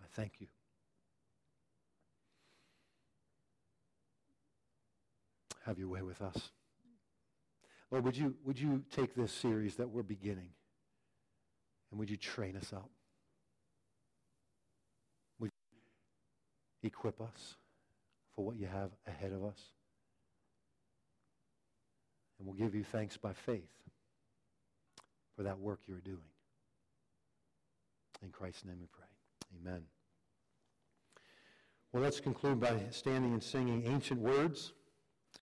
I 0.00 0.06
thank 0.12 0.40
you. 0.40 0.46
Have 5.66 5.78
your 5.78 5.88
way 5.88 6.00
with 6.00 6.22
us. 6.22 6.52
Lord, 7.90 8.04
would 8.04 8.16
you, 8.16 8.34
would 8.46 8.58
you 8.58 8.82
take 8.90 9.14
this 9.14 9.32
series 9.32 9.76
that 9.76 9.90
we're 9.90 10.02
beginning 10.02 10.50
and 11.90 12.00
would 12.00 12.08
you 12.08 12.16
train 12.16 12.56
us 12.56 12.72
up? 12.72 12.88
Would 15.38 15.50
you 16.82 16.86
equip 16.88 17.20
us? 17.20 17.56
For 18.36 18.44
what 18.44 18.56
you 18.56 18.66
have 18.66 18.90
ahead 19.06 19.32
of 19.32 19.42
us. 19.44 19.60
And 22.38 22.46
we'll 22.46 22.56
give 22.56 22.74
you 22.74 22.84
thanks 22.84 23.16
by 23.16 23.32
faith 23.32 23.72
for 25.34 25.42
that 25.42 25.58
work 25.58 25.80
you're 25.86 25.98
doing. 25.98 26.18
In 28.22 28.28
Christ's 28.30 28.66
name 28.66 28.76
we 28.78 28.86
pray. 28.92 29.06
Amen. 29.60 29.82
Well, 31.92 32.02
let's 32.02 32.20
conclude 32.20 32.60
by 32.60 32.78
standing 32.90 33.32
and 33.32 33.42
singing 33.42 33.86
ancient 33.86 34.20
words. 34.20 34.72